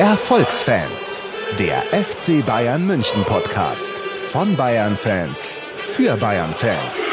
Erfolgsfans, 0.00 1.20
der 1.58 1.82
FC 1.92 2.42
Bayern 2.46 2.86
München 2.86 3.22
Podcast 3.24 3.92
von 4.32 4.56
Bayern 4.56 4.96
Fans 4.96 5.58
für 5.94 6.16
Bayern 6.16 6.54
Fans. 6.54 7.10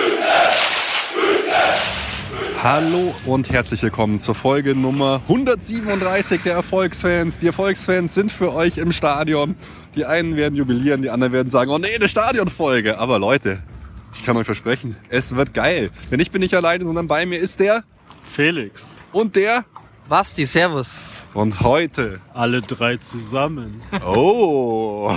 Hallo 2.64 3.14
und 3.26 3.52
herzlich 3.52 3.84
willkommen 3.84 4.22
zur 4.22 4.36
Folge 4.36 4.74
Nummer 4.74 5.20
137 5.28 6.44
der 6.44 6.54
Erfolgsfans. 6.54 7.40
Die 7.40 7.48
Erfolgsfans 7.48 8.16
sind 8.16 8.32
für 8.32 8.54
euch 8.54 8.78
im 8.78 8.94
Stadion. 8.94 9.58
Die 9.96 10.06
einen 10.06 10.38
werden 10.38 10.56
jubilieren, 10.56 11.02
die 11.02 11.10
anderen 11.10 11.34
werden 11.34 11.52
sagen, 11.52 11.70
oh 11.72 11.80
nee, 11.80 11.94
eine 11.94 12.08
Stadionfolge. 12.08 13.00
Aber 13.00 13.20
Leute, 13.20 13.62
ich 14.14 14.24
kann 14.24 14.38
euch 14.38 14.46
versprechen, 14.46 14.96
es 15.10 15.36
wird 15.36 15.54
geil. 15.54 15.90
Denn 16.10 16.22
ich 16.22 16.32
bin 16.32 16.40
nicht 16.40 16.54
alleine, 16.54 16.86
sondern 16.86 17.10
bei 17.10 17.26
mir 17.26 17.40
ist 17.40 17.60
der 17.60 17.84
Felix. 18.24 19.02
und 19.12 19.36
der. 19.36 19.66
Basti, 20.08 20.46
Servus. 20.46 21.04
Und 21.38 21.62
heute. 21.62 22.20
Alle 22.34 22.62
drei 22.62 22.98
zusammen. 22.98 23.80
Oh. 24.04 25.12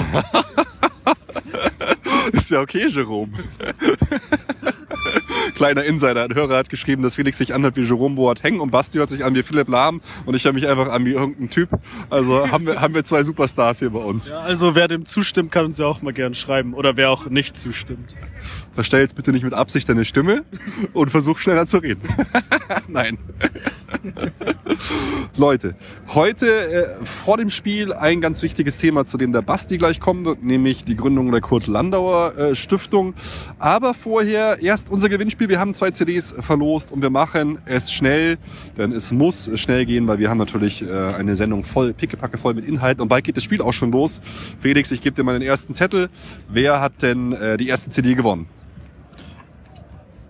ist 2.33 2.51
ja 2.51 2.61
okay, 2.61 2.89
Jerome. 2.89 3.33
Kleiner 5.61 5.85
Insider, 5.85 6.25
ein 6.25 6.35
Hörer 6.35 6.57
hat 6.57 6.71
geschrieben, 6.71 7.03
dass 7.03 7.17
Felix 7.17 7.37
sich 7.37 7.53
anhört 7.53 7.77
wie 7.77 7.83
Jerome 7.83 8.15
Boateng 8.15 8.61
und 8.61 8.71
Basti 8.71 8.97
hört 8.97 9.11
sich 9.11 9.27
an 9.27 9.35
wie 9.35 9.43
Philipp 9.43 9.69
Lahm 9.69 10.01
und 10.25 10.35
ich 10.35 10.47
höre 10.47 10.55
mich 10.55 10.67
einfach 10.67 10.89
an 10.89 11.05
wie 11.05 11.11
irgendein 11.11 11.51
Typ. 11.51 11.69
Also 12.09 12.51
haben 12.51 12.67
wir, 12.67 12.81
haben 12.81 12.95
wir 12.95 13.05
zwei 13.05 13.23
Superstars 13.23 13.81
hier 13.81 13.91
bei 13.91 13.99
uns. 13.99 14.31
Ja, 14.31 14.41
also 14.41 14.75
wer 14.75 14.89
dem 14.89 15.05
zustimmt, 15.05 15.53
kann 15.53 15.67
uns 15.67 15.77
ja 15.77 15.85
auch 15.85 16.01
mal 16.01 16.15
gern 16.15 16.33
schreiben. 16.33 16.73
Oder 16.73 16.97
wer 16.97 17.11
auch 17.11 17.29
nicht 17.29 17.59
zustimmt. 17.59 18.15
Verstell 18.73 19.03
jetzt 19.03 19.17
bitte 19.17 19.33
nicht 19.33 19.43
mit 19.43 19.53
Absicht 19.53 19.87
deine 19.87 20.07
Stimme 20.07 20.45
und 20.95 21.11
versuch 21.11 21.37
schneller 21.37 21.67
zu 21.67 21.77
reden. 21.77 22.09
Nein. 22.89 23.19
Leute, 25.37 25.75
heute 26.09 26.47
äh, 26.47 27.05
vor 27.05 27.37
dem 27.37 27.51
Spiel 27.51 27.93
ein 27.93 28.23
ganz 28.23 28.43
wichtiges 28.43 28.79
Thema, 28.79 29.05
zu 29.05 29.19
dem 29.19 29.31
der 29.31 29.43
Basti 29.43 29.77
gleich 29.77 30.01
kommen 30.01 30.25
wird, 30.25 30.43
nämlich 30.43 30.85
die 30.85 30.97
Gründung 30.97 31.31
der 31.33 31.43
Kurt 31.43 31.67
Landauer 31.67 32.35
äh, 32.39 32.55
Stiftung. 32.55 33.13
Aber 33.59 33.93
vorher 33.93 34.63
erst 34.63 34.91
unser 34.91 35.11
Gewinnspiel. 35.11 35.50
Wir 35.51 35.59
haben 35.59 35.75
zwei 35.75 35.91
CDs 35.91 36.33
verlost 36.39 36.93
und 36.93 37.03
wir 37.03 37.11
machen 37.11 37.59
es 37.65 37.93
schnell, 37.93 38.39
denn 38.79 38.93
es 38.93 39.11
muss 39.11 39.51
schnell 39.59 39.85
gehen, 39.85 40.07
weil 40.07 40.21
wir 40.21 40.31
haben 40.31 40.39
natürlich 40.39 40.81
äh, 40.81 40.89
eine 40.89 41.35
Sendung 41.35 41.65
voll, 41.65 41.93
pickepacke 41.93 42.39
voll 42.39 42.55
mit 42.55 42.65
Inhalten 42.65 43.03
und 43.03 43.09
bald 43.09 43.25
geht 43.25 43.37
das 43.37 43.43
Spiel 43.43 43.61
auch 43.61 43.73
schon 43.73 43.91
los. 43.91 44.21
Felix, 44.61 44.93
ich 44.93 45.01
gebe 45.01 45.17
dir 45.17 45.25
mal 45.25 45.37
den 45.37 45.43
ersten 45.43 45.75
Zettel. 45.75 46.09
Wer 46.49 46.81
hat 46.81 47.03
denn 47.03 47.33
äh, 47.33 47.57
die 47.57 47.67
erste 47.67 47.91
CD 47.91 48.15
gewonnen? 48.15 48.47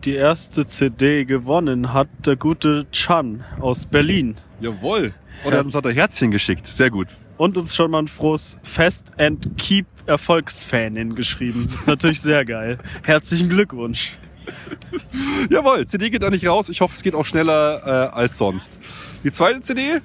Die 0.04 0.14
erste 0.14 0.66
CD 0.66 1.26
gewonnen 1.26 1.92
hat 1.92 2.08
der 2.24 2.36
gute 2.36 2.86
Chan 2.90 3.44
aus 3.60 3.84
Berlin. 3.84 4.36
Jawohl. 4.62 5.12
Und 5.44 5.52
er 5.52 5.58
hat 5.58 5.66
uns 5.66 5.74
hat 5.74 5.86
ein 5.86 5.92
Herzchen 5.92 6.30
geschickt. 6.30 6.66
Sehr 6.66 6.88
gut. 6.88 7.08
Und 7.36 7.58
uns 7.58 7.74
schon 7.74 7.90
mal 7.90 7.98
ein 7.98 8.08
frohes 8.08 8.58
Fest 8.62 9.12
and 9.18 9.58
Keep 9.58 9.84
Erfolgsfanin 10.06 11.14
geschrieben. 11.14 11.66
Das 11.66 11.80
ist 11.80 11.88
natürlich 11.88 12.22
sehr 12.22 12.46
geil. 12.46 12.78
Herzlichen 13.02 13.50
Glückwunsch. 13.50 14.14
Jawohl, 15.50 15.86
CD 15.86 16.10
geht 16.10 16.22
da 16.22 16.30
nicht 16.30 16.46
raus. 16.46 16.68
Ich 16.68 16.80
hoffe, 16.80 16.94
es 16.94 17.02
geht 17.02 17.14
auch 17.14 17.24
schneller 17.24 17.82
äh, 17.84 18.14
als 18.14 18.38
sonst. 18.38 18.78
Die 19.24 19.32
zweite 19.32 19.60
CD? 19.60 20.00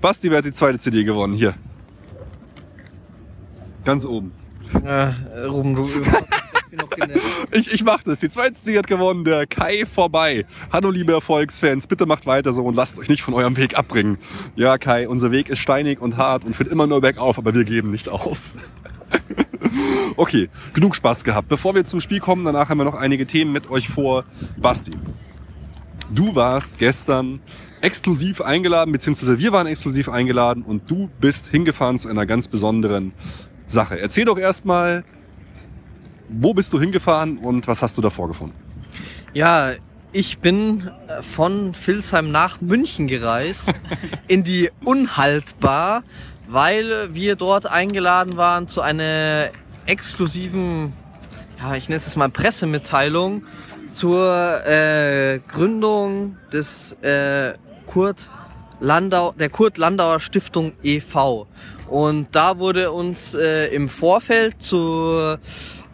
Basti, 0.00 0.30
wer 0.30 0.38
hat 0.38 0.44
die 0.44 0.52
zweite 0.52 0.78
CD 0.78 1.04
gewonnen? 1.04 1.34
Hier. 1.34 1.54
Ganz 3.84 4.04
oben. 4.04 4.32
Äh, 4.84 5.12
Ruben, 5.46 5.74
du 5.74 5.88
ich 7.52 7.72
ich 7.72 7.84
mach 7.84 8.02
das. 8.02 8.20
Die 8.20 8.28
zweite 8.28 8.60
CD 8.60 8.78
hat 8.78 8.86
gewonnen, 8.86 9.24
der 9.24 9.46
Kai 9.46 9.86
vorbei. 9.86 10.44
Hallo, 10.72 10.90
liebe 10.90 11.12
Erfolgsfans, 11.12 11.86
bitte 11.86 12.06
macht 12.06 12.26
weiter 12.26 12.52
so 12.52 12.64
und 12.64 12.74
lasst 12.74 12.98
euch 12.98 13.08
nicht 13.08 13.22
von 13.22 13.34
eurem 13.34 13.56
Weg 13.56 13.78
abbringen. 13.78 14.18
Ja, 14.56 14.76
Kai, 14.76 15.08
unser 15.08 15.30
Weg 15.30 15.48
ist 15.48 15.60
steinig 15.60 16.00
und 16.00 16.16
hart 16.16 16.44
und 16.44 16.54
führt 16.54 16.70
immer 16.70 16.86
nur 16.86 17.00
bergauf, 17.00 17.38
aber 17.38 17.54
wir 17.54 17.64
geben 17.64 17.90
nicht 17.90 18.08
auf. 18.08 18.54
Okay, 20.16 20.48
genug 20.72 20.96
Spaß 20.96 21.24
gehabt. 21.24 21.48
Bevor 21.48 21.74
wir 21.74 21.84
zum 21.84 22.00
Spiel 22.00 22.20
kommen, 22.20 22.44
danach 22.44 22.70
haben 22.70 22.78
wir 22.78 22.84
noch 22.84 22.94
einige 22.94 23.26
Themen 23.26 23.52
mit 23.52 23.68
euch 23.70 23.88
vor. 23.88 24.24
Basti, 24.56 24.92
du 26.10 26.34
warst 26.34 26.78
gestern 26.78 27.40
exklusiv 27.82 28.40
eingeladen, 28.40 28.92
beziehungsweise 28.92 29.38
wir 29.38 29.52
waren 29.52 29.66
exklusiv 29.66 30.08
eingeladen 30.08 30.62
und 30.62 30.90
du 30.90 31.10
bist 31.20 31.48
hingefahren 31.48 31.98
zu 31.98 32.08
einer 32.08 32.24
ganz 32.24 32.48
besonderen 32.48 33.12
Sache. 33.66 34.00
Erzähl 34.00 34.24
doch 34.24 34.38
erstmal, 34.38 35.04
wo 36.28 36.54
bist 36.54 36.72
du 36.72 36.80
hingefahren 36.80 37.38
und 37.38 37.68
was 37.68 37.82
hast 37.82 37.98
du 37.98 38.02
da 38.02 38.10
vorgefunden? 38.10 38.56
Ja, 39.34 39.72
ich 40.12 40.38
bin 40.38 40.90
äh, 41.08 41.22
von 41.22 41.74
Vilsheim 41.74 42.30
nach 42.30 42.62
München 42.62 43.06
gereist, 43.06 43.70
in 44.28 44.42
die 44.42 44.70
Unhaltbar, 44.82 46.04
weil 46.48 47.14
wir 47.14 47.36
dort 47.36 47.66
eingeladen 47.66 48.36
waren 48.36 48.66
zu 48.66 48.80
einer 48.80 49.50
exklusiven, 49.86 50.92
ja, 51.58 51.74
ich 51.74 51.88
nenne 51.88 51.98
es 51.98 52.16
mal 52.16 52.28
Pressemitteilung 52.28 53.44
zur 53.92 54.66
äh, 54.66 55.40
Gründung 55.48 56.36
des 56.52 56.92
äh, 57.02 57.54
Kurt 57.86 58.30
Landau, 58.80 59.32
der 59.32 59.48
Kurt 59.48 59.78
Landauer 59.78 60.20
Stiftung 60.20 60.72
e.V. 60.82 61.46
Und 61.88 62.28
da 62.32 62.58
wurde 62.58 62.90
uns 62.90 63.34
äh, 63.34 63.66
im 63.68 63.88
Vorfeld 63.88 64.60
zur 64.60 65.38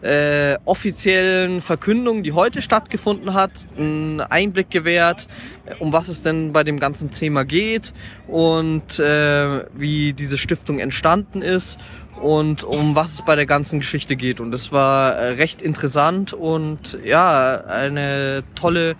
äh, 0.03 0.57
offiziellen 0.65 1.61
Verkündung, 1.61 2.23
die 2.23 2.33
heute 2.33 2.61
stattgefunden 2.61 3.33
hat, 3.33 3.65
einen 3.77 4.19
Einblick 4.19 4.69
gewährt, 4.69 5.27
äh, 5.65 5.75
um 5.79 5.93
was 5.93 6.09
es 6.09 6.21
denn 6.21 6.51
bei 6.51 6.63
dem 6.63 6.79
ganzen 6.79 7.11
Thema 7.11 7.45
geht 7.45 7.93
und 8.27 8.99
äh, 8.99 9.65
wie 9.73 10.13
diese 10.13 10.37
Stiftung 10.37 10.79
entstanden 10.79 11.41
ist 11.41 11.79
und 12.21 12.63
um 12.63 12.95
was 12.95 13.13
es 13.13 13.21
bei 13.25 13.35
der 13.35 13.45
ganzen 13.45 13.79
Geschichte 13.79 14.15
geht. 14.15 14.41
Und 14.41 14.51
das 14.51 14.71
war 14.71 15.13
äh, 15.13 15.29
recht 15.33 15.61
interessant 15.61 16.33
und 16.33 16.99
ja, 17.05 17.63
eine 17.65 18.43
tolle 18.55 18.95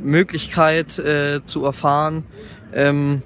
Möglichkeit 0.00 0.98
äh, 0.98 1.40
zu 1.44 1.64
erfahren. 1.64 2.24
Ähm, 2.72 3.22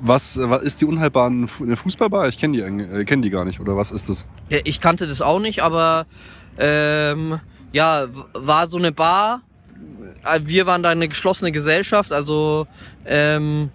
Was, 0.00 0.36
äh, 0.36 0.48
was 0.48 0.62
ist 0.62 0.80
die 0.80 0.86
unhaltbaren 0.86 1.46
Fußballbar? 1.46 2.28
Ich 2.28 2.38
kenne 2.38 2.56
die, 2.56 2.82
äh, 2.82 3.04
kenn 3.04 3.22
die 3.22 3.30
gar 3.30 3.44
nicht. 3.44 3.60
Oder 3.60 3.76
was 3.76 3.90
ist 3.90 4.08
das? 4.08 4.26
Ja, 4.48 4.58
ich 4.64 4.80
kannte 4.80 5.06
das 5.06 5.20
auch 5.20 5.40
nicht, 5.40 5.62
aber 5.62 6.06
ähm, 6.58 7.38
ja, 7.72 8.06
war 8.32 8.66
so 8.66 8.78
eine 8.78 8.92
Bar. 8.92 9.42
Äh, 10.24 10.40
Wir 10.44 10.66
waren 10.66 10.82
da 10.82 10.90
eine 10.90 11.08
geschlossene 11.08 11.52
Gesellschaft, 11.52 12.12
also 12.12 12.66
ähm, 13.04 13.70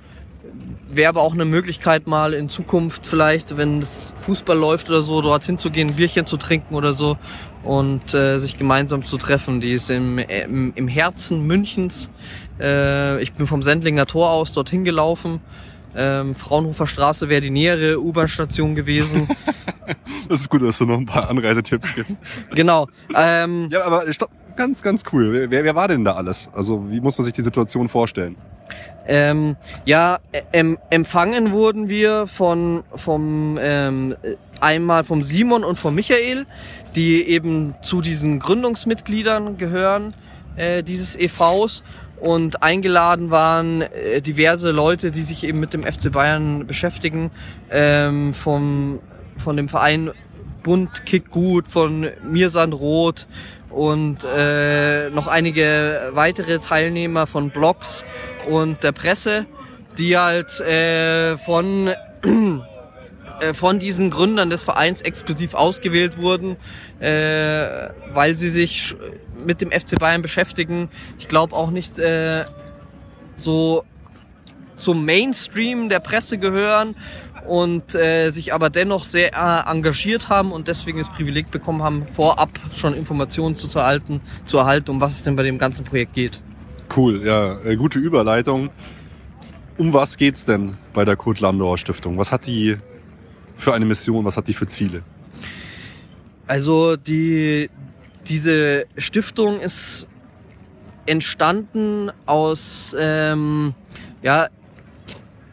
wäre 0.87 1.09
aber 1.09 1.21
auch 1.21 1.33
eine 1.33 1.45
Möglichkeit 1.45 2.07
mal 2.07 2.33
in 2.33 2.49
Zukunft 2.49 3.05
vielleicht, 3.05 3.57
wenn 3.57 3.79
das 3.81 4.13
Fußball 4.17 4.57
läuft 4.57 4.89
oder 4.89 5.01
so, 5.01 5.21
dorthin 5.21 5.57
zu 5.57 5.69
gehen, 5.69 5.89
ein 5.89 5.95
Bierchen 5.95 6.25
zu 6.25 6.37
trinken 6.37 6.75
oder 6.75 6.93
so 6.93 7.17
und 7.63 8.13
äh, 8.13 8.37
sich 8.39 8.57
gemeinsam 8.57 9.05
zu 9.05 9.17
treffen. 9.17 9.61
Die 9.61 9.73
ist 9.73 9.89
im, 9.89 10.19
im, 10.19 10.73
im 10.75 10.87
Herzen 10.87 11.45
Münchens. 11.45 12.09
Äh, 12.59 13.21
ich 13.21 13.33
bin 13.33 13.47
vom 13.47 13.63
Sendlinger 13.63 14.05
Tor 14.05 14.29
aus 14.29 14.53
dorthin 14.53 14.83
gelaufen. 14.83 15.41
Ähm, 15.95 16.35
Fraunhofer 16.35 16.87
Straße 16.87 17.29
wäre 17.29 17.41
die 17.41 17.49
nähere 17.51 17.99
U-Bahn-Station 18.01 18.75
gewesen. 18.75 19.27
Das 20.27 20.41
ist 20.41 20.49
gut, 20.49 20.63
dass 20.63 20.79
du 20.79 20.85
noch 20.87 20.97
ein 20.97 21.05
paar 21.05 21.29
Anreisetipps 21.29 21.93
gibst. 21.93 22.19
genau. 22.49 22.87
Ähm, 23.15 23.69
ja, 23.71 23.83
aber 23.85 24.11
stopp. 24.11 24.31
Ganz, 24.55 24.81
ganz 24.81 25.03
cool. 25.13 25.47
Wer, 25.51 25.63
wer 25.63 25.75
war 25.75 25.87
denn 25.87 26.03
da 26.03 26.13
alles? 26.13 26.49
Also, 26.53 26.89
wie 26.89 26.99
muss 26.99 27.15
man 27.19 27.25
sich 27.25 27.33
die 27.33 27.43
Situation 27.43 27.87
vorstellen? 27.89 28.35
Ähm, 29.05 29.55
ja, 29.85 30.17
ä- 30.33 30.43
em, 30.51 30.77
empfangen 30.89 31.51
wurden 31.51 31.89
wir 31.89 32.25
von 32.25 32.83
vom 32.95 33.59
ähm, 33.61 34.15
äh, 34.23 34.35
einmal 34.61 35.03
vom 35.03 35.23
Simon 35.23 35.63
und 35.63 35.77
vom 35.77 35.93
Michael, 35.93 36.47
die 36.95 37.21
eben 37.27 37.75
zu 37.83 38.01
diesen 38.01 38.39
Gründungsmitgliedern 38.39 39.57
gehören 39.57 40.15
äh, 40.55 40.81
dieses 40.81 41.15
EVs 41.15 41.83
und 42.19 42.63
eingeladen 42.63 43.31
waren 43.31 43.81
äh, 43.81 44.21
diverse 44.21 44.71
Leute, 44.71 45.11
die 45.11 45.21
sich 45.21 45.43
eben 45.43 45.59
mit 45.59 45.73
dem 45.73 45.83
FC 45.83 46.11
Bayern 46.11 46.65
beschäftigen, 46.67 47.31
ähm, 47.69 48.33
vom 48.33 48.99
von 49.37 49.57
dem 49.57 49.67
Verein 49.67 50.11
Bund 50.63 51.05
Kick 51.05 51.29
Gut, 51.29 51.67
von 51.67 52.09
Mirsan 52.23 52.73
Roth 52.73 53.27
und 53.69 54.19
äh, 54.23 55.09
noch 55.09 55.27
einige 55.27 56.11
weitere 56.13 56.59
Teilnehmer 56.59 57.27
von 57.27 57.49
Blogs 57.49 58.03
und 58.49 58.81
der 58.83 58.93
Presse, 58.93 59.45
die 59.97 60.17
halt 60.17 60.59
äh, 60.61 61.37
von 61.37 61.89
äh, 63.39 63.53
von 63.53 63.79
diesen 63.79 64.09
Gründern 64.11 64.49
des 64.49 64.63
Vereins 64.63 65.01
exklusiv 65.01 65.53
ausgewählt 65.53 66.17
wurden, 66.17 66.55
äh, 66.99 67.89
weil 68.13 68.35
sie 68.35 68.49
sich 68.49 68.95
mit 69.45 69.61
dem 69.61 69.71
FC 69.71 69.99
Bayern 69.99 70.21
beschäftigen. 70.21 70.89
Ich 71.19 71.27
glaube 71.27 71.55
auch 71.55 71.71
nicht 71.71 71.99
äh, 71.99 72.45
so 73.35 73.83
zum 74.75 75.05
Mainstream 75.05 75.89
der 75.89 75.99
Presse 75.99 76.37
gehören 76.37 76.95
und 77.47 77.95
äh, 77.95 78.31
sich 78.31 78.53
aber 78.53 78.69
dennoch 78.69 79.05
sehr 79.05 79.33
äh, 79.33 79.69
engagiert 79.71 80.29
haben 80.29 80.51
und 80.51 80.67
deswegen 80.67 80.97
das 80.97 81.09
Privileg 81.09 81.51
bekommen 81.51 81.83
haben, 81.83 82.05
vorab 82.05 82.49
schon 82.73 82.93
Informationen 82.93 83.55
zu, 83.55 83.67
zu 83.67 83.79
erhalten, 83.79 84.21
zu 84.45 84.57
erhalten, 84.57 84.91
um 84.91 85.01
was 85.01 85.15
es 85.15 85.23
denn 85.23 85.35
bei 85.35 85.43
dem 85.43 85.57
ganzen 85.57 85.85
Projekt 85.85 86.13
geht. 86.13 86.41
Cool, 86.95 87.25
ja, 87.25 87.59
äh, 87.63 87.75
gute 87.75 87.99
Überleitung. 87.99 88.69
Um 89.77 89.93
was 89.93 90.17
geht's 90.17 90.45
denn 90.45 90.75
bei 90.93 91.03
der 91.03 91.17
Kurt 91.17 91.41
Landauer 91.41 91.77
Stiftung? 91.77 92.17
Was 92.17 92.31
hat 92.31 92.47
die 92.47 92.77
für 93.55 93.73
eine 93.73 93.85
Mission? 93.85 94.25
Was 94.25 94.37
hat 94.37 94.47
die 94.47 94.53
für 94.53 94.67
Ziele? 94.67 95.03
Also 96.47 96.95
die, 96.95 97.69
diese 98.27 98.85
Stiftung 98.97 99.59
ist 99.59 100.07
entstanden 101.07 102.11
aus 102.25 102.95
ähm, 102.99 103.73
ja, 104.23 104.47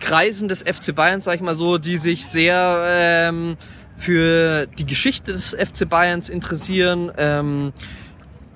Kreisen 0.01 0.49
des 0.49 0.63
FC 0.63 0.95
Bayerns, 0.95 1.25
sag 1.25 1.37
ich 1.37 1.41
mal 1.43 1.57
so, 1.57 1.79
die 1.79 1.97
sich 1.97 2.27
sehr 2.27 2.85
ähm, 2.89 3.57
für 3.97 4.67
die 4.67 4.87
Geschichte 4.87 5.33
des 5.33 5.51
FC 5.51 5.89
Bayerns 5.89 6.29
interessieren 6.29 7.13
ähm, 7.17 7.73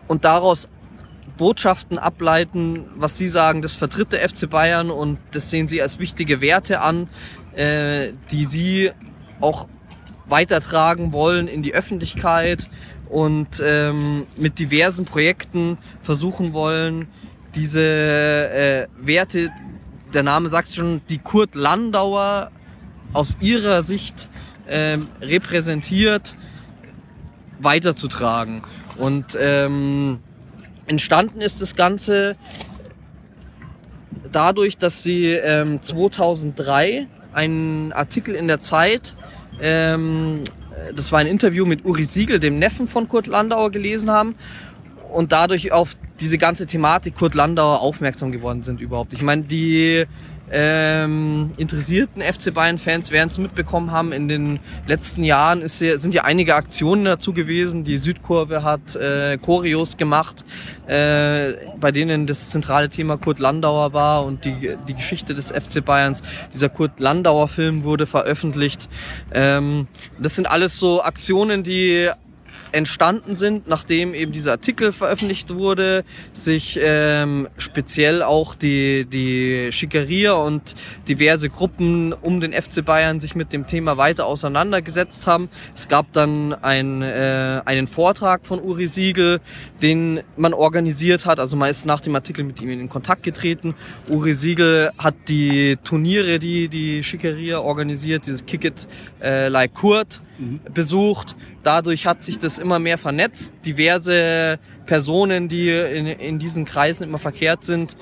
und 0.08 0.24
daraus 0.24 0.68
Botschaften 1.36 1.98
ableiten, 1.98 2.86
was 2.96 3.18
sie 3.18 3.28
sagen, 3.28 3.60
das 3.62 3.76
vertritt 3.76 4.12
der 4.12 4.26
FC 4.26 4.48
Bayern 4.48 4.90
und 4.90 5.18
das 5.32 5.50
sehen 5.50 5.68
sie 5.68 5.82
als 5.82 5.98
wichtige 5.98 6.40
Werte 6.40 6.80
an, 6.80 7.08
äh, 7.54 8.12
die 8.30 8.44
sie 8.44 8.90
auch 9.40 9.68
weitertragen 10.26 11.12
wollen 11.12 11.48
in 11.48 11.62
die 11.62 11.74
Öffentlichkeit 11.74 12.68
und 13.08 13.62
ähm, 13.64 14.26
mit 14.36 14.58
diversen 14.58 15.04
Projekten 15.04 15.78
versuchen 16.02 16.52
wollen, 16.52 17.08
diese 17.54 17.80
äh, 17.80 18.86
Werte, 18.98 19.50
der 20.12 20.22
Name 20.22 20.48
sagt 20.48 20.68
schon, 20.68 21.00
die 21.08 21.18
Kurt 21.18 21.54
Landauer 21.54 22.50
aus 23.12 23.38
ihrer 23.40 23.82
Sicht 23.82 24.28
ähm, 24.68 25.08
repräsentiert, 25.20 26.36
weiterzutragen. 27.58 28.62
Und 28.98 29.36
ähm, 29.40 30.20
entstanden 30.86 31.40
ist 31.40 31.62
das 31.62 31.76
Ganze 31.76 32.36
dadurch, 34.32 34.76
dass 34.76 35.02
sie 35.02 35.32
ähm, 35.32 35.80
2003 35.80 37.06
einen 37.32 37.92
Artikel 37.92 38.34
in 38.34 38.48
der 38.48 38.60
Zeit, 38.60 39.14
ähm, 39.60 40.42
das 40.94 41.12
war 41.12 41.20
ein 41.20 41.26
Interview 41.26 41.66
mit 41.66 41.84
Uri 41.84 42.04
Siegel, 42.04 42.38
dem 42.38 42.58
Neffen 42.58 42.86
von 42.86 43.08
Kurt 43.08 43.26
Landauer, 43.26 43.70
gelesen 43.70 44.10
haben 44.10 44.34
und 45.12 45.32
dadurch 45.32 45.72
auf 45.72 45.96
diese 46.20 46.38
ganze 46.38 46.66
Thematik 46.66 47.16
Kurt 47.16 47.34
Landauer 47.34 47.80
aufmerksam 47.80 48.32
geworden 48.32 48.62
sind 48.62 48.80
überhaupt. 48.80 49.12
Ich 49.12 49.22
meine, 49.22 49.42
die 49.42 50.04
ähm, 50.50 51.50
interessierten 51.56 52.22
FC 52.22 52.54
Bayern-Fans 52.54 53.10
werden 53.10 53.28
es 53.28 53.38
mitbekommen 53.38 53.90
haben. 53.90 54.12
In 54.12 54.28
den 54.28 54.60
letzten 54.86 55.24
Jahren 55.24 55.60
ist 55.62 55.80
ja, 55.80 55.98
sind 55.98 56.14
ja 56.14 56.24
einige 56.24 56.54
Aktionen 56.54 57.04
dazu 57.04 57.32
gewesen. 57.32 57.84
Die 57.84 57.98
Südkurve 57.98 58.62
hat 58.62 58.94
äh, 58.96 59.38
Choreos 59.38 59.96
gemacht, 59.96 60.44
äh, 60.86 61.54
bei 61.80 61.90
denen 61.90 62.26
das 62.26 62.50
zentrale 62.50 62.88
Thema 62.88 63.16
Kurt 63.16 63.38
Landauer 63.38 63.92
war 63.92 64.24
und 64.24 64.44
die, 64.44 64.76
die 64.86 64.94
Geschichte 64.94 65.34
des 65.34 65.50
FC 65.50 65.84
Bayerns. 65.84 66.22
Dieser 66.54 66.68
Kurt 66.68 67.00
Landauer-Film 67.00 67.82
wurde 67.82 68.06
veröffentlicht. 68.06 68.88
Ähm, 69.32 69.88
das 70.20 70.36
sind 70.36 70.48
alles 70.48 70.78
so 70.78 71.02
Aktionen, 71.02 71.62
die 71.62 72.10
entstanden 72.72 73.34
sind, 73.34 73.68
nachdem 73.68 74.14
eben 74.14 74.32
dieser 74.32 74.52
Artikel 74.52 74.92
veröffentlicht 74.92 75.54
wurde, 75.54 76.04
sich 76.32 76.78
ähm, 76.82 77.48
speziell 77.58 78.22
auch 78.22 78.54
die, 78.54 79.04
die 79.04 79.70
Schickeria 79.72 80.32
und 80.32 80.74
diverse 81.08 81.48
Gruppen 81.48 82.12
um 82.12 82.40
den 82.40 82.52
FC 82.52 82.84
Bayern 82.84 83.20
sich 83.20 83.34
mit 83.34 83.52
dem 83.52 83.66
Thema 83.66 83.96
weiter 83.96 84.26
auseinandergesetzt 84.26 85.26
haben. 85.26 85.48
Es 85.74 85.88
gab 85.88 86.12
dann 86.12 86.54
ein, 86.54 87.02
äh, 87.02 87.62
einen 87.64 87.86
Vortrag 87.86 88.46
von 88.46 88.60
Uri 88.60 88.86
Siegel, 88.86 89.40
den 89.82 90.20
man 90.36 90.54
organisiert 90.54 91.26
hat. 91.26 91.40
Also 91.40 91.56
man 91.56 91.70
ist 91.70 91.86
nach 91.86 92.00
dem 92.00 92.14
Artikel 92.14 92.44
mit 92.44 92.60
ihm 92.60 92.70
in 92.70 92.88
Kontakt 92.88 93.22
getreten. 93.22 93.74
Uri 94.08 94.34
Siegel 94.34 94.90
hat 94.98 95.14
die 95.28 95.76
Turniere, 95.84 96.38
die 96.38 96.68
die 96.68 97.02
Schickeria 97.02 97.58
organisiert, 97.58 98.26
dieses 98.26 98.44
Kick 98.46 98.64
It 98.64 98.86
äh, 99.22 99.48
Like 99.48 99.74
Kurt, 99.74 100.22
mhm. 100.38 100.60
besucht. 100.72 101.36
Dadurch 101.62 102.06
hat 102.06 102.22
sich 102.22 102.38
das 102.38 102.58
immer 102.58 102.78
mehr 102.78 102.98
vernetzt. 102.98 103.54
Diverse 103.64 104.58
Personen, 104.86 105.48
die 105.48 105.70
in, 105.70 106.06
in 106.06 106.38
diesen 106.38 106.64
Kreisen 106.64 107.04
immer 107.04 107.18
verkehrt 107.18 107.64
sind, 107.64 107.96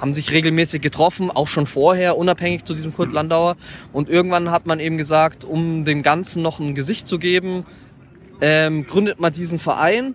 haben 0.00 0.14
sich 0.14 0.32
regelmäßig 0.32 0.80
getroffen, 0.80 1.30
auch 1.30 1.46
schon 1.46 1.66
vorher, 1.66 2.16
unabhängig 2.16 2.64
zu 2.64 2.74
diesem 2.74 2.94
Kurt 2.94 3.12
Landauer. 3.12 3.56
Und 3.92 4.08
irgendwann 4.08 4.50
hat 4.50 4.66
man 4.66 4.80
eben 4.80 4.96
gesagt, 4.96 5.44
um 5.44 5.84
dem 5.84 6.02
Ganzen 6.02 6.42
noch 6.42 6.58
ein 6.58 6.74
Gesicht 6.74 7.06
zu 7.06 7.18
geben, 7.18 7.64
ähm, 8.40 8.86
gründet 8.86 9.20
man 9.20 9.32
diesen 9.32 9.58
Verein. 9.58 10.14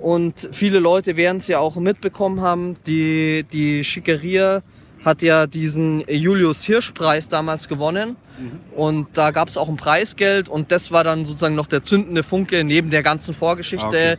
Und 0.00 0.48
viele 0.52 0.78
Leute 0.78 1.16
werden 1.16 1.38
es 1.38 1.48
ja 1.48 1.58
auch 1.58 1.76
mitbekommen 1.76 2.42
haben, 2.42 2.76
die, 2.86 3.44
die 3.52 3.82
Schickeria 3.82 4.62
hat 5.04 5.22
ja 5.22 5.46
diesen 5.46 6.02
Julius 6.08 6.64
Hirschpreis 6.64 7.28
damals 7.28 7.68
gewonnen. 7.68 8.16
Mhm. 8.38 8.60
Und 8.74 9.08
da 9.14 9.30
gab 9.30 9.48
es 9.48 9.56
auch 9.56 9.68
ein 9.68 9.76
Preisgeld 9.76 10.48
und 10.48 10.72
das 10.72 10.90
war 10.90 11.04
dann 11.04 11.24
sozusagen 11.24 11.54
noch 11.54 11.66
der 11.66 11.82
zündende 11.82 12.22
Funke 12.22 12.64
neben 12.64 12.90
der 12.90 13.02
ganzen 13.02 13.34
Vorgeschichte, 13.34 13.86
okay. 13.86 14.16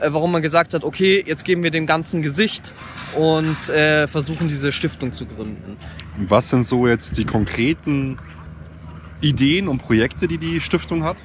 äh, 0.00 0.12
warum 0.12 0.32
man 0.32 0.42
gesagt 0.42 0.74
hat, 0.74 0.84
okay, 0.84 1.24
jetzt 1.26 1.44
geben 1.44 1.62
wir 1.62 1.70
dem 1.70 1.86
ganzen 1.86 2.20
Gesicht 2.20 2.74
und 3.14 3.68
äh, 3.70 4.06
versuchen 4.06 4.48
diese 4.48 4.72
Stiftung 4.72 5.12
zu 5.12 5.24
gründen. 5.24 5.76
Was 6.18 6.50
sind 6.50 6.66
so 6.66 6.86
jetzt 6.86 7.16
die 7.16 7.24
konkreten 7.24 8.18
Ideen 9.20 9.68
und 9.68 9.78
Projekte, 9.78 10.28
die 10.28 10.38
die 10.38 10.60
Stiftung 10.60 11.04
hat? 11.04 11.16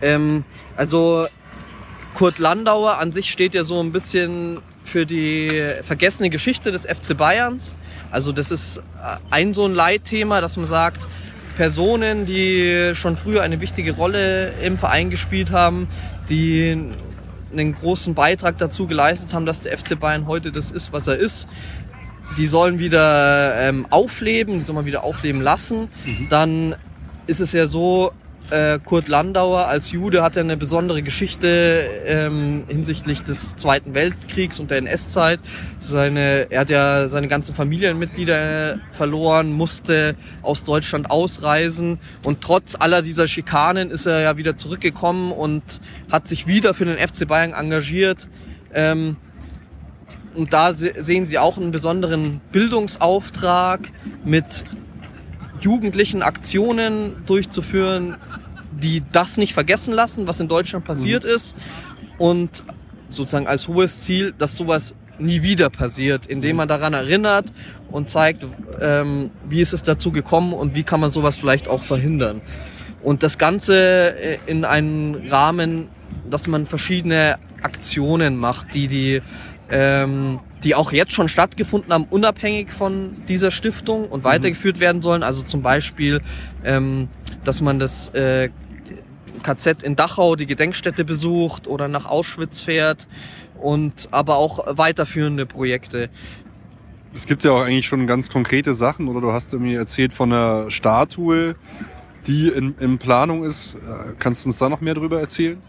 Ähm, 0.00 0.44
also 0.76 1.26
Kurt 2.14 2.38
Landauer 2.38 2.98
an 2.98 3.12
sich 3.12 3.30
steht 3.30 3.54
ja 3.54 3.62
so 3.62 3.80
ein 3.80 3.92
bisschen 3.92 4.58
für 4.84 5.06
die 5.06 5.64
vergessene 5.82 6.28
Geschichte 6.28 6.72
des 6.72 6.86
FC 6.86 7.16
Bayerns. 7.16 7.76
Also 8.12 8.30
das 8.30 8.50
ist 8.50 8.82
ein 9.30 9.54
so 9.54 9.64
ein 9.64 9.74
Leitthema, 9.74 10.40
dass 10.40 10.56
man 10.56 10.66
sagt, 10.66 11.08
Personen, 11.56 12.26
die 12.26 12.92
schon 12.94 13.16
früher 13.16 13.42
eine 13.42 13.60
wichtige 13.60 13.96
Rolle 13.96 14.52
im 14.62 14.78
Verein 14.78 15.10
gespielt 15.10 15.50
haben, 15.50 15.88
die 16.28 16.92
einen 17.52 17.74
großen 17.74 18.14
Beitrag 18.14 18.58
dazu 18.58 18.86
geleistet 18.86 19.34
haben, 19.34 19.46
dass 19.46 19.60
der 19.60 19.76
FC 19.76 19.98
Bayern 19.98 20.26
heute 20.26 20.52
das 20.52 20.70
ist, 20.70 20.92
was 20.92 21.06
er 21.06 21.16
ist. 21.16 21.48
Die 22.38 22.46
sollen 22.46 22.78
wieder 22.78 23.54
ähm, 23.58 23.86
aufleben, 23.90 24.54
die 24.54 24.60
soll 24.62 24.74
man 24.74 24.86
wieder 24.86 25.04
aufleben 25.04 25.40
lassen. 25.40 25.88
Mhm. 26.04 26.28
Dann 26.30 26.74
ist 27.26 27.40
es 27.40 27.52
ja 27.52 27.66
so, 27.66 28.12
äh, 28.52 28.78
Kurt 28.84 29.08
Landauer 29.08 29.66
als 29.66 29.92
Jude 29.92 30.22
hat 30.22 30.36
ja 30.36 30.42
eine 30.42 30.56
besondere 30.56 31.02
Geschichte 31.02 31.88
ähm, 32.06 32.64
hinsichtlich 32.68 33.22
des 33.22 33.56
Zweiten 33.56 33.94
Weltkriegs 33.94 34.60
und 34.60 34.70
der 34.70 34.78
NS-Zeit. 34.78 35.40
Seine, 35.80 36.50
er 36.50 36.60
hat 36.60 36.70
ja 36.70 37.08
seine 37.08 37.28
ganzen 37.28 37.54
Familienmitglieder 37.54 38.78
verloren, 38.90 39.52
musste 39.52 40.14
aus 40.42 40.64
Deutschland 40.64 41.10
ausreisen 41.10 41.98
und 42.24 42.42
trotz 42.42 42.76
aller 42.78 43.02
dieser 43.02 43.26
Schikanen 43.26 43.90
ist 43.90 44.06
er 44.06 44.20
ja 44.20 44.36
wieder 44.36 44.56
zurückgekommen 44.56 45.32
und 45.32 45.80
hat 46.10 46.28
sich 46.28 46.46
wieder 46.46 46.74
für 46.74 46.84
den 46.84 46.96
FC 46.96 47.26
Bayern 47.26 47.52
engagiert. 47.54 48.28
Ähm, 48.74 49.16
und 50.34 50.52
da 50.52 50.72
sehen 50.72 51.26
Sie 51.26 51.38
auch 51.38 51.58
einen 51.58 51.72
besonderen 51.72 52.40
Bildungsauftrag 52.52 53.92
mit 54.24 54.64
jugendlichen 55.62 56.22
Aktionen 56.22 57.24
durchzuführen, 57.26 58.16
die 58.82 59.02
das 59.12 59.36
nicht 59.36 59.54
vergessen 59.54 59.94
lassen, 59.94 60.26
was 60.26 60.40
in 60.40 60.48
Deutschland 60.48 60.84
passiert 60.84 61.24
mhm. 61.24 61.30
ist. 61.30 61.56
Und 62.18 62.64
sozusagen 63.08 63.46
als 63.46 63.68
hohes 63.68 64.04
Ziel, 64.04 64.34
dass 64.36 64.56
sowas 64.56 64.94
nie 65.18 65.42
wieder 65.42 65.70
passiert, 65.70 66.26
indem 66.26 66.56
man 66.56 66.68
daran 66.68 66.94
erinnert 66.94 67.52
und 67.90 68.10
zeigt, 68.10 68.46
ähm, 68.80 69.30
wie 69.48 69.60
ist 69.60 69.72
es 69.72 69.82
dazu 69.82 70.10
gekommen 70.10 70.52
und 70.52 70.74
wie 70.74 70.82
kann 70.82 71.00
man 71.00 71.10
sowas 71.10 71.36
vielleicht 71.36 71.68
auch 71.68 71.82
verhindern. 71.82 72.40
Und 73.02 73.22
das 73.22 73.38
Ganze 73.38 74.16
äh, 74.16 74.38
in 74.46 74.64
einem 74.64 75.28
Rahmen, 75.28 75.88
dass 76.28 76.46
man 76.46 76.66
verschiedene 76.66 77.38
Aktionen 77.62 78.36
macht, 78.36 78.74
die 78.74 78.88
die 78.88 79.22
ähm, 79.70 80.40
die 80.64 80.74
auch 80.74 80.92
jetzt 80.92 81.12
schon 81.12 81.28
stattgefunden 81.28 81.92
haben, 81.92 82.06
unabhängig 82.10 82.70
von 82.70 83.16
dieser 83.28 83.50
Stiftung 83.50 84.06
und 84.06 84.20
mhm. 84.20 84.24
weitergeführt 84.24 84.80
werden 84.80 85.02
sollen. 85.02 85.22
Also 85.22 85.42
zum 85.42 85.62
Beispiel, 85.62 86.20
ähm, 86.64 87.08
dass 87.44 87.60
man 87.60 87.78
das 87.78 88.10
äh, 88.10 88.50
KZ 89.42 89.82
in 89.82 89.96
Dachau, 89.96 90.36
die 90.36 90.46
Gedenkstätte 90.46 91.04
besucht 91.04 91.66
oder 91.66 91.88
nach 91.88 92.06
Auschwitz 92.06 92.60
fährt 92.60 93.08
und 93.60 94.08
aber 94.10 94.36
auch 94.36 94.64
weiterführende 94.66 95.46
Projekte. 95.46 96.10
Es 97.14 97.26
gibt 97.26 97.44
ja 97.44 97.52
auch 97.52 97.62
eigentlich 97.62 97.86
schon 97.86 98.06
ganz 98.06 98.30
konkrete 98.30 98.72
Sachen, 98.72 99.08
oder 99.08 99.20
du 99.20 99.32
hast 99.32 99.52
mir 99.52 99.78
erzählt 99.78 100.12
von 100.12 100.32
einer 100.32 100.70
Statue, 100.70 101.56
die 102.26 102.48
in, 102.48 102.74
in 102.78 102.98
Planung 102.98 103.44
ist. 103.44 103.74
Äh, 103.74 104.14
kannst 104.18 104.44
du 104.44 104.48
uns 104.48 104.58
da 104.58 104.68
noch 104.68 104.80
mehr 104.80 104.94
darüber 104.94 105.20
erzählen? 105.20 105.60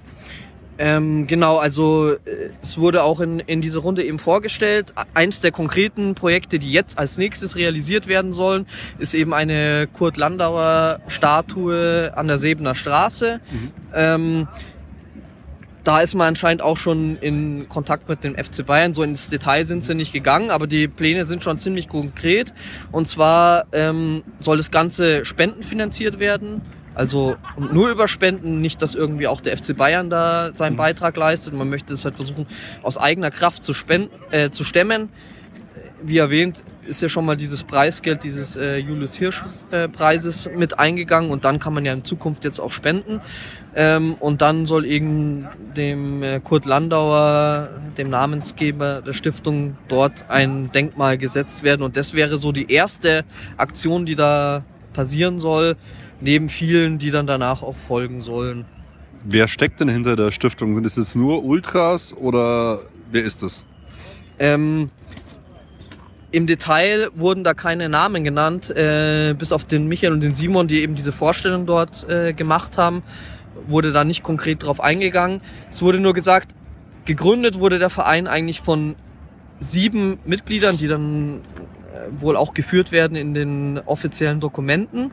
Ähm, 0.79 1.27
genau, 1.27 1.57
also 1.57 2.11
äh, 2.11 2.49
es 2.61 2.77
wurde 2.77 3.03
auch 3.03 3.19
in, 3.19 3.39
in 3.39 3.61
dieser 3.61 3.79
Runde 3.79 4.03
eben 4.03 4.19
vorgestellt. 4.19 4.93
Eins 5.13 5.41
der 5.41 5.51
konkreten 5.51 6.15
Projekte, 6.15 6.57
die 6.57 6.71
jetzt 6.71 6.97
als 6.97 7.17
nächstes 7.17 7.55
realisiert 7.55 8.07
werden 8.07 8.33
sollen, 8.33 8.65
ist 8.97 9.13
eben 9.13 9.33
eine 9.33 9.87
Kurt 9.91 10.17
Landauer 10.17 10.99
Statue 11.07 12.11
an 12.15 12.27
der 12.27 12.37
Sebener 12.37 12.75
Straße. 12.75 13.39
Mhm. 13.51 13.71
Ähm, 13.93 14.47
da 15.83 15.99
ist 15.99 16.13
man 16.13 16.29
anscheinend 16.29 16.61
auch 16.61 16.77
schon 16.77 17.17
in 17.17 17.67
Kontakt 17.67 18.07
mit 18.07 18.23
dem 18.23 18.35
FC 18.35 18.65
Bayern. 18.65 18.93
So 18.93 19.03
ins 19.03 19.29
Detail 19.29 19.65
sind 19.65 19.83
sie 19.83 19.95
nicht 19.95 20.13
gegangen, 20.13 20.49
aber 20.49 20.65
die 20.65 20.87
Pläne 20.87 21.25
sind 21.25 21.43
schon 21.43 21.59
ziemlich 21.59 21.89
konkret. 21.89 22.53
Und 22.91 23.07
zwar 23.07 23.65
ähm, 23.73 24.23
soll 24.39 24.57
das 24.57 24.71
Ganze 24.71 25.25
spendenfinanziert 25.25 26.19
werden. 26.19 26.61
Also 26.95 27.35
nur 27.57 27.89
über 27.89 28.07
Spenden, 28.07 28.61
nicht, 28.61 28.81
dass 28.81 28.95
irgendwie 28.95 29.27
auch 29.27 29.41
der 29.41 29.57
FC 29.57 29.75
Bayern 29.75 30.09
da 30.09 30.51
seinen 30.53 30.75
Beitrag 30.75 31.17
leistet. 31.17 31.53
Man 31.53 31.69
möchte 31.69 31.93
es 31.93 32.05
halt 32.05 32.15
versuchen, 32.15 32.45
aus 32.81 32.97
eigener 32.97 33.31
Kraft 33.31 33.63
zu, 33.63 33.73
spenden, 33.73 34.09
äh, 34.31 34.49
zu 34.49 34.63
stemmen. 34.63 35.09
Wie 36.01 36.17
erwähnt, 36.17 36.63
ist 36.85 37.01
ja 37.01 37.09
schon 37.09 37.25
mal 37.25 37.37
dieses 37.37 37.63
Preisgeld 37.63 38.23
dieses 38.23 38.55
äh, 38.55 38.77
Julius 38.77 39.15
Hirsch 39.15 39.43
äh, 39.71 39.87
Preises 39.87 40.49
mit 40.53 40.79
eingegangen 40.79 41.31
und 41.31 41.45
dann 41.45 41.59
kann 41.59 41.73
man 41.73 41.85
ja 41.85 41.93
in 41.93 42.03
Zukunft 42.03 42.43
jetzt 42.43 42.59
auch 42.59 42.71
spenden. 42.71 43.21
Ähm, 43.75 44.15
und 44.15 44.41
dann 44.41 44.65
soll 44.65 44.85
eben 44.85 45.47
dem 45.75 46.21
äh, 46.21 46.39
Kurt 46.39 46.65
Landauer, 46.65 47.69
dem 47.97 48.09
Namensgeber 48.09 49.01
der 49.01 49.13
Stiftung, 49.13 49.77
dort 49.87 50.29
ein 50.29 50.71
Denkmal 50.71 51.17
gesetzt 51.17 51.63
werden. 51.63 51.81
Und 51.81 51.97
das 51.97 52.13
wäre 52.13 52.37
so 52.37 52.51
die 52.51 52.71
erste 52.71 53.23
Aktion, 53.57 54.05
die 54.05 54.15
da 54.15 54.63
passieren 54.93 55.39
soll, 55.39 55.75
neben 56.23 56.49
vielen, 56.49 56.97
die 56.99 57.11
dann 57.11 57.27
danach 57.27 57.61
auch 57.61 57.75
folgen 57.75 58.21
sollen. 58.21 58.65
Wer 59.25 59.47
steckt 59.47 59.79
denn 59.79 59.89
hinter 59.89 60.15
der 60.15 60.31
Stiftung? 60.31 60.73
Sind 60.75 60.85
es 60.85 60.95
jetzt 60.95 61.15
nur 61.15 61.43
Ultras 61.43 62.15
oder 62.15 62.79
wer 63.11 63.23
ist 63.23 63.43
es? 63.43 63.63
Ähm, 64.39 64.89
Im 66.31 66.47
Detail 66.47 67.09
wurden 67.13 67.43
da 67.43 67.53
keine 67.53 67.89
Namen 67.89 68.23
genannt, 68.23 68.69
äh, 68.69 69.35
bis 69.37 69.51
auf 69.51 69.65
den 69.65 69.87
Michael 69.87 70.13
und 70.13 70.21
den 70.21 70.33
Simon, 70.33 70.67
die 70.67 70.81
eben 70.81 70.95
diese 70.95 71.11
Vorstellung 71.11 71.65
dort 71.65 72.09
äh, 72.09 72.33
gemacht 72.33 72.77
haben, 72.77 73.03
wurde 73.67 73.91
da 73.91 74.03
nicht 74.03 74.23
konkret 74.23 74.63
drauf 74.63 74.81
eingegangen. 74.81 75.41
Es 75.69 75.81
wurde 75.81 75.99
nur 75.99 76.13
gesagt, 76.13 76.55
gegründet 77.05 77.59
wurde 77.59 77.79
der 77.79 77.89
Verein 77.89 78.27
eigentlich 78.27 78.61
von 78.61 78.95
sieben 79.59 80.17
Mitgliedern, 80.25 80.77
die 80.77 80.87
dann 80.87 81.35
äh, 81.35 81.41
wohl 82.19 82.35
auch 82.35 82.53
geführt 82.53 82.91
werden 82.91 83.15
in 83.15 83.33
den 83.33 83.79
offiziellen 83.79 84.39
Dokumenten. 84.39 85.11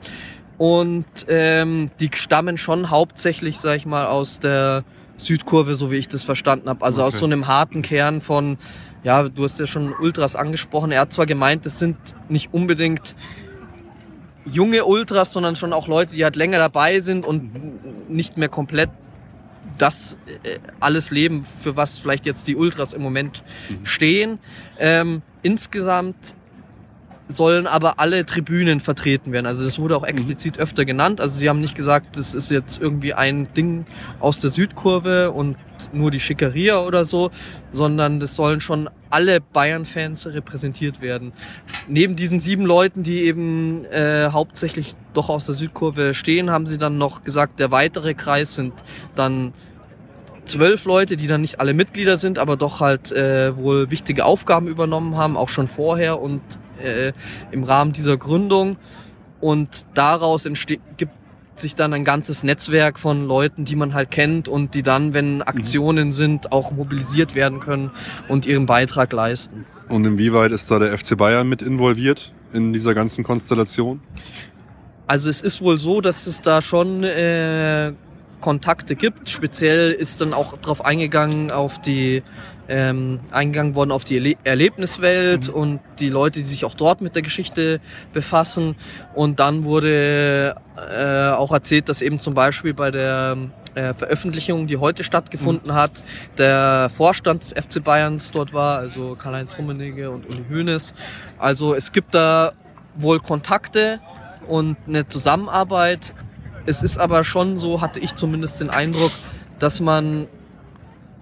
Und 0.61 1.07
ähm, 1.29 1.89
die 2.01 2.11
stammen 2.15 2.59
schon 2.59 2.91
hauptsächlich, 2.91 3.59
sag 3.59 3.79
ich 3.79 3.87
mal, 3.87 4.05
aus 4.05 4.41
der 4.41 4.85
Südkurve, 5.17 5.75
so 5.75 5.91
wie 5.91 5.97
ich 5.97 6.07
das 6.07 6.23
verstanden 6.23 6.69
habe. 6.69 6.85
Also 6.85 7.03
aus 7.03 7.15
Okay. 7.15 7.21
so 7.21 7.25
einem 7.25 7.47
harten 7.47 7.81
Kern 7.81 8.21
von, 8.21 8.59
ja, 9.03 9.27
du 9.27 9.43
hast 9.45 9.59
ja 9.59 9.67
schon 9.67 9.95
Ultras 9.95 10.37
angesprochen. 10.37 10.93
Er 10.93 11.01
hat 11.01 11.15
zwar 11.15 11.25
gemeint, 11.25 11.65
das 11.65 11.79
sind 11.79 11.97
nicht 12.29 12.53
unbedingt 12.53 13.17
junge 14.45 14.85
Ultras, 14.85 15.33
sondern 15.33 15.57
schon 15.57 15.73
auch 15.73 15.89
Leute, 15.89 16.15
die 16.15 16.25
halt 16.25 16.37
länger 16.37 16.59
dabei 16.59 17.01
sind 17.01 17.25
und 17.25 18.11
nicht 18.11 18.37
mehr 18.37 18.51
komplett 18.51 18.91
das 19.79 20.19
äh, 20.43 20.59
alles 20.79 21.11
leben, 21.11 21.43
für 21.43 21.75
was 21.79 21.97
vielleicht 21.97 22.27
jetzt 22.27 22.47
die 22.49 22.57
Ultras 22.57 22.93
im 22.93 23.01
Moment 23.01 23.43
stehen. 23.83 24.39
Ähm, 24.79 25.23
insgesamt 25.43 26.35
sollen 27.31 27.67
aber 27.67 28.01
alle 28.01 28.27
Tribünen 28.27 28.81
vertreten 28.81 29.33
werden. 29.33 29.47
Also 29.47 29.65
das 29.65 29.79
wurde 29.79 29.97
auch 29.97 30.05
explizit 30.05 30.59
öfter 30.59 30.85
genannt. 30.85 31.21
Also 31.21 31.39
sie 31.39 31.49
haben 31.49 31.61
nicht 31.61 31.75
gesagt, 31.75 32.17
das 32.17 32.35
ist 32.35 32.51
jetzt 32.51 32.81
irgendwie 32.81 33.15
ein 33.15 33.53
Ding 33.55 33.85
aus 34.19 34.39
der 34.39 34.51
Südkurve 34.51 35.31
und 35.31 35.57
nur 35.93 36.11
die 36.11 36.21
Schickeria 36.21 36.81
oder 36.81 37.05
so, 37.05 37.31
sondern 37.73 38.21
das 38.21 38.37
sollen 38.37 38.61
schon 38.61 38.91
alle 39.09 39.41
Bayern-Fans 39.41 40.27
repräsentiert 40.27 41.01
werden. 41.01 41.33
Neben 41.89 42.17
diesen 42.17 42.41
sieben 42.41 42.65
Leuten, 42.65 43.03
die 43.03 43.23
eben 43.23 43.85
äh, 43.87 44.29
hauptsächlich 44.31 44.95
doch 45.15 45.29
aus 45.29 45.47
der 45.47 45.55
Südkurve 45.55 46.15
stehen, 46.15 46.51
haben 46.51 46.67
sie 46.67 46.79
dann 46.79 46.99
noch 46.99 47.25
gesagt, 47.25 47.59
der 47.61 47.71
weitere 47.71 48.15
Kreis 48.15 48.55
sind 48.55 48.75
dann 49.17 49.53
zwölf 50.45 50.85
Leute, 50.85 51.17
die 51.17 51.27
dann 51.27 51.41
nicht 51.41 51.61
alle 51.61 51.75
Mitglieder 51.75 52.19
sind, 52.19 52.39
aber 52.39 52.57
doch 52.57 52.81
halt 52.81 53.13
äh, 53.13 53.57
wohl 53.57 53.91
wichtige 53.91 54.25
Aufgaben 54.25 54.67
übernommen 54.67 55.17
haben, 55.17 55.37
auch 55.37 55.49
schon 55.49 55.69
vorher 55.69 56.21
und 56.21 56.43
äh, 56.81 57.13
im 57.51 57.65
Rahmen 57.65 57.93
dieser 57.93 58.17
Gründung. 58.17 58.77
Und 59.41 59.87
daraus 59.95 60.45
entsteht, 60.47 60.81
gibt 60.97 61.13
sich 61.57 61.75
dann 61.75 61.93
ein 61.93 62.05
ganzes 62.05 62.43
Netzwerk 62.43 62.99
von 62.99 63.27
Leuten, 63.27 63.65
die 63.65 63.77
man 63.77 63.95
halt 63.95 64.11
kennt 64.11 64.49
und 64.49 64.75
die 64.75 64.83
dann, 64.83 65.15
wenn 65.15 65.43
Aktionen 65.43 66.13
sind, 66.13 66.53
auch 66.53 66.73
mobilisiert 66.73 67.35
werden 67.35 67.61
können 67.61 67.91
und 68.29 68.47
ihren 68.47 68.67
Beitrag 68.67 69.13
leisten. 69.13 69.65
Und 69.89 70.07
inwieweit 70.07 70.53
ist 70.53 70.71
da 70.71 70.79
der 70.79 70.97
FC 70.97 71.17
Bayern 71.17 71.49
mit 71.49 71.63
involviert 71.63 72.33
in 72.53 72.73
dieser 72.73 72.95
ganzen 72.95 73.25
Konstellation? 73.25 74.01
Also 75.07 75.29
es 75.29 75.41
ist 75.41 75.61
wohl 75.61 75.79
so, 75.79 76.01
dass 76.01 76.27
es 76.27 76.41
da 76.41 76.63
schon 76.63 77.03
äh, 77.03 77.93
Kontakte 78.41 78.97
gibt. 78.97 79.29
Speziell 79.29 79.93
ist 79.93 80.21
dann 80.21 80.33
auch 80.33 80.57
drauf 80.59 80.85
eingegangen 80.85 81.51
auf 81.51 81.81
die 81.81 82.23
ähm, 82.71 83.19
eingegangen 83.33 83.75
worden 83.75 83.91
auf 83.91 84.05
die 84.05 84.17
Erle 84.17 84.37
Erlebniswelt 84.45 85.49
und 85.49 85.81
die 85.99 86.09
Leute, 86.09 86.39
die 86.39 86.45
sich 86.45 86.65
auch 86.65 86.75
dort 86.75 87.01
mit 87.01 87.17
der 87.17 87.23
Geschichte 87.23 87.81
befassen. 88.13 88.77
Und 89.15 89.41
dann 89.41 89.65
wurde 89.65 90.55
äh, 90.77 91.31
auch 91.31 91.53
erzählt, 91.53 91.89
dass 91.89 92.01
eben 92.01 92.21
zum 92.21 92.35
Beispiel 92.35 92.73
bei 92.73 92.93
der 92.93 93.37
äh, 93.75 93.93
Veröffentlichung, 93.93 94.69
die 94.69 94.77
heute 94.77 95.03
stattgefunden 95.03 95.75
hat, 95.75 96.05
der 96.39 96.91
Vorstand 96.97 97.43
des 97.43 97.53
FC 97.53 97.83
Bayerns 97.83 98.31
dort 98.31 98.53
war, 98.53 98.79
also 98.79 99.17
Karl-Heinz 99.17 99.59
Rummenigge 99.59 100.11
und 100.11 100.27
Uli 100.27 100.45
Hoeneß. 100.49 100.95
Also 101.39 101.75
es 101.75 101.91
gibt 101.91 102.15
da 102.15 102.53
wohl 102.95 103.19
Kontakte 103.19 103.99
und 104.47 104.77
eine 104.87 105.09
Zusammenarbeit. 105.09 106.15
Es 106.67 106.85
ist 106.85 106.99
aber 106.99 107.25
schon 107.25 107.59
so, 107.59 107.81
hatte 107.81 107.99
ich 107.99 108.15
zumindest 108.15 108.61
den 108.61 108.71
Eindruck, 108.71 109.13
dass 109.59 109.81
man 109.81 110.29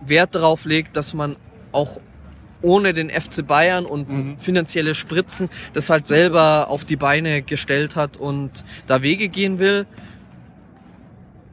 Wert 0.05 0.35
darauf 0.35 0.65
legt, 0.65 0.97
dass 0.97 1.15
man 1.15 1.37
auch 1.73 2.01
ohne 2.63 2.93
den 2.93 3.11
FC 3.11 3.47
Bayern 3.47 3.87
und 3.87 4.41
finanzielle 4.41 4.95
Spritzen 4.95 5.49
das 5.75 5.91
halt 5.91 6.07
selber 6.07 6.67
auf 6.69 6.85
die 6.85 6.97
Beine 6.97 7.43
gestellt 7.43 7.97
hat 7.97 8.17
und 8.17 8.65
da 8.87 9.03
Wege 9.03 9.29
gehen 9.29 9.59
will. 9.59 9.87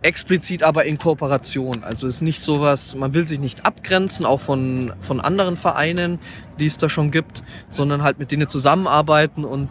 Explizit 0.01 0.61
aber 0.61 0.85
in 0.85 0.99
Kooperation. 0.99 1.83
Also 1.83 2.05
ist 2.05 2.21
nicht 2.21 2.39
sowas, 2.39 2.95
man 2.95 3.13
will 3.15 3.25
sich 3.25 3.39
nicht 3.39 3.65
abgrenzen, 3.65 4.25
auch 4.25 4.39
von, 4.39 4.93
von 4.99 5.19
anderen 5.19 5.57
Vereinen, 5.57 6.19
die 6.59 6.67
es 6.67 6.77
da 6.77 6.89
schon 6.89 7.09
gibt, 7.09 7.43
sondern 7.69 8.03
halt 8.03 8.19
mit 8.19 8.31
denen 8.31 8.47
zusammenarbeiten 8.47 9.45
und 9.45 9.69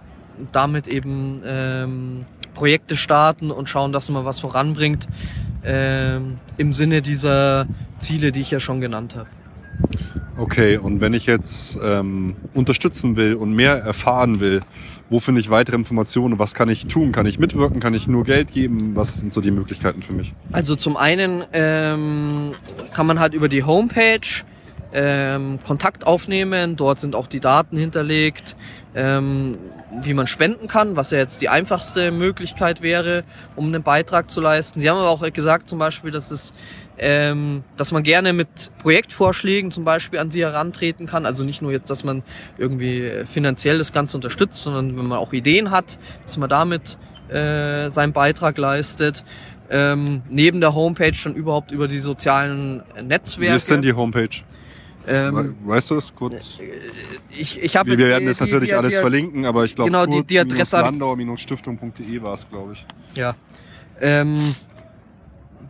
damit 0.50 0.88
eben 0.88 1.40
ähm, 1.44 2.26
Projekte 2.52 2.96
starten 2.96 3.52
und 3.52 3.68
schauen, 3.68 3.92
dass 3.92 4.08
man 4.08 4.24
was 4.24 4.40
voranbringt 4.40 5.06
ähm, 5.64 6.38
im 6.56 6.72
Sinne 6.72 7.02
dieser 7.02 7.66
Ziele, 7.98 8.32
die 8.32 8.40
ich 8.40 8.50
ja 8.50 8.60
schon 8.60 8.80
genannt 8.80 9.16
habe. 9.16 9.28
Okay, 10.36 10.78
und 10.78 11.00
wenn 11.00 11.14
ich 11.14 11.26
jetzt 11.26 11.78
ähm, 11.82 12.34
unterstützen 12.54 13.16
will 13.16 13.34
und 13.34 13.52
mehr 13.52 13.78
erfahren 13.78 14.40
will, 14.40 14.60
wo 15.10 15.20
finde 15.20 15.40
ich 15.40 15.50
weitere 15.50 15.76
Informationen? 15.76 16.38
Was 16.38 16.54
kann 16.54 16.68
ich 16.68 16.86
tun? 16.86 17.12
Kann 17.12 17.26
ich 17.26 17.38
mitwirken? 17.38 17.78
Kann 17.78 17.94
ich 17.94 18.08
nur 18.08 18.24
Geld 18.24 18.52
geben? 18.52 18.96
Was 18.96 19.18
sind 19.18 19.32
so 19.32 19.40
die 19.40 19.50
Möglichkeiten 19.50 20.02
für 20.02 20.12
mich? 20.12 20.34
Also 20.50 20.74
zum 20.74 20.96
einen 20.96 21.44
ähm, 21.52 22.52
kann 22.92 23.06
man 23.06 23.20
halt 23.20 23.34
über 23.34 23.48
die 23.48 23.62
Homepage 23.62 24.44
ähm, 24.92 25.58
Kontakt 25.64 26.06
aufnehmen. 26.06 26.76
Dort 26.76 26.98
sind 26.98 27.14
auch 27.14 27.26
die 27.26 27.40
Daten 27.40 27.76
hinterlegt, 27.76 28.56
ähm, 28.94 29.58
wie 30.02 30.14
man 30.14 30.26
spenden 30.26 30.66
kann, 30.66 30.96
was 30.96 31.10
ja 31.10 31.18
jetzt 31.18 31.40
die 31.40 31.48
einfachste 31.48 32.10
Möglichkeit 32.10 32.82
wäre, 32.82 33.22
um 33.56 33.66
einen 33.66 33.82
Beitrag 33.82 34.30
zu 34.30 34.40
leisten. 34.40 34.80
Sie 34.80 34.90
haben 34.90 34.96
aber 34.96 35.10
auch 35.10 35.32
gesagt 35.32 35.68
zum 35.68 35.78
Beispiel, 35.78 36.10
dass 36.10 36.30
es 36.30 36.52
ähm, 36.96 37.64
dass 37.76 37.92
man 37.92 38.02
gerne 38.02 38.32
mit 38.32 38.70
Projektvorschlägen 38.78 39.70
zum 39.70 39.84
Beispiel 39.84 40.18
an 40.18 40.30
sie 40.30 40.42
herantreten 40.42 41.06
kann. 41.06 41.26
Also 41.26 41.44
nicht 41.44 41.60
nur 41.60 41.72
jetzt, 41.72 41.90
dass 41.90 42.04
man 42.04 42.22
irgendwie 42.56 43.24
finanziell 43.24 43.78
das 43.78 43.92
Ganze 43.92 44.16
unterstützt, 44.16 44.62
sondern 44.62 44.96
wenn 44.96 45.06
man 45.06 45.18
auch 45.18 45.32
Ideen 45.32 45.70
hat, 45.70 45.98
dass 46.24 46.36
man 46.36 46.48
damit 46.48 46.98
äh, 47.28 47.90
seinen 47.90 48.12
Beitrag 48.12 48.58
leistet. 48.58 49.24
Ähm, 49.70 50.22
neben 50.28 50.60
der 50.60 50.74
Homepage 50.74 51.14
schon 51.14 51.34
überhaupt 51.34 51.70
über 51.72 51.88
die 51.88 51.98
sozialen 51.98 52.82
Netzwerke. 53.02 53.52
Wie 53.52 53.56
ist 53.56 53.70
denn 53.70 53.82
die 53.82 53.94
Homepage? 53.94 54.28
Ähm, 55.06 55.34
We- 55.34 55.54
weißt 55.70 55.90
du 55.90 55.94
das 55.96 56.14
kurz? 56.14 56.58
ich, 57.30 57.62
ich 57.62 57.76
habe 57.76 57.90
Wir 57.90 57.98
werden 57.98 58.26
das 58.26 58.40
natürlich 58.40 58.70
die, 58.70 58.74
alles 58.74 58.94
die, 58.94 59.00
verlinken, 59.00 59.44
aber 59.46 59.64
ich 59.64 59.74
glaube, 59.74 59.90
Genau, 59.90 60.06
die- 60.06 60.38
Adresse 60.38 60.76
landauer-stiftung.de 60.76 62.22
war 62.22 62.34
es, 62.34 62.48
glaube 62.48 62.72
ich. 62.74 62.86
Ja. 63.14 63.34
Ähm, 64.00 64.54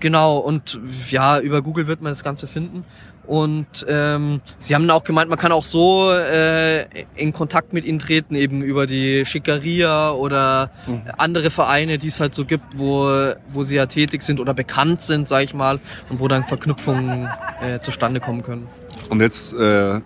genau, 0.00 0.38
und 0.38 0.78
ja, 1.10 1.40
über 1.40 1.62
Google 1.62 1.86
wird 1.86 2.02
man 2.02 2.12
das 2.12 2.24
Ganze 2.24 2.46
finden. 2.46 2.84
Und 3.26 3.86
ähm, 3.88 4.42
sie 4.58 4.74
haben 4.74 4.88
auch 4.90 5.02
gemeint, 5.02 5.30
man 5.30 5.38
kann 5.38 5.50
auch 5.50 5.64
so 5.64 6.12
äh, 6.12 6.82
in 7.14 7.32
Kontakt 7.32 7.72
mit 7.72 7.84
ihnen 7.86 7.98
treten, 7.98 8.34
eben 8.34 8.60
über 8.60 8.86
die 8.86 9.24
Schickeria 9.24 10.12
oder 10.12 10.70
andere 11.16 11.50
Vereine, 11.50 11.96
die 11.96 12.08
es 12.08 12.20
halt 12.20 12.34
so 12.34 12.44
gibt, 12.44 12.76
wo, 12.76 13.32
wo 13.48 13.64
sie 13.64 13.76
ja 13.76 13.86
tätig 13.86 14.22
sind 14.22 14.40
oder 14.40 14.52
bekannt 14.52 15.00
sind, 15.00 15.26
sag 15.26 15.42
ich 15.42 15.54
mal, 15.54 15.80
und 16.10 16.20
wo 16.20 16.28
dann 16.28 16.44
Verknüpfungen 16.44 17.30
äh, 17.62 17.80
zustande 17.80 18.20
kommen 18.20 18.42
können. 18.42 18.66
Und 19.08 19.20
jetzt, 19.20 19.54
äh, 19.54 20.00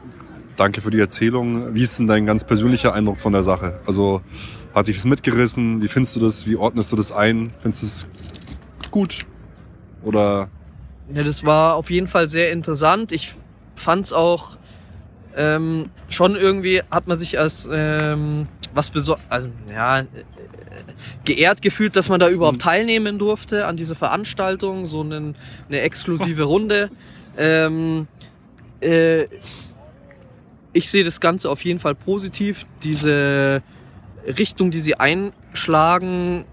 danke 0.56 0.80
für 0.80 0.90
die 0.90 1.00
Erzählung. 1.00 1.74
Wie 1.74 1.82
ist 1.82 1.98
denn 1.98 2.06
dein 2.06 2.24
ganz 2.24 2.44
persönlicher 2.44 2.94
Eindruck 2.94 3.18
von 3.18 3.32
der 3.32 3.42
Sache? 3.42 3.80
Also, 3.84 4.20
hat 4.74 4.86
dich 4.86 4.96
das 4.96 5.06
mitgerissen? 5.06 5.82
Wie 5.82 5.88
findest 5.88 6.14
du 6.14 6.20
das? 6.20 6.46
Wie 6.46 6.56
ordnest 6.56 6.92
du 6.92 6.96
das 6.96 7.10
ein? 7.10 7.52
Findest 7.60 7.82
du 7.82 7.86
es 7.86 8.06
gut? 8.90 9.26
Oder 10.08 10.48
Ja, 11.12 11.22
das 11.22 11.44
war 11.44 11.74
auf 11.74 11.90
jeden 11.90 12.08
Fall 12.08 12.30
sehr 12.30 12.50
interessant. 12.50 13.12
Ich 13.12 13.34
fand's 13.74 14.14
auch 14.14 14.56
ähm, 15.36 15.90
schon 16.08 16.34
irgendwie 16.34 16.80
hat 16.90 17.06
man 17.06 17.18
sich 17.18 17.38
als 17.38 17.68
ähm, 17.70 18.48
was 18.72 18.90
besor 18.90 19.18
also 19.28 19.48
ja 19.70 20.00
äh, 20.00 20.06
geehrt 21.26 21.60
gefühlt, 21.60 21.94
dass 21.94 22.08
man 22.08 22.20
da 22.20 22.30
überhaupt 22.30 22.62
teilnehmen 22.62 23.18
durfte 23.18 23.66
an 23.66 23.76
dieser 23.76 23.94
Veranstaltung, 23.94 24.86
so 24.86 25.02
einen, 25.02 25.36
eine 25.68 25.80
exklusive 25.80 26.42
Runde. 26.54 26.90
Ähm, 27.36 28.08
äh, 28.80 29.26
ich 30.72 30.90
sehe 30.90 31.04
das 31.04 31.20
Ganze 31.20 31.50
auf 31.50 31.62
jeden 31.64 31.80
Fall 31.80 31.94
positiv. 31.94 32.64
Diese 32.82 33.62
Richtung, 34.26 34.70
die 34.70 34.78
sie 34.78 34.94
einschlagen, 34.94 36.46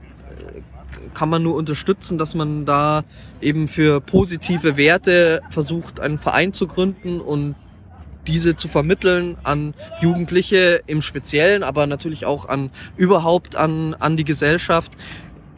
kann 1.16 1.30
man 1.30 1.42
nur 1.42 1.56
unterstützen, 1.56 2.20
dass 2.20 2.36
man 2.36 2.66
da 2.66 3.04
eben 3.42 3.68
für 3.68 4.02
positive 4.02 4.78
Werte 4.78 5.42
versucht, 5.50 6.00
einen 6.00 6.18
Verein 6.18 6.54
zu 6.54 6.68
gründen 6.68 7.20
und 7.20 7.56
diese 8.28 8.56
zu 8.56 8.68
vermitteln 8.68 9.38
an 9.44 9.74
Jugendliche 10.02 10.82
im 10.88 11.02
Speziellen, 11.02 11.64
aber 11.64 11.88
natürlich 11.88 12.26
auch 12.26 12.48
an 12.48 12.72
überhaupt 12.98 13.56
an, 13.56 13.94
an 14.00 14.18
die 14.18 14.26
Gesellschaft. 14.26 14.94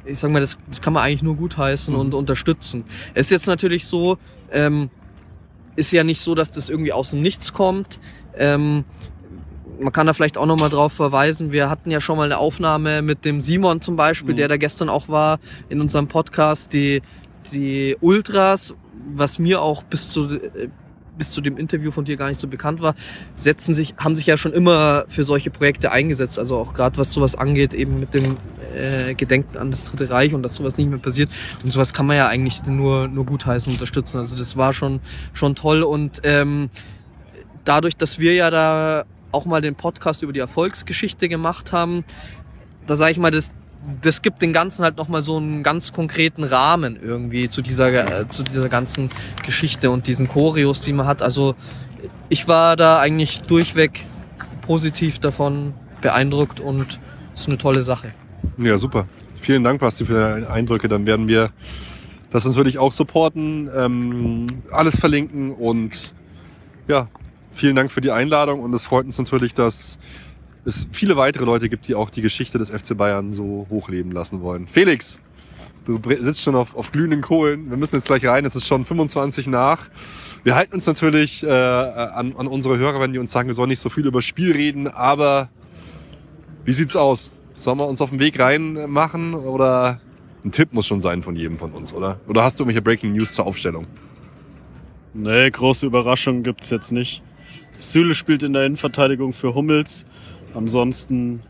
Ich 0.06 0.20
sag 0.20 0.32
mal, 0.32 0.42
das, 0.42 0.58
das 0.68 0.82
kann 0.82 0.94
man 0.94 1.04
eigentlich 1.04 1.24
nur 1.24 1.38
gutheißen 1.38 1.94
mhm. 1.94 2.00
und 2.00 2.14
unterstützen. 2.14 2.84
Es 3.14 3.28
ist 3.28 3.32
jetzt 3.32 3.48
natürlich 3.48 3.86
so, 3.86 4.18
ähm, 4.52 4.90
ist 5.76 5.92
ja 5.92 6.04
nicht 6.04 6.22
so, 6.22 6.36
dass 6.36 6.52
das 6.52 6.70
irgendwie 6.70 6.94
aus 6.94 7.12
dem 7.12 7.22
Nichts 7.22 7.54
kommt. 7.54 8.00
Ähm, 8.38 8.86
man 9.80 9.92
kann 9.94 10.08
da 10.08 10.14
vielleicht 10.14 10.38
auch 10.38 10.46
nochmal 10.46 10.70
drauf 10.70 10.94
verweisen, 10.94 11.52
wir 11.52 11.70
hatten 11.70 11.92
ja 11.92 12.02
schon 12.02 12.18
mal 12.18 12.24
eine 12.24 12.40
Aufnahme 12.40 13.04
mit 13.04 13.26
dem 13.26 13.42
Simon 13.42 13.80
zum 13.80 13.96
Beispiel, 13.96 14.34
mhm. 14.34 14.38
der 14.38 14.48
da 14.48 14.58
gestern 14.58 14.90
auch 14.90 15.08
war 15.08 15.40
in 15.70 15.82
unserem 15.82 16.08
Podcast, 16.08 16.74
die, 16.74 17.02
die 17.52 17.98
Ultras, 18.02 18.76
was 19.14 19.40
mir 19.40 19.62
auch 19.62 19.84
bis 19.84 20.10
zu, 20.10 20.40
bis 21.18 21.32
zu 21.32 21.42
dem 21.42 21.58
Interview 21.58 21.92
von 21.92 22.06
dir 22.06 22.16
gar 22.16 22.28
nicht 22.28 22.40
so 22.40 22.48
bekannt 22.48 22.82
war, 22.82 22.96
setzen 23.36 23.74
sich, 23.74 23.96
haben 23.98 24.16
sich 24.16 24.28
ja 24.28 24.38
schon 24.38 24.54
immer 24.54 25.06
für 25.08 25.24
solche 25.24 25.50
Projekte 25.50 25.92
eingesetzt. 25.92 26.40
Also 26.40 26.58
auch 26.58 26.74
gerade 26.74 26.98
was 26.98 27.12
sowas 27.12 27.36
angeht, 27.36 27.74
eben 27.74 28.00
mit 28.00 28.14
dem 28.14 28.38
äh, 28.76 29.16
Gedenken 29.16 29.58
an 29.58 29.72
das 29.72 29.84
Dritte 29.86 30.10
Reich 30.10 30.34
und 30.34 30.44
dass 30.44 30.56
sowas 30.56 30.78
nicht 30.78 30.90
mehr 30.90 31.00
passiert. 31.00 31.30
Und 31.64 31.72
sowas 31.72 31.94
kann 31.94 32.06
man 32.06 32.18
ja 32.18 32.28
eigentlich 32.28 32.64
nur, 32.66 33.08
nur 33.08 33.26
gutheißen, 33.26 33.72
unterstützen. 33.72 34.18
Also 34.18 34.36
das 34.36 34.58
war 34.58 34.74
schon, 34.74 35.00
schon 35.34 35.56
toll 35.56 35.84
und 35.84 36.22
ähm, 36.24 36.70
dadurch, 37.66 37.98
dass 37.98 38.20
wir 38.20 38.34
ja 38.34 38.50
da 38.50 39.06
auch 39.32 39.46
mal 39.46 39.62
den 39.62 39.76
Podcast 39.76 40.24
über 40.24 40.34
die 40.34 40.40
Erfolgsgeschichte 40.40 41.28
gemacht 41.28 41.74
haben, 41.74 42.04
da 42.86 42.96
sage 42.96 43.12
ich 43.12 43.18
mal, 43.18 43.32
das, 43.32 43.54
das 44.02 44.22
gibt 44.22 44.42
den 44.42 44.54
Ganzen 44.54 44.84
halt 44.84 44.98
nochmal 44.98 45.22
so 45.22 45.38
einen 45.38 45.64
ganz 45.64 45.92
konkreten 45.92 46.44
Rahmen 46.44 46.98
irgendwie 47.02 47.50
zu 47.50 47.62
dieser, 47.62 48.22
äh, 48.22 48.28
zu 48.30 48.44
dieser 48.44 48.70
ganzen 48.70 49.10
Geschichte 49.46 49.92
und 49.92 50.08
diesen 50.08 50.28
Choreos, 50.28 50.82
die 50.82 50.94
man 50.94 51.06
hat. 51.06 51.22
Also 51.22 51.56
ich 52.30 52.48
war 52.48 52.76
da 52.76 53.00
eigentlich 53.00 53.42
durchweg 53.42 54.06
positiv 54.62 55.20
davon 55.20 55.74
beeindruckt 56.02 56.60
und 56.60 57.00
es 57.34 57.42
ist 57.42 57.48
eine 57.48 57.58
tolle 57.58 57.82
Sache. 57.82 58.14
Ja, 58.58 58.78
super. 58.78 59.08
Vielen 59.40 59.64
Dank, 59.64 59.80
Basti, 59.80 60.06
für 60.06 60.14
deine 60.14 60.50
Eindrücke. 60.50 60.88
Dann 60.88 61.06
werden 61.06 61.28
wir 61.28 61.52
das 62.32 62.46
natürlich 62.46 62.78
auch 62.78 62.92
supporten, 62.92 63.70
ähm, 63.76 64.48
alles 64.72 65.00
verlinken 65.00 65.54
und 65.54 66.14
ja, 66.88 67.08
vielen 67.52 67.76
Dank 67.76 67.92
für 67.92 68.02
die 68.02 68.12
Einladung 68.12 68.60
und 68.60 68.74
es 68.74 68.86
freut 68.86 69.06
uns 69.06 69.18
natürlich, 69.18 69.54
dass 69.54 69.98
es 70.68 70.86
viele 70.92 71.16
weitere 71.16 71.46
Leute 71.46 71.70
gibt, 71.70 71.88
die 71.88 71.96
auch 71.96 72.10
die 72.10 72.22
Geschichte 72.22 72.58
des 72.58 72.70
FC 72.70 72.98
Bayern 72.98 73.32
so 73.32 73.66
hochleben 73.70 74.12
lassen 74.12 74.42
wollen. 74.42 74.68
Felix, 74.68 75.22
du 75.86 75.98
sitzt 76.20 76.42
schon 76.42 76.56
auf, 76.56 76.76
auf 76.76 76.92
glühenden 76.92 77.22
Kohlen. 77.22 77.70
Wir 77.70 77.78
müssen 77.78 77.96
jetzt 77.96 78.08
gleich 78.08 78.26
rein. 78.26 78.44
Es 78.44 78.56
ist 78.56 78.68
schon 78.68 78.84
25 78.84 79.48
nach. 79.48 79.90
Wir 80.44 80.56
halten 80.56 80.76
uns 80.76 80.86
natürlich 80.86 81.42
äh, 81.44 81.50
an, 81.50 82.36
an 82.38 82.48
unsere 82.48 82.78
Hörer, 82.78 83.00
wenn 83.00 83.14
die 83.14 83.20
uns 83.20 83.32
sagen, 83.32 83.48
wir 83.48 83.54
sollen 83.54 83.70
nicht 83.70 83.80
so 83.80 83.88
viel 83.88 84.06
über 84.06 84.22
Spiel 84.22 84.52
reden. 84.52 84.90
Aber 84.90 85.50
wie 86.66 86.74
sieht's 86.74 86.98
aus? 86.98 87.32
Sollen 87.56 87.80
wir 87.80 87.88
uns 87.88 88.02
auf 88.02 88.10
den 88.10 88.20
Weg 88.20 88.38
reinmachen 88.38 89.36
oder 89.36 90.02
ein 90.44 90.52
Tipp 90.52 90.74
muss 90.74 90.86
schon 90.86 91.00
sein 91.00 91.22
von 91.22 91.38
jedem 91.38 91.56
von 91.56 91.72
uns, 91.72 91.94
oder? 91.94 92.20
Oder 92.28 92.44
hast 92.44 92.60
du 92.60 92.64
irgendwelche 92.64 92.82
Breaking 92.82 93.14
News 93.14 93.34
zur 93.34 93.46
Aufstellung? 93.46 93.88
Nee, 95.14 95.50
große 95.50 95.86
Überraschung 95.86 96.44
gibt's 96.44 96.70
jetzt 96.70 96.92
nicht. 96.92 97.24
Süle 97.80 98.16
spielt 98.16 98.44
in 98.44 98.54
der 98.54 98.66
Innenverteidigung 98.66 99.34
für 99.34 99.56
Hummels. 99.56 100.06
Ansonsten, 100.58 101.42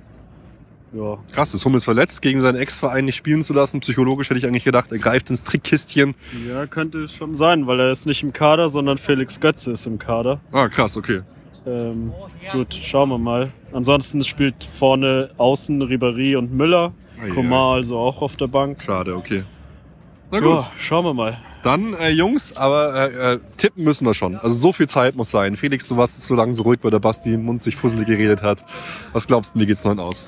ja. 0.92 1.18
Krass, 1.32 1.54
ist 1.54 1.64
Hummels 1.64 1.86
verletzt, 1.86 2.22
gegen 2.22 2.42
seinen 2.42 2.58
Ex-Verein 2.58 3.06
nicht 3.06 3.16
spielen 3.16 3.42
zu 3.42 3.54
lassen. 3.54 3.80
Psychologisch 3.80 4.30
hätte 4.30 4.38
ich 4.40 4.46
eigentlich 4.46 4.66
gedacht, 4.66 4.92
er 4.92 5.00
greift 5.00 5.30
ins 5.30 5.46
Trickkistchen. 5.46 6.14
Ja, 6.50 6.66
könnte 6.66 7.08
schon 7.08 7.36
sein, 7.36 7.68
weil 7.68 7.80
er 7.80 7.90
ist 7.90 8.06
nicht 8.06 8.22
im 8.22 8.34
Kader, 8.34 8.68
sondern 8.68 8.98
Felix 8.98 9.40
Götze 9.40 9.72
ist 9.72 9.86
im 9.86 9.98
Kader. 9.98 10.42
Ah, 10.52 10.68
krass, 10.68 10.98
okay. 10.98 11.22
Ähm, 11.66 12.12
gut, 12.52 12.74
schauen 12.74 13.10
wir 13.10 13.18
mal. 13.18 13.50
Ansonsten 13.72 14.22
spielt 14.24 14.62
vorne 14.64 15.30
außen 15.38 15.82
Ribéry 15.84 16.38
und 16.38 16.54
Müller. 16.54 16.94
Ah, 17.18 17.30
Komar 17.30 17.76
also 17.76 17.98
auch 17.98 18.22
auf 18.22 18.36
der 18.36 18.48
Bank. 18.48 18.82
Schade, 18.82 19.16
okay. 19.16 19.44
Na 20.32 20.40
gut. 20.40 20.60
Ja, 20.60 20.72
schauen 20.78 21.06
wir 21.06 21.14
mal. 21.14 21.38
Dann, 21.64 21.94
äh, 21.96 22.10
Jungs, 22.10 22.56
aber 22.56 23.12
äh, 23.12 23.34
äh, 23.34 23.40
tippen 23.58 23.84
müssen 23.84 24.06
wir 24.06 24.14
schon. 24.14 24.36
Also 24.36 24.56
so 24.56 24.72
viel 24.72 24.88
Zeit 24.88 25.16
muss 25.16 25.32
sein. 25.32 25.56
Felix, 25.56 25.88
du 25.88 25.98
warst 25.98 26.22
so 26.22 26.36
lange 26.36 26.54
so 26.54 26.64
ruhig, 26.64 26.80
weil 26.82 26.92
der 26.92 27.00
Basti 27.00 27.34
im 27.34 27.44
Mund 27.44 27.62
sich 27.62 27.76
fusselig 27.76 28.08
geredet 28.08 28.42
hat. 28.42 28.64
Was 29.14 29.28
glaubst 29.28 29.56
du, 29.56 29.60
wie 29.60 29.66
geht's 29.66 29.84
noch 29.84 29.98
aus? 29.98 30.26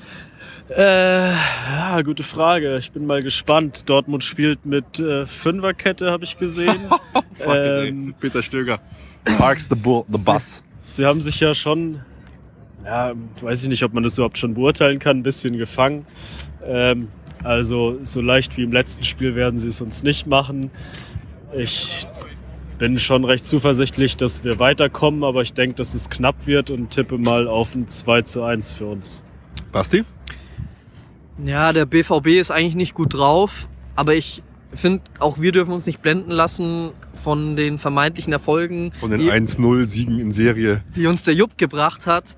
Äh, 0.69 1.31
ja, 1.31 2.01
gute 2.03 2.23
Frage. 2.23 2.77
Ich 2.77 2.91
bin 2.91 3.05
mal 3.05 3.23
gespannt. 3.23 3.89
Dortmund 3.89 4.23
spielt 4.23 4.65
mit 4.65 4.99
äh, 4.99 5.25
Fünferkette, 5.25 6.11
habe 6.11 6.23
ich 6.23 6.37
gesehen. 6.37 6.79
Ähm, 7.41 8.13
Peter 8.19 8.43
Stöger. 8.43 8.81
Parks 9.37 9.69
the, 9.69 9.75
bull, 9.75 10.03
the 10.09 10.17
bus. 10.17 10.61
Sie, 10.83 10.95
sie 10.95 11.05
haben 11.05 11.21
sich 11.21 11.39
ja 11.39 11.53
schon, 11.53 12.01
ja, 12.83 13.13
weiß 13.41 13.63
ich 13.63 13.69
nicht, 13.69 13.81
ob 13.83 13.93
man 13.93 14.03
das 14.03 14.17
überhaupt 14.17 14.37
schon 14.37 14.55
beurteilen 14.55 14.99
kann, 14.99 15.19
ein 15.19 15.23
bisschen 15.23 15.57
gefangen. 15.57 16.05
Ähm, 16.65 17.07
also 17.41 17.97
so 18.03 18.19
leicht 18.19 18.57
wie 18.57 18.63
im 18.63 18.73
letzten 18.73 19.05
Spiel 19.05 19.35
werden 19.35 19.57
sie 19.57 19.69
es 19.69 19.79
uns 19.79 20.03
nicht 20.03 20.27
machen. 20.27 20.69
Ich 21.55 22.07
bin 22.77 22.99
schon 22.99 23.25
recht 23.25 23.45
zuversichtlich, 23.45 24.17
dass 24.17 24.43
wir 24.43 24.59
weiterkommen, 24.59 25.23
aber 25.23 25.41
ich 25.41 25.53
denke, 25.53 25.75
dass 25.75 25.93
es 25.93 26.09
knapp 26.09 26.47
wird 26.47 26.69
und 26.69 26.91
tippe 26.91 27.17
mal 27.17 27.47
auf 27.47 27.75
ein 27.75 27.87
2 27.87 28.21
zu 28.21 28.43
1 28.43 28.73
für 28.73 28.85
uns. 28.85 29.23
Basti? 29.71 30.03
Ja, 31.43 31.73
der 31.73 31.85
BVB 31.85 32.27
ist 32.39 32.51
eigentlich 32.51 32.75
nicht 32.75 32.93
gut 32.93 33.13
drauf, 33.13 33.67
aber 33.95 34.15
ich 34.15 34.43
finde, 34.73 35.03
auch 35.19 35.39
wir 35.39 35.51
dürfen 35.51 35.73
uns 35.73 35.85
nicht 35.85 36.01
blenden 36.01 36.31
lassen 36.31 36.91
von 37.13 37.55
den 37.55 37.79
vermeintlichen 37.79 38.31
Erfolgen. 38.31 38.91
Von 38.99 39.11
den 39.11 39.21
1-0-Siegen 39.21 40.19
in 40.19 40.31
Serie. 40.31 40.83
Die 40.95 41.07
uns 41.07 41.23
der 41.23 41.33
Jupp 41.33 41.57
gebracht 41.57 42.05
hat. 42.07 42.35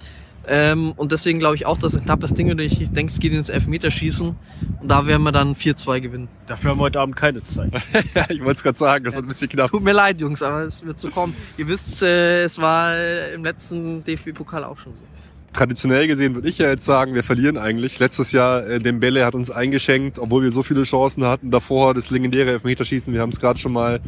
Ähm, 0.48 0.94
und 0.94 1.12
deswegen 1.12 1.40
glaube 1.40 1.56
ich 1.56 1.66
auch, 1.66 1.78
dass 1.78 1.94
es 1.94 2.00
ein 2.00 2.06
knappes 2.06 2.34
Ding 2.34 2.48
wird. 2.48 2.60
Ich 2.60 2.92
denke, 2.92 3.12
es 3.12 3.20
geht 3.20 3.34
ins 3.34 3.50
Elfmeterschießen. 3.50 4.36
Und 4.82 4.92
da 4.92 5.06
werden 5.06 5.24
wir 5.24 5.32
dann 5.32 5.56
4-2 5.56 6.00
gewinnen. 6.02 6.28
Dafür 6.48 6.72
haben 6.72 6.80
wir 6.80 6.84
heute 6.84 7.00
Abend 7.00 7.16
keine 7.16 7.44
Zeit. 7.44 7.72
ich 8.30 8.40
wollte 8.40 8.54
es 8.54 8.64
gerade 8.64 8.78
sagen, 8.78 9.06
das 9.06 9.14
wird 9.14 9.26
ein 9.26 9.28
bisschen 9.28 9.50
knapp. 9.50 9.72
Tut 9.72 9.84
mir 9.84 9.94
leid, 9.94 10.20
Jungs, 10.20 10.42
aber 10.42 10.62
es 10.62 10.84
wird 10.86 11.00
so 11.00 11.10
kommen. 11.10 11.36
Ihr 11.58 11.68
wisst, 11.68 12.02
äh, 12.04 12.44
es 12.44 12.60
war 12.60 12.94
im 13.34 13.44
letzten 13.44 14.04
DFB-Pokal 14.04 14.64
auch 14.64 14.80
schon 14.80 14.94
so. 14.94 15.12
Traditionell 15.54 16.08
gesehen 16.08 16.34
würde 16.34 16.48
ich 16.48 16.60
ja 16.60 16.70
jetzt 16.70 16.86
sagen, 16.86 17.14
wir 17.14 17.24
verlieren 17.24 17.58
eigentlich. 17.58 18.00
Letztes 18.00 18.32
Jahr, 18.32 18.66
äh, 18.66 18.80
Dembele 18.80 19.26
hat 19.26 19.36
uns 19.36 19.52
eingeschenkt, 19.52 20.18
obwohl 20.18 20.44
wir 20.44 20.52
so 20.52 20.64
viele 20.64 20.84
Chancen 20.84 21.26
hatten. 21.26 21.52
Davor 21.52 21.94
das 21.94 22.10
legendäre 22.10 22.52
Elfmeterschießen, 22.52 23.14
wir 23.14 23.20
haben 23.20 23.32
es 23.32 23.40
gerade 23.40 23.60
schon 23.60 23.74
mal 23.74 24.00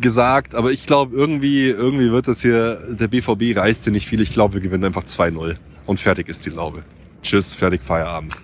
gesagt, 0.00 0.54
aber 0.54 0.70
ich 0.70 0.86
glaube, 0.86 1.16
irgendwie, 1.16 1.68
irgendwie 1.68 2.10
wird 2.10 2.28
das 2.28 2.42
hier, 2.42 2.80
der 2.88 3.08
BVB 3.08 3.56
reißt 3.56 3.84
hier 3.84 3.92
nicht 3.92 4.06
viel. 4.06 4.20
Ich 4.20 4.32
glaube, 4.32 4.54
wir 4.54 4.60
gewinnen 4.60 4.84
einfach 4.84 5.04
2-0 5.04 5.56
und 5.86 6.00
fertig 6.00 6.28
ist 6.28 6.44
die 6.46 6.50
Laube. 6.50 6.82
Tschüss, 7.22 7.54
fertig, 7.54 7.82
Feierabend. 7.82 8.34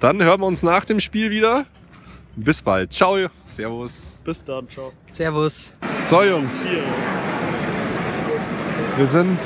Dann 0.00 0.22
hören 0.22 0.40
wir 0.40 0.46
uns 0.46 0.62
nach 0.62 0.84
dem 0.84 1.00
Spiel 1.00 1.30
wieder. 1.30 1.66
Bis 2.36 2.62
bald. 2.62 2.92
Ciao. 2.92 3.16
Servus. 3.44 4.18
Bis 4.24 4.42
dann. 4.42 4.68
Ciao. 4.68 4.92
Servus. 5.06 5.74
So, 5.98 6.22
Jungs. 6.22 6.66
Wir 8.96 9.06
sind 9.06 9.38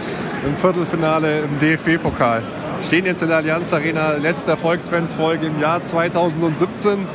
im 0.47 0.57
Viertelfinale 0.57 1.41
im 1.41 1.59
DFB-Pokal. 1.59 2.43
Stehen 2.83 3.07
jetzt 3.07 3.23
in 3.23 3.29
der 3.29 3.39
Allianz 3.39 3.73
Arena, 3.73 4.13
letzte 4.13 4.53
Erfolgsfans-Folge 4.53 5.47
im 5.47 5.61
Jahr 5.61 5.83
2017. 5.83 7.07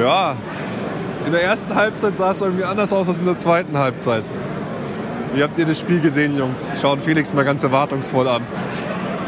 Ja, 0.00 0.36
in 1.26 1.32
der 1.32 1.42
ersten 1.42 1.74
Halbzeit 1.74 2.16
sah 2.16 2.30
es 2.30 2.40
irgendwie 2.40 2.64
anders 2.64 2.92
aus 2.92 3.08
als 3.08 3.18
in 3.18 3.24
der 3.24 3.36
zweiten 3.36 3.76
Halbzeit. 3.76 4.24
Wie 5.34 5.42
habt 5.42 5.58
ihr 5.58 5.66
das 5.66 5.80
Spiel 5.80 6.00
gesehen, 6.00 6.36
Jungs? 6.36 6.66
Schauen 6.80 7.00
Felix 7.00 7.32
mal 7.32 7.44
ganz 7.44 7.62
erwartungsvoll 7.64 8.28
an. 8.28 8.42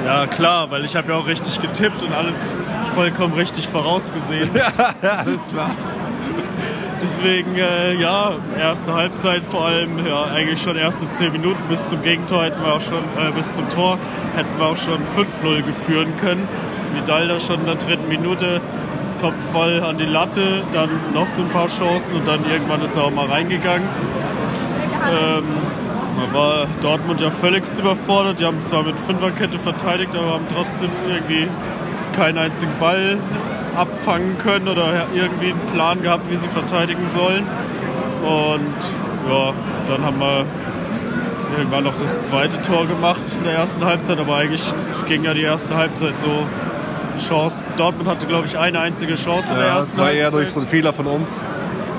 Ja, 0.05 0.27
klar, 0.27 0.71
weil 0.71 0.85
ich 0.85 0.95
habe 0.95 1.13
ja 1.13 1.19
auch 1.19 1.27
richtig 1.27 1.61
getippt 1.61 2.01
und 2.03 2.13
alles 2.13 2.51
vollkommen 2.95 3.35
richtig 3.35 3.67
vorausgesehen. 3.67 4.51
ja, 5.03 5.11
alles 5.19 5.49
klar. 5.49 5.69
Deswegen, 7.03 7.57
äh, 7.57 7.95
ja, 7.95 8.33
erste 8.59 8.95
Halbzeit 8.95 9.43
vor 9.43 9.67
allem, 9.67 10.07
ja, 10.07 10.25
eigentlich 10.25 10.63
schon 10.63 10.77
erste 10.77 11.11
zehn 11.11 11.33
Minuten 11.33 11.63
bis 11.69 11.89
zum 11.89 12.03
Gegentor 12.03 12.45
hätten 12.45 12.63
wir 12.65 12.75
auch 12.75 12.81
schon, 12.81 12.99
äh, 12.99 13.33
bis 13.35 13.51
zum 13.51 13.69
Tor 13.69 13.99
hätten 14.35 14.59
wir 14.59 14.67
auch 14.67 14.77
schon 14.77 14.99
5-0 15.17 15.63
geführen 15.63 16.13
können. 16.21 16.49
Vidal 16.95 17.29
da 17.29 17.39
schon 17.39 17.61
in 17.61 17.67
der 17.67 17.75
dritten 17.75 18.09
Minute 18.09 18.61
Kopfball 19.21 19.83
an 19.83 19.99
die 19.99 20.05
Latte, 20.05 20.63
dann 20.73 20.89
noch 21.15 21.29
so 21.29 21.43
ein 21.43 21.49
paar 21.49 21.69
Chancen 21.69 22.17
und 22.17 22.29
dann 22.29 22.45
irgendwann 22.51 22.83
ist 22.83 22.97
er 22.97 23.05
auch 23.05 23.11
mal 23.11 23.27
reingegangen. 23.27 23.89
Ähm, 25.09 25.45
da 26.17 26.39
war 26.39 26.67
Dortmund 26.81 27.21
ja 27.21 27.31
völligst 27.31 27.79
überfordert. 27.79 28.41
Die 28.41 28.45
haben 28.45 28.61
zwar 28.63 28.83
mit 28.83 28.99
Fünferkette 28.99 29.59
verteidigt, 29.59 30.15
aber 30.15 30.35
haben 30.35 30.47
trotzdem 30.55 30.91
irgendwie 31.09 31.49
keinen 32.15 32.39
einzigen 32.39 32.73
Ball 32.81 33.19
abfangen 33.77 34.39
können 34.39 34.69
oder 34.69 35.07
irgendwie 35.15 35.51
einen 35.51 35.61
Plan 35.75 36.03
gehabt, 36.03 36.31
wie 36.31 36.37
sie 36.37 36.49
verteidigen 36.49 37.07
sollen. 37.07 37.47
Und 38.23 38.95
ja, 39.31 39.53
dann 39.87 40.05
haben 40.05 40.19
wir 40.19 40.47
irgendwann 41.59 41.85
noch 41.85 41.97
das 41.97 42.23
zweite 42.23 42.61
Tor 42.63 42.87
gemacht 42.87 43.37
in 43.39 43.45
der 43.45 43.55
ersten 43.55 43.85
Halbzeit, 43.85 44.19
aber 44.19 44.37
eigentlich 44.37 44.65
ging 45.07 45.25
ja 45.25 45.35
die 45.35 45.43
erste 45.43 45.77
Halbzeit 45.77 46.19
so 46.19 46.47
Chance. 47.19 47.63
Dortmund 47.77 48.09
hatte, 48.09 48.27
glaube 48.27 48.47
ich, 48.47 48.59
eine 48.59 48.81
einzige 48.81 49.15
Chance 49.15 49.53
in 49.53 49.59
der 49.59 49.69
ersten 49.69 49.97
das 49.97 50.07
war 50.07 50.13
eher 50.13 50.31
durch 50.31 50.51
so 50.51 50.61
einen 50.61 50.69
Fehler 50.69 50.93
von 50.93 51.07
uns. 51.07 51.39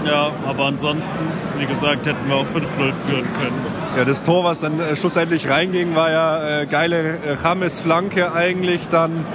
Ja, 0.06 0.32
aber 0.47 0.65
ansonsten, 0.65 1.19
wie 1.58 1.65
gesagt, 1.65 2.06
hätten 2.06 2.30
wir 2.30 2.36
auch 2.38 2.45
5-0 2.45 2.93
führen 2.93 3.27
können. 3.34 3.65
Ja, 3.97 4.06
das 4.06 4.23
Tor, 4.23 4.43
was 4.43 4.62
dann 4.62 4.80
äh, 4.80 4.95
schlussendlich 4.95 5.49
reinging, 5.49 5.95
war 5.95 6.10
ja 6.12 6.62
äh, 6.62 6.65
geile 6.65 7.15
äh, 7.17 7.36
James-Flanke 7.43 8.34
eigentlich. 8.34 8.88
Dann, 8.88 9.25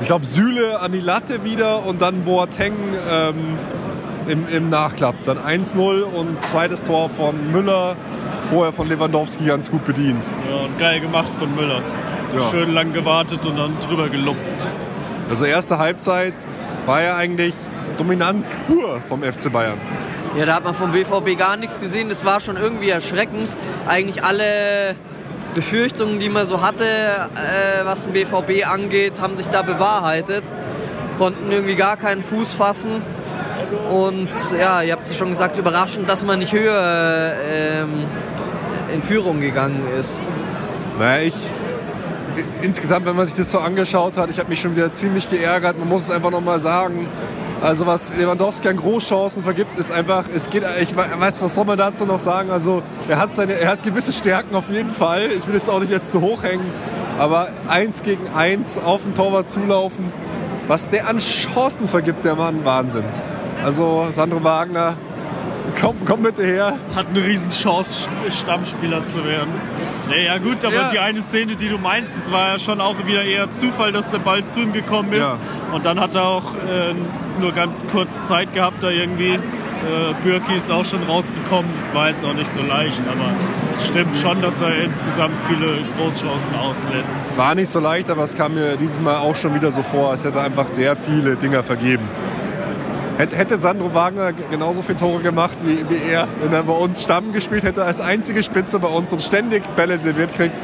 ich 0.00 0.06
glaube, 0.06 0.24
Süle 0.24 0.80
an 0.80 0.92
die 0.92 1.00
Latte 1.00 1.42
wieder 1.42 1.84
und 1.84 2.00
dann 2.00 2.24
Boateng 2.24 2.74
ähm, 3.10 3.34
im, 4.28 4.46
im 4.48 4.68
Nachklapp. 4.68 5.16
Dann 5.24 5.38
1-0 5.38 6.02
und 6.02 6.44
zweites 6.44 6.84
Tor 6.84 7.08
von 7.10 7.50
Müller, 7.50 7.96
vorher 8.50 8.72
von 8.72 8.88
Lewandowski 8.88 9.46
ganz 9.46 9.70
gut 9.70 9.84
bedient. 9.84 10.24
Ja, 10.48 10.66
und 10.66 10.78
geil 10.78 11.00
gemacht 11.00 11.30
von 11.38 11.54
Müller. 11.56 11.80
Ja. 12.36 12.50
Schön 12.50 12.72
lang 12.72 12.92
gewartet 12.92 13.44
und 13.46 13.58
dann 13.58 13.72
drüber 13.80 14.08
gelupft. 14.08 14.68
Also 15.30 15.44
erste 15.44 15.78
Halbzeit 15.78 16.34
war 16.86 17.02
ja 17.02 17.16
eigentlich 17.16 17.54
Dominanz 17.96 18.58
pur 18.66 19.00
vom 19.08 19.22
FC 19.22 19.52
Bayern. 19.52 19.78
Ja, 20.36 20.44
da 20.44 20.54
hat 20.54 20.64
man 20.64 20.74
vom 20.74 20.90
BVB 20.90 21.38
gar 21.38 21.56
nichts 21.56 21.80
gesehen. 21.80 22.08
Das 22.08 22.24
war 22.24 22.40
schon 22.40 22.56
irgendwie 22.56 22.90
erschreckend. 22.90 23.48
Eigentlich 23.86 24.24
alle 24.24 24.96
Befürchtungen, 25.54 26.18
die 26.18 26.28
man 26.28 26.48
so 26.48 26.62
hatte, 26.62 26.84
äh, 26.84 27.84
was 27.84 28.08
den 28.08 28.12
BVB 28.12 28.66
angeht, 28.66 29.20
haben 29.20 29.36
sich 29.36 29.46
da 29.46 29.62
bewahrheitet. 29.62 30.44
Konnten 31.16 31.52
irgendwie 31.52 31.76
gar 31.76 31.96
keinen 31.96 32.24
Fuß 32.24 32.54
fassen. 32.54 33.00
Und 33.88 34.30
ja, 34.58 34.82
ihr 34.82 34.92
habt 34.92 35.06
es 35.06 35.16
schon 35.16 35.28
gesagt, 35.28 35.56
überraschend, 35.56 36.08
dass 36.08 36.24
man 36.24 36.40
nicht 36.40 36.52
höher 36.52 37.34
ähm, 37.48 38.04
in 38.92 39.02
Führung 39.02 39.40
gegangen 39.40 39.84
ist. 39.98 40.20
Naja, 40.98 41.22
ich 41.22 41.34
insgesamt, 42.62 43.06
wenn 43.06 43.16
man 43.16 43.26
sich 43.26 43.34
das 43.34 43.50
so 43.50 43.58
angeschaut 43.58 44.16
hat, 44.16 44.30
ich 44.30 44.38
habe 44.38 44.48
mich 44.48 44.60
schon 44.60 44.76
wieder 44.76 44.92
ziemlich 44.92 45.28
geärgert. 45.28 45.78
Man 45.78 45.88
muss 45.88 46.04
es 46.04 46.10
einfach 46.10 46.30
nochmal 46.30 46.60
sagen. 46.60 47.08
Also 47.62 47.86
was 47.86 48.16
Lewandowski 48.16 48.68
an 48.68 48.76
Großchancen 48.76 49.42
vergibt, 49.42 49.78
ist 49.78 49.92
einfach, 49.92 50.24
es 50.34 50.48
geht, 50.48 50.64
ich 50.80 50.96
weiß, 50.96 51.42
was 51.42 51.54
soll 51.54 51.66
man 51.66 51.76
dazu 51.76 52.06
noch 52.06 52.18
sagen? 52.18 52.50
Also 52.50 52.82
er 53.06 53.18
hat 53.18 53.34
seine, 53.34 53.52
er 53.52 53.70
hat 53.70 53.82
gewisse 53.82 54.14
Stärken 54.14 54.54
auf 54.54 54.70
jeden 54.70 54.90
Fall. 54.90 55.28
Ich 55.38 55.46
will 55.46 55.54
jetzt 55.54 55.68
auch 55.68 55.80
nicht 55.80 55.92
jetzt 55.92 56.10
zu 56.10 56.22
hoch 56.22 56.42
hängen, 56.42 56.64
aber 57.18 57.48
eins 57.68 58.02
gegen 58.02 58.26
eins 58.34 58.78
auf 58.78 59.02
den 59.02 59.14
Torwart 59.14 59.50
zulaufen, 59.50 60.10
was 60.68 60.88
der 60.88 61.08
an 61.08 61.18
Chancen 61.18 61.86
vergibt, 61.86 62.24
der 62.24 62.34
Mann, 62.34 62.64
Wahnsinn. 62.64 63.04
Also 63.62 64.06
Sandro 64.10 64.42
Wagner, 64.42 64.94
komm, 65.80 65.96
komm 66.04 66.22
bitte 66.22 66.44
her. 66.44 66.74
Hat 66.94 67.06
eine 67.08 67.24
riesen 67.24 67.50
Chance, 67.50 68.08
Stammspieler 68.30 69.04
zu 69.04 69.24
werden. 69.24 69.50
Nee, 70.08 70.26
ja 70.26 70.38
gut, 70.38 70.64
aber 70.64 70.74
Ja. 70.74 70.90
die 70.90 70.98
eine 70.98 71.20
Szene, 71.20 71.56
die 71.56 71.68
du 71.68 71.78
meinst, 71.78 72.16
das 72.16 72.32
war 72.32 72.48
ja 72.52 72.58
schon 72.58 72.80
auch 72.80 72.96
wieder 73.06 73.22
eher 73.24 73.50
Zufall, 73.50 73.92
dass 73.92 74.10
der 74.10 74.18
Ball 74.18 74.44
zu 74.44 74.60
ihm 74.60 74.72
gekommen 74.72 75.12
ist. 75.12 75.20
Ja. 75.20 75.74
Und 75.74 75.86
dann 75.86 76.00
hat 76.00 76.14
er 76.14 76.24
auch 76.24 76.54
äh, 76.54 76.94
nur 77.40 77.52
ganz 77.52 77.84
kurz 77.90 78.24
Zeit 78.24 78.52
gehabt, 78.54 78.82
da 78.82 78.90
irgendwie. 78.90 79.34
Äh, 79.34 80.12
Bürki 80.22 80.54
ist 80.54 80.70
auch 80.70 80.84
schon 80.84 81.02
rausgekommen. 81.04 81.70
Das 81.74 81.94
war 81.94 82.10
jetzt 82.10 82.22
auch 82.22 82.34
nicht 82.34 82.50
so 82.50 82.60
leicht, 82.60 83.02
aber 83.06 83.30
es 83.76 83.86
stimmt 83.88 84.14
schon, 84.14 84.42
dass 84.42 84.60
er 84.60 84.74
insgesamt 84.84 85.32
viele 85.48 85.78
Großchancen 85.96 86.54
auslässt. 86.56 87.18
War 87.36 87.54
nicht 87.54 87.70
so 87.70 87.80
leicht, 87.80 88.10
aber 88.10 88.24
es 88.24 88.34
kam 88.36 88.52
mir 88.54 88.76
dieses 88.76 89.00
Mal 89.00 89.16
auch 89.16 89.34
schon 89.34 89.54
wieder 89.54 89.70
so 89.70 89.82
vor, 89.82 90.10
als 90.10 90.22
hätte 90.24 90.36
er 90.38 90.44
einfach 90.44 90.68
sehr 90.68 90.96
viele 90.96 91.36
Dinger 91.36 91.62
vergeben. 91.62 92.02
Hätte- 93.20 93.56
Sandro 93.58 93.94
Wagner 93.94 94.32
genauso 94.32 94.82
viele 94.82 94.96
Tore 94.96 95.20
gemacht 95.20 95.56
wie, 95.64 95.84
wie 95.88 96.10
er, 96.10 96.26
wenn 96.42 96.52
er 96.52 96.62
bei 96.62 96.72
uns 96.72 97.02
Stamm 97.02 97.32
gespielt 97.32 97.64
hätte, 97.64 97.84
als 97.84 98.00
einzige 98.00 98.42
Spitze 98.42 98.78
bei 98.78 98.88
uns 98.88 99.12
und 99.12 99.20
ständig 99.20 99.62
Bälle 99.76 99.98
serviert 99.98 100.34
kriegt. 100.34 100.54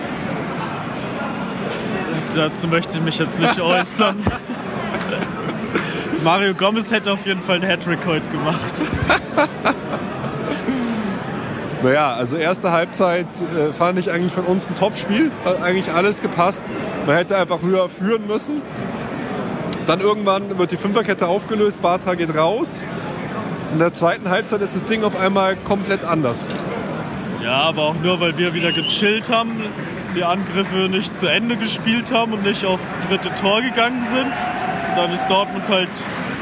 Dazu 2.35 2.69
möchte 2.69 2.99
ich 2.99 3.05
mich 3.05 3.19
jetzt 3.19 3.39
nicht 3.41 3.61
äußern. 3.61 4.17
Mario 6.25 6.55
Gomez 6.55 6.91
hätte 6.91 7.13
auf 7.13 7.27
jeden 7.27 7.41
Fall 7.41 7.57
einen 7.57 7.69
Hattrick 7.69 8.01
heute 8.07 8.29
gemacht. 8.29 8.81
Naja, 11.83 12.15
also 12.15 12.37
erste 12.37 12.73
Halbzeit 12.73 13.27
äh, 13.55 13.73
fand 13.73 13.99
ich 13.99 14.11
eigentlich 14.11 14.33
von 14.33 14.45
uns 14.45 14.69
ein 14.69 14.75
Topspiel. 14.75 15.31
Hat 15.45 15.63
eigentlich 15.63 15.93
alles 15.93 16.23
gepasst. 16.23 16.63
Man 17.07 17.17
hätte 17.17 17.37
einfach 17.37 17.61
höher 17.63 17.89
führen 17.91 18.27
müssen. 18.27 18.63
Dann 19.87 20.01
irgendwann 20.01 20.59
wird 20.59 20.73
die 20.73 20.77
Fünferkette 20.77 21.29
aufgelöst, 21.29 21.81
Bartra 21.81 22.15
geht 22.15 22.37
raus. 22.37 22.83
In 23.73 23.79
der 23.79 23.93
zweiten 23.93 24.29
Halbzeit 24.31 24.61
ist 24.61 24.75
das 24.75 24.87
Ding 24.87 25.05
auf 25.05 25.19
einmal 25.19 25.57
komplett 25.57 26.05
anders. 26.05 26.49
Ja, 27.43 27.63
aber 27.63 27.83
auch 27.83 27.95
nur, 28.03 28.19
weil 28.19 28.37
wir 28.37 28.55
wieder 28.55 28.73
gechillt 28.73 29.31
haben, 29.31 29.63
die 30.17 30.25
Angriffe 30.25 30.89
nicht 30.89 31.17
zu 31.17 31.29
Ende 31.29 31.57
gespielt 31.57 32.11
haben 32.11 32.33
und 32.33 32.43
nicht 32.43 32.65
aufs 32.65 32.99
dritte 33.01 33.33
Tor 33.35 33.63
gegangen 33.63 34.03
sind. 34.03 34.33
Dann 34.97 35.13
ist 35.13 35.29
Dortmund 35.29 35.69
halt, 35.69 35.91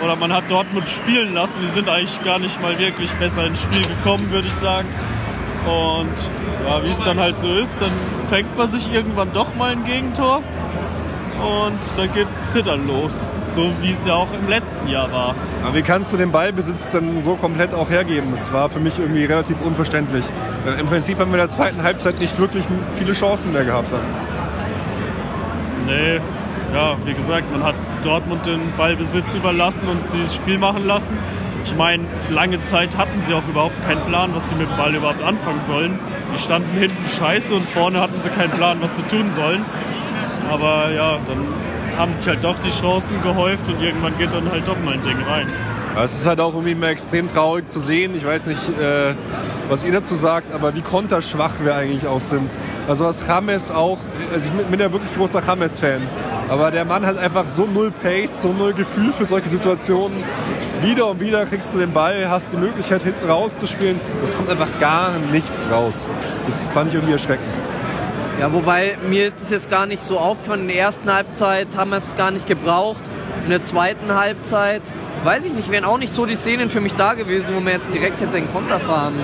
oder 0.03 0.17
man 0.17 0.33
hat 0.33 0.51
Dortmund 0.51 0.89
spielen 0.89 1.35
lassen. 1.35 1.61
Die 1.63 1.69
sind 1.69 1.89
eigentlich 1.89 2.23
gar 2.25 2.39
nicht 2.39 2.63
mal 2.63 2.79
wirklich 2.79 3.13
besser 3.15 3.47
ins 3.47 3.63
Spiel 3.63 3.83
gekommen, 3.83 4.31
würde 4.31 4.49
ich 4.49 4.55
sagen. 4.55 4.89
Und 5.67 6.31
ja, 6.67 6.83
wie 6.85 6.91
es 6.91 7.01
dann 7.01 7.19
halt 7.19 7.39
so 7.39 7.53
ist, 7.53 7.81
dann 7.81 7.91
fängt 8.29 8.57
man 8.57 8.69
sich 8.69 8.93
irgendwann 8.93 9.33
doch 9.33 9.55
mal 9.55 9.73
ein 9.73 9.85
Gegentor. 9.85 10.43
Und 11.45 11.99
dann 11.99 12.13
geht's 12.15 12.47
zittern 12.49 12.87
los. 12.87 13.29
So 13.45 13.71
wie 13.83 13.91
es 13.91 14.07
ja 14.07 14.15
auch 14.15 14.33
im 14.33 14.49
letzten 14.49 14.89
Jahr 14.89 15.13
war. 15.13 15.35
Aber 15.63 15.75
wie 15.75 15.83
kannst 15.83 16.11
du 16.15 16.17
den 16.17 16.33
Ballbesitz 16.33 16.93
dann 16.93 17.21
so 17.21 17.37
komplett 17.37 17.75
auch 17.75 17.91
hergeben? 17.91 18.31
Das 18.31 18.51
war 18.51 18.71
für 18.71 18.81
mich 18.81 18.99
irgendwie 18.99 19.27
relativ 19.27 19.61
unverständlich. 19.61 20.25
Im 20.81 20.87
Prinzip 20.87 21.19
haben 21.19 21.31
wir 21.31 21.35
in 21.35 21.41
der 21.41 21.51
zweiten 21.51 21.83
Halbzeit 21.83 22.19
nicht 22.19 22.39
wirklich 22.39 22.65
viele 22.97 23.13
Chancen 23.13 23.53
mehr 23.53 23.67
gehabt. 23.67 23.93
Dann. 23.93 24.01
Nee, 25.87 26.19
ja, 26.73 26.97
wie 27.05 27.13
gesagt, 27.13 27.53
man 27.53 27.63
hat 27.63 27.75
Dortmund 28.03 28.47
den 28.47 28.73
Ballbesitz 28.79 29.35
überlassen 29.35 29.89
und 29.89 30.03
sie 30.03 30.21
das 30.21 30.35
Spiel 30.35 30.59
machen 30.59 30.87
lassen. 30.87 31.19
Ich 31.67 31.77
meine, 31.77 32.05
lange 32.31 32.61
Zeit 32.63 32.97
hatten 32.97 33.21
sie 33.21 33.35
auch 33.35 33.47
überhaupt 33.49 33.83
keinen 33.87 34.01
Plan, 34.03 34.35
was 34.35 34.49
sie 34.49 34.55
mit 34.55 34.69
dem 34.69 34.77
Ball 34.77 34.95
überhaupt 34.95 35.23
anfangen 35.23 35.61
sollen. 35.61 35.99
Die 36.35 36.39
standen 36.39 36.77
hinten 36.79 37.07
scheiße 37.07 37.55
und 37.55 37.69
vorne 37.69 38.01
hatten 38.01 38.19
sie 38.19 38.31
keinen 38.31 38.51
Plan, 38.51 38.79
was 38.81 38.97
sie 38.97 39.03
tun 39.03 39.31
sollen. 39.31 39.65
Aber 40.55 40.93
ja, 40.93 41.19
dann 41.27 41.99
haben 41.99 42.13
sich 42.13 42.29
halt 42.29 42.45
doch 42.45 42.57
die 42.61 42.71
Chancen 42.71 43.21
gehäuft 43.23 43.67
und 43.69 43.83
irgendwann 43.83 44.17
geht 44.17 44.33
dann 44.33 44.49
halt 44.49 44.69
doch 44.69 44.79
mal 44.85 44.95
ein 44.95 45.03
Ding 45.03 45.17
rein. 45.29 45.49
Es 46.01 46.15
ist 46.15 46.27
halt 46.27 46.39
auch 46.41 46.53
irgendwie 46.53 46.73
immer 46.73 46.89
extrem 46.89 47.27
traurig 47.29 47.69
zu 47.69 47.81
sehen. 47.81 48.15
Ich 48.17 48.25
weiß 48.25 48.47
nicht, 48.47 48.69
äh, 48.81 49.15
was 49.69 49.85
ihr 49.85 49.93
dazu 49.93 50.15
sagt, 50.15 50.55
aber 50.55 50.75
wie 50.77 50.81
konterschwach 50.81 51.55
wir 51.65 51.75
eigentlich 51.75 52.07
auch 52.07 52.21
sind. 52.21 52.51
Also 52.89 53.05
was 53.05 53.25
James 53.27 53.73
auch, 53.73 53.99
also 54.33 54.47
ich 54.47 54.67
bin 54.67 54.79
ja 54.79 54.93
wirklich 54.93 55.13
großer 55.17 55.43
James-Fan, 55.45 56.03
aber 56.49 56.71
der 56.71 56.85
Mann 56.85 57.05
hat 57.05 57.19
einfach 57.19 57.49
so 57.49 57.67
null 57.67 57.91
Pace, 57.91 58.43
so 58.43 58.53
null 58.53 58.75
Gefühl 58.75 59.11
für 59.11 59.25
solche 59.25 59.49
Situationen. 59.49 60.23
Wieder 60.83 61.09
und 61.09 61.21
wieder 61.21 61.47
kriegst 61.47 61.75
du 61.75 61.79
den 61.79 61.93
Ball, 61.93 62.29
hast 62.29 62.53
die 62.53 62.59
Möglichkeit 62.59 63.03
hinten 63.03 63.29
rauszuspielen. 63.29 64.01
Es 64.23 64.37
kommt 64.37 64.51
einfach 64.51 64.69
gar 64.79 65.19
nichts 65.33 65.69
raus. 65.69 66.09
Das 66.47 66.69
fand 66.69 66.91
ich 66.91 66.95
irgendwie 66.95 67.15
erschreckend. 67.15 67.74
Ja, 68.45 68.53
wobei 68.53 68.99
mir 69.09 69.27
ist 69.27 69.41
es 69.41 69.49
jetzt 69.49 69.71
gar 69.71 69.87
nicht 69.87 70.03
so 70.03 70.19
aufgefallen. 70.19 70.61
In 70.61 70.69
der 70.69 70.77
ersten 70.77 71.11
Halbzeit 71.11 71.67
haben 71.79 71.93
wir 71.93 71.97
es 71.97 72.15
gar 72.15 72.31
nicht 72.31 72.47
gebraucht. 72.47 73.03
In 73.45 73.49
der 73.49 73.63
zweiten 73.63 74.15
Halbzeit, 74.15 74.83
weiß 75.23 75.47
ich 75.47 75.55
nicht, 75.55 75.71
wären 75.71 75.87
auch 75.87 75.97
nicht 75.97 76.13
so 76.13 76.27
die 76.27 76.35
Szenen 76.35 76.69
für 76.69 76.83
mich 76.83 76.95
da 76.95 77.15
gewesen, 77.15 77.55
wo 77.55 77.61
man 77.61 77.73
jetzt 77.73 77.95
direkt 77.95 78.21
hätte 78.21 78.33
den 78.33 78.53
Konter 78.53 78.81
fahren 78.81 79.15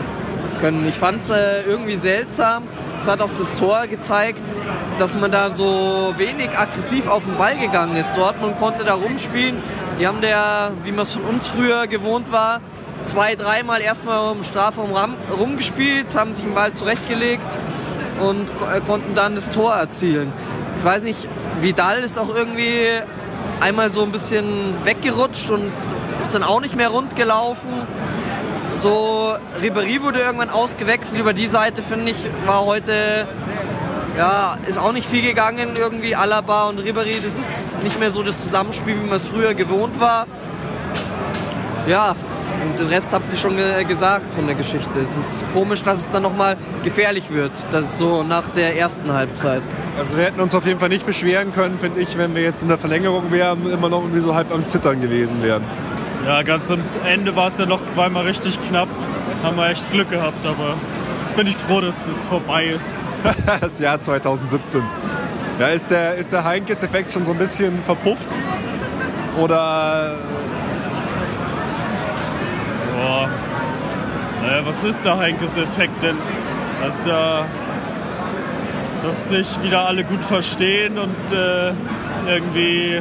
können. 0.62 0.88
Ich 0.88 0.94
fand 0.94 1.20
es 1.20 1.28
äh, 1.28 1.60
irgendwie 1.66 1.96
seltsam. 1.96 2.62
Es 2.96 3.08
hat 3.08 3.20
auch 3.20 3.28
das 3.36 3.58
Tor 3.58 3.88
gezeigt, 3.88 4.40
dass 4.98 5.18
man 5.18 5.30
da 5.30 5.50
so 5.50 6.14
wenig 6.16 6.56
aggressiv 6.56 7.06
auf 7.06 7.26
den 7.26 7.36
Ball 7.36 7.58
gegangen 7.58 7.96
ist. 7.96 8.16
Dortmund 8.16 8.58
konnte 8.58 8.84
da 8.84 8.94
rumspielen. 8.94 9.58
Die 9.98 10.06
haben 10.06 10.22
der, 10.22 10.70
wie 10.84 10.92
man 10.92 11.02
es 11.02 11.12
von 11.12 11.24
uns 11.24 11.46
früher 11.46 11.88
gewohnt 11.88 12.32
war, 12.32 12.62
zwei, 13.04 13.34
dreimal 13.34 13.82
erstmal 13.82 14.34
im 14.34 14.42
Strafraum 14.42 14.94
rumgespielt, 15.38 16.06
haben 16.16 16.34
sich 16.34 16.46
den 16.46 16.54
Ball 16.54 16.72
zurechtgelegt 16.72 17.58
und 18.20 18.48
äh, 18.74 18.80
konnten 18.86 19.14
dann 19.14 19.34
das 19.34 19.50
Tor 19.50 19.74
erzielen. 19.74 20.32
Ich 20.78 20.84
weiß 20.84 21.02
nicht, 21.02 21.28
Vidal 21.60 21.98
ist 21.98 22.18
auch 22.18 22.34
irgendwie 22.34 22.86
einmal 23.60 23.90
so 23.90 24.02
ein 24.02 24.12
bisschen 24.12 24.44
weggerutscht 24.84 25.50
und 25.50 25.70
ist 26.20 26.34
dann 26.34 26.42
auch 26.42 26.60
nicht 26.60 26.76
mehr 26.76 26.88
rund 26.88 27.16
gelaufen. 27.16 27.68
So, 28.74 29.34
Ribéry 29.62 30.02
wurde 30.02 30.20
irgendwann 30.20 30.50
ausgewechselt. 30.50 31.20
Über 31.20 31.32
die 31.32 31.46
Seite, 31.46 31.82
finde 31.82 32.12
ich, 32.12 32.24
war 32.46 32.64
heute, 32.64 33.26
ja, 34.16 34.56
ist 34.66 34.78
auch 34.78 34.92
nicht 34.92 35.08
viel 35.08 35.22
gegangen 35.22 35.76
irgendwie. 35.76 36.14
Alaba 36.14 36.68
und 36.68 36.80
Ribéry, 36.80 37.16
das 37.22 37.38
ist 37.38 37.82
nicht 37.82 37.98
mehr 37.98 38.12
so 38.12 38.22
das 38.22 38.38
Zusammenspiel, 38.38 38.94
wie 38.94 39.06
man 39.06 39.16
es 39.16 39.28
früher 39.28 39.54
gewohnt 39.54 40.00
war. 40.00 40.26
ja, 41.86 42.14
und 42.62 42.78
den 42.78 42.88
Rest 42.88 43.12
habt 43.12 43.32
ihr 43.32 43.38
schon 43.38 43.56
ge 43.56 43.84
gesagt 43.84 44.32
von 44.34 44.46
der 44.46 44.54
Geschichte. 44.54 44.98
Es 45.02 45.16
ist 45.16 45.44
komisch, 45.52 45.82
dass 45.82 46.00
es 46.00 46.10
dann 46.10 46.22
nochmal 46.22 46.56
gefährlich 46.84 47.30
wird. 47.30 47.52
Das 47.72 47.86
ist 47.86 47.98
so 47.98 48.22
nach 48.22 48.48
der 48.50 48.76
ersten 48.76 49.12
Halbzeit. 49.12 49.62
Also 49.98 50.16
wir 50.16 50.24
hätten 50.24 50.40
uns 50.40 50.54
auf 50.54 50.66
jeden 50.66 50.78
Fall 50.78 50.88
nicht 50.88 51.06
beschweren 51.06 51.52
können, 51.52 51.78
finde 51.78 52.00
ich, 52.00 52.18
wenn 52.18 52.34
wir 52.34 52.42
jetzt 52.42 52.62
in 52.62 52.68
der 52.68 52.78
Verlängerung 52.78 53.30
wären, 53.30 53.70
immer 53.70 53.88
noch 53.88 54.02
irgendwie 54.02 54.20
so 54.20 54.34
halb 54.34 54.52
am 54.52 54.66
Zittern 54.66 55.00
gewesen 55.00 55.42
wären. 55.42 55.62
Ja, 56.26 56.42
ganz 56.42 56.70
am 56.70 56.82
Ende 57.06 57.34
war 57.34 57.48
es 57.48 57.58
ja 57.58 57.66
noch 57.66 57.84
zweimal 57.84 58.26
richtig 58.26 58.58
knapp. 58.68 58.88
Haben 59.42 59.56
wir 59.56 59.68
echt 59.68 59.90
Glück 59.90 60.10
gehabt, 60.10 60.44
aber 60.44 60.76
jetzt 61.20 61.34
bin 61.34 61.46
ich 61.46 61.56
froh, 61.56 61.80
dass 61.80 62.06
es 62.08 62.26
vorbei 62.26 62.66
ist. 62.66 63.02
das 63.60 63.78
Jahr 63.78 63.98
2017. 63.98 64.82
Ja, 65.58 65.68
ist 65.68 65.90
der, 65.90 66.16
ist 66.16 66.32
der 66.32 66.44
Heinkes-Effekt 66.44 67.12
schon 67.12 67.24
so 67.24 67.32
ein 67.32 67.38
bisschen 67.38 67.82
verpufft? 67.84 68.28
Oder 69.38 70.16
Boah. 73.00 73.30
Naja, 74.42 74.66
was 74.66 74.84
ist 74.84 75.04
der 75.04 75.16
Heinkes-Effekt 75.16 76.02
denn? 76.02 76.16
Dass, 76.82 77.06
ja, 77.06 77.46
dass 79.02 79.30
sich 79.30 79.62
wieder 79.62 79.86
alle 79.86 80.04
gut 80.04 80.22
verstehen 80.22 80.98
und 80.98 81.32
äh, 81.32 81.72
irgendwie 82.28 83.00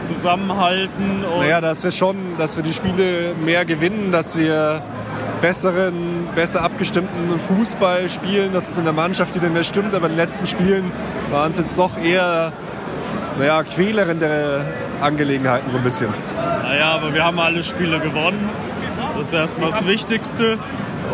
zusammenhalten. 0.00 1.24
Und 1.24 1.40
naja, 1.40 1.60
dass 1.60 1.84
wir 1.84 1.90
schon, 1.90 2.16
dass 2.38 2.56
wir 2.56 2.62
die 2.62 2.72
Spiele 2.72 3.34
mehr 3.44 3.66
gewinnen, 3.66 4.12
dass 4.12 4.38
wir 4.38 4.82
besseren, 5.42 6.26
besser 6.34 6.62
abgestimmten 6.62 7.38
Fußball 7.38 8.08
spielen, 8.08 8.52
dass 8.52 8.70
es 8.70 8.78
in 8.78 8.84
der 8.84 8.92
Mannschaft 8.94 9.34
wieder 9.34 9.50
mehr 9.50 9.64
stimmt, 9.64 9.94
aber 9.94 10.06
in 10.06 10.12
den 10.12 10.18
letzten 10.18 10.46
Spielen 10.46 10.90
waren 11.30 11.52
es 11.52 11.58
jetzt 11.58 11.78
doch 11.78 11.98
eher 11.98 12.52
naja, 13.38 13.62
quälerende 13.62 14.64
Angelegenheiten 15.00 15.70
so 15.70 15.78
ein 15.78 15.84
bisschen. 15.84 16.08
Naja, 16.80 16.94
aber 16.94 17.12
wir 17.12 17.22
haben 17.22 17.38
alle 17.38 17.62
Spiele 17.62 18.00
gewonnen. 18.00 18.48
Das 19.14 19.26
ist 19.26 19.34
erstmal 19.34 19.68
das 19.70 19.86
Wichtigste. 19.86 20.58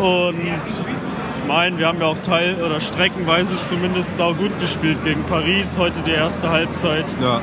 Und 0.01 0.39
ich 0.39 1.45
meine, 1.45 1.77
wir 1.77 1.87
haben 1.87 1.99
ja 1.99 2.05
auch 2.05 2.19
teil 2.19 2.55
oder 2.63 2.79
streckenweise 2.79 3.61
zumindest 3.61 4.15
sau 4.15 4.33
gut 4.33 4.57
gespielt 4.61 5.03
gegen 5.03 5.25
Paris. 5.25 5.77
Heute 5.77 5.99
die 6.03 6.11
erste 6.11 6.49
Halbzeit. 6.49 7.03
Ja. 7.21 7.41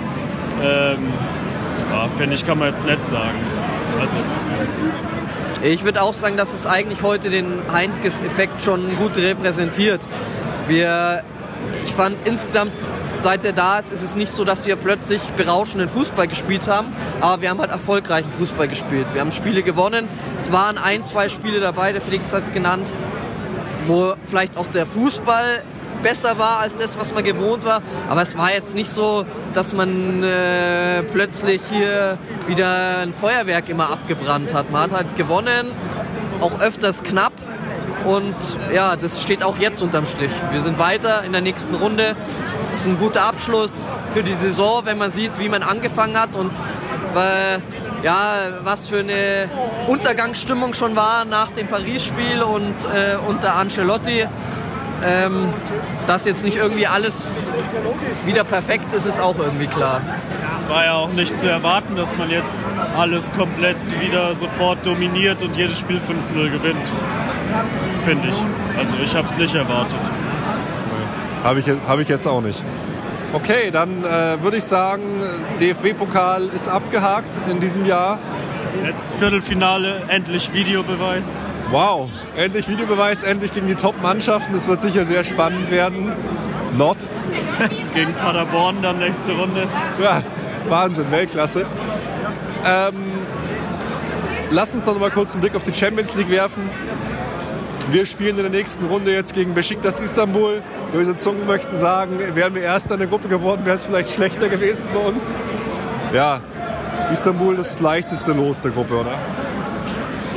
Ähm, 0.63 1.13
ja, 1.93 2.09
finde 2.17 2.35
ich, 2.37 2.47
kann 2.47 2.59
man 2.59 2.69
jetzt 2.69 2.87
nicht 2.87 3.05
sagen. 3.05 3.39
Also, 4.01 4.17
Ich 5.63 5.85
würde 5.85 6.01
auch 6.01 6.15
sagen, 6.15 6.39
dass 6.39 6.55
es 6.55 6.67
eigentlich 6.67 7.03
heute 7.03 7.29
den 7.29 7.47
Heinkes-Effekt 7.75 8.63
schon 8.63 8.89
gut 8.97 9.19
repräsentiert. 9.19 10.01
Wir, 10.67 11.23
ich 11.85 11.93
fand 11.93 12.17
insgesamt, 12.27 12.73
seit 13.25 13.43
er 13.43 13.55
da 13.55 13.79
ist, 13.79 13.91
ist 13.91 14.03
es 14.03 14.17
nicht 14.17 14.31
so, 14.31 14.45
dass 14.45 14.67
wir 14.67 14.77
plötzlich 14.77 15.23
berauschenden 15.31 15.89
Fußball 15.89 16.29
gespielt 16.29 16.69
haben, 16.69 16.89
aber 17.23 17.41
wir 17.41 17.49
haben 17.49 17.59
halt 17.59 17.71
erfolgreichen 17.71 18.31
Fußball 18.31 18.69
gespielt. 18.69 19.07
Wir 19.15 19.23
haben 19.23 19.33
Spiele 19.33 19.63
gewonnen. 19.63 20.07
Es 20.37 20.53
waren 20.53 20.77
ein, 20.77 21.05
zwei 21.05 21.31
Spiele 21.31 21.59
dabei, 21.59 21.93
der 21.93 22.03
Felix 22.03 22.35
hat 22.35 22.43
es 22.47 22.53
genannt, 22.53 22.87
wo 23.87 24.13
vielleicht 24.27 24.59
auch 24.59 24.67
der 24.67 24.85
Fußball 24.85 25.63
besser 26.03 26.39
war 26.39 26.59
als 26.59 26.75
das, 26.75 26.99
was 26.99 27.15
man 27.15 27.25
gewohnt 27.25 27.65
war. 27.65 27.81
Aber 28.11 28.21
es 28.21 28.37
war 28.37 28.53
jetzt 28.53 28.75
nicht 28.75 28.91
so, 28.91 29.25
dass 29.55 29.73
man 29.73 30.23
äh, 30.23 31.03
plötzlich 31.15 31.63
hier 31.71 32.19
wieder 32.47 32.99
ein 32.99 33.15
Feuerwerk 33.15 33.71
immer 33.71 33.91
abgebrannt 33.91 34.53
hat. 34.53 34.71
Man 34.71 34.83
hat 34.83 34.93
halt 34.93 35.17
gewonnen, 35.17 35.71
auch 36.43 36.61
öfters 36.61 37.03
knapp. 37.03 37.33
Und 38.05 38.35
ja, 38.73 38.97
das 38.97 39.23
steht 39.23 39.43
auch 39.43 39.59
jetzt 39.59 39.83
unterm 39.83 40.07
Strich. 40.07 40.31
Wir 40.53 40.61
sind 40.61 40.79
weiter 40.79 41.25
in 41.25 41.33
der 41.33 41.41
nächsten 41.41 41.75
Runde. 41.75 42.15
Das 42.71 42.81
ist 42.81 42.87
ein 42.87 42.99
guter 42.99 43.25
Abschluss 43.25 43.97
für 44.13 44.23
die 44.23 44.35
Saison, 44.35 44.83
wenn 44.85 44.99
man 44.99 45.11
sieht, 45.11 45.39
wie 45.39 45.49
man 45.49 45.63
angefangen 45.63 46.21
hat 46.21 46.37
und 46.37 46.53
äh, 46.53 48.05
ja, 48.05 48.35
was 48.63 48.89
für 48.89 48.99
eine 48.99 49.49
Untergangsstimmung 49.87 50.75
schon 50.75 50.95
war 50.95 51.25
nach 51.25 51.51
dem 51.51 51.67
Paris-Spiel 51.67 52.43
und 52.43 52.85
äh, 52.85 53.17
unter 53.27 53.57
Ancelotti. 53.57 54.27
Ähm, 55.07 55.49
dass 56.07 56.25
jetzt 56.25 56.45
nicht 56.45 56.57
irgendwie 56.57 56.87
alles 56.87 57.51
wieder 58.25 58.43
perfekt 58.45 58.93
ist, 58.95 59.05
ist 59.05 59.21
auch 59.21 59.39
irgendwie 59.39 59.67
klar. 59.67 60.01
es 60.55 60.67
war 60.69 60.85
ja 60.85 60.95
auch 60.95 61.13
nicht 61.13 61.37
zu 61.37 61.49
erwarten, 61.49 61.95
dass 61.97 62.17
man 62.17 62.31
jetzt 62.31 62.67
alles 62.97 63.33
komplett 63.33 63.77
wieder 64.01 64.35
sofort 64.35 64.87
dominiert 64.87 65.43
und 65.43 65.57
jedes 65.57 65.79
Spiel 65.79 65.99
5-0 65.99 66.51
gewinnt. 66.51 66.93
Finde 68.05 68.29
ich. 68.29 68.79
Also 68.79 68.97
ich 69.03 69.15
habe 69.15 69.27
es 69.29 69.37
nicht 69.37 69.55
erwartet. 69.55 69.99
Habe 71.43 71.61
ich, 71.61 71.67
jetzt- 71.67 71.83
hab 71.87 71.99
ich 71.99 72.09
jetzt 72.09 72.27
auch 72.27 72.41
nicht. 72.41 72.63
Okay, 73.33 73.71
dann 73.73 74.05
äh, 74.05 74.43
würde 74.43 74.59
ich 74.59 74.65
sagen, 74.65 75.03
DFB-Pokal 75.61 76.49
ist 76.55 76.69
abgehakt 76.69 77.31
in 77.51 77.61
diesem 77.61 77.85
Jahr. 77.85 78.19
Jetzt 78.85 79.15
Viertelfinale, 79.17 80.03
endlich 80.09 80.53
Videobeweis. 80.53 81.43
Wow, 81.71 82.09
endlich 82.37 82.69
Videobeweis, 82.69 83.23
endlich 83.25 83.53
gegen 83.53 83.67
die 83.67 83.75
Top-Mannschaften. 83.75 84.55
Es 84.55 84.69
wird 84.69 84.81
sicher 84.81 85.05
sehr 85.05 85.25
spannend 85.25 85.71
werden. 85.71 86.13
Not. 86.77 86.97
Gegen 87.95 88.13
Paderborn 88.15 88.83
dann 88.83 88.99
nächste 88.99 89.33
Runde. 89.33 89.69
Ja, 90.03 90.23
Wahnsinn, 90.69 91.09
Weltklasse. 91.13 91.67
Ähm, 92.67 92.95
lass 94.51 94.75
uns 94.75 94.85
noch 94.85 94.99
mal 94.99 95.11
kurz 95.11 95.33
einen 95.35 95.41
Blick 95.41 95.55
auf 95.55 95.63
die 95.63 95.73
Champions 95.73 96.17
League 96.17 96.31
werfen. 96.31 96.69
Wir 97.91 98.07
spielen 98.07 98.31
in 98.31 98.43
der 98.43 98.51
nächsten 98.51 98.87
Runde 98.87 99.13
jetzt 99.13 99.35
gegen 99.35 99.55
Besiktas 99.55 100.01
Istanbul. 100.01 100.63
Böse 100.93 101.17
Zungen 101.17 101.47
möchten 101.47 101.77
sagen, 101.77 102.19
wären 102.35 102.55
wir 102.55 102.63
Erster 102.63 102.95
in 102.95 103.01
der 103.01 103.09
Gruppe 103.09 103.29
geworden, 103.29 103.65
wäre 103.65 103.77
es 103.77 103.85
vielleicht 103.85 104.13
schlechter 104.13 104.49
gewesen 104.49 104.85
für 104.91 104.99
uns. 104.99 105.37
Ja, 106.13 106.41
Istanbul 107.13 107.57
ist 107.57 107.75
das 107.75 107.81
leichteste 107.81 108.33
Los 108.33 108.61
der 108.61 108.71
Gruppe, 108.71 109.01
oder? 109.01 109.19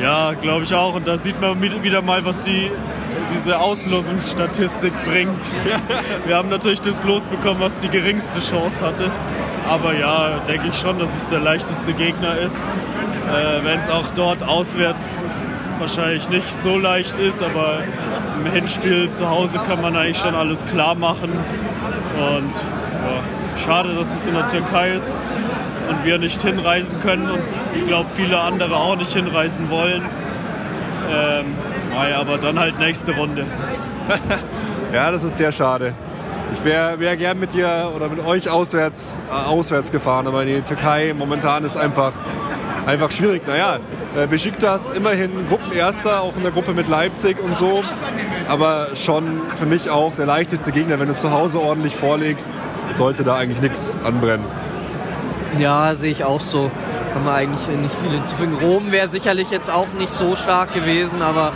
Ja, 0.01 0.33
glaube 0.33 0.63
ich 0.63 0.73
auch. 0.73 0.95
Und 0.95 1.07
da 1.07 1.17
sieht 1.17 1.39
man 1.39 1.62
wieder 1.62 2.01
mal, 2.01 2.25
was 2.25 2.41
die, 2.41 2.69
diese 3.33 3.60
Auslosungsstatistik 3.60 4.93
bringt. 5.05 5.49
Wir 6.25 6.36
haben 6.36 6.49
natürlich 6.49 6.81
das 6.81 7.03
Los 7.05 7.27
bekommen, 7.27 7.62
was 7.62 7.77
die 7.77 7.89
geringste 7.89 8.39
Chance 8.39 8.86
hatte. 8.86 9.10
Aber 9.67 9.93
ja, 9.97 10.39
denke 10.47 10.67
ich 10.67 10.77
schon, 10.77 10.99
dass 10.99 11.15
es 11.15 11.29
der 11.29 11.39
leichteste 11.39 11.93
Gegner 11.93 12.38
ist. 12.38 12.67
Äh, 12.67 13.63
Wenn 13.65 13.79
es 13.79 13.89
auch 13.89 14.12
dort 14.12 14.43
auswärts 14.43 15.25
wahrscheinlich 15.79 16.29
nicht 16.29 16.53
so 16.53 16.77
leicht 16.77 17.17
ist, 17.17 17.41
aber 17.43 17.79
im 18.43 18.51
Hinspiel 18.51 19.09
zu 19.09 19.29
Hause 19.29 19.59
kann 19.59 19.81
man 19.81 19.95
eigentlich 19.95 20.17
schon 20.17 20.35
alles 20.35 20.65
klar 20.65 20.95
machen. 20.95 21.31
Und 21.31 22.53
ja, 22.55 23.57
schade, 23.63 23.93
dass 23.95 24.13
es 24.13 24.27
in 24.27 24.33
der 24.33 24.47
Türkei 24.47 24.93
ist 24.93 25.17
und 25.89 26.03
wir 26.05 26.17
nicht 26.17 26.41
hinreisen 26.41 26.99
können 27.01 27.29
und 27.29 27.41
ich 27.75 27.85
glaube 27.85 28.09
viele 28.13 28.39
andere 28.39 28.75
auch 28.75 28.95
nicht 28.95 29.13
hinreisen 29.13 29.69
wollen. 29.69 30.03
Ähm, 31.09 31.45
naja, 31.93 32.19
aber 32.19 32.37
dann 32.37 32.59
halt 32.59 32.79
nächste 32.79 33.15
Runde. 33.15 33.45
Ja, 34.93 35.11
das 35.11 35.21
ist 35.21 35.35
sehr 35.35 35.51
schade. 35.51 35.93
Ich 36.53 36.63
wäre 36.63 36.97
wär 37.01 37.17
gern 37.17 37.37
mit 37.37 37.53
dir 37.53 37.91
oder 37.93 38.07
mit 38.07 38.25
euch 38.25 38.49
auswärts, 38.49 39.19
äh, 39.29 39.49
auswärts 39.49 39.91
gefahren, 39.91 40.27
aber 40.27 40.45
die 40.45 40.61
Türkei 40.61 41.13
momentan 41.15 41.65
ist 41.65 41.75
einfach, 41.75 42.13
einfach 42.88 43.12
schwierig. 43.12 43.45
Naja, 43.45 43.80
äh, 44.15 44.26
Besiktas 44.26 44.89
immerhin 44.91 45.30
Gruppenerster, 45.47 46.21
auch 46.21 46.36
in 46.36 46.43
der 46.43 46.52
Gruppe 46.52 46.73
mit 46.73 46.88
Leipzig 46.88 47.38
und 47.43 47.56
so. 47.56 47.84
Aber 48.47 48.95
schon 48.95 49.41
für 49.56 49.65
mich 49.65 49.89
auch 49.89 50.13
der 50.15 50.26
leichteste 50.26 50.71
Gegner. 50.71 51.00
Wenn 51.00 51.10
du 51.10 51.13
zu 51.13 51.32
Hause 51.32 51.60
ordentlich 51.60 51.95
vorlegst, 51.95 52.52
sollte 52.88 53.23
da 53.23 53.36
eigentlich 53.36 53.62
nichts 53.62 53.95
anbrennen. 54.04 54.45
Ja, 55.60 55.93
sehe 55.93 56.12
ich 56.12 56.23
auch 56.23 56.41
so. 56.41 56.71
Kann 57.13 57.26
man 57.26 57.36
eigentlich 57.36 57.67
nicht 57.67 57.95
viel 58.02 58.12
hinzufügen. 58.12 58.58
Rom 58.62 58.91
wäre 58.91 59.10
sicherlich 59.10 59.50
jetzt 59.52 59.69
auch 59.69 59.88
nicht 59.97 60.10
so 60.12 60.36
stark 60.36 60.73
gewesen, 60.73 61.21
aber 61.21 61.52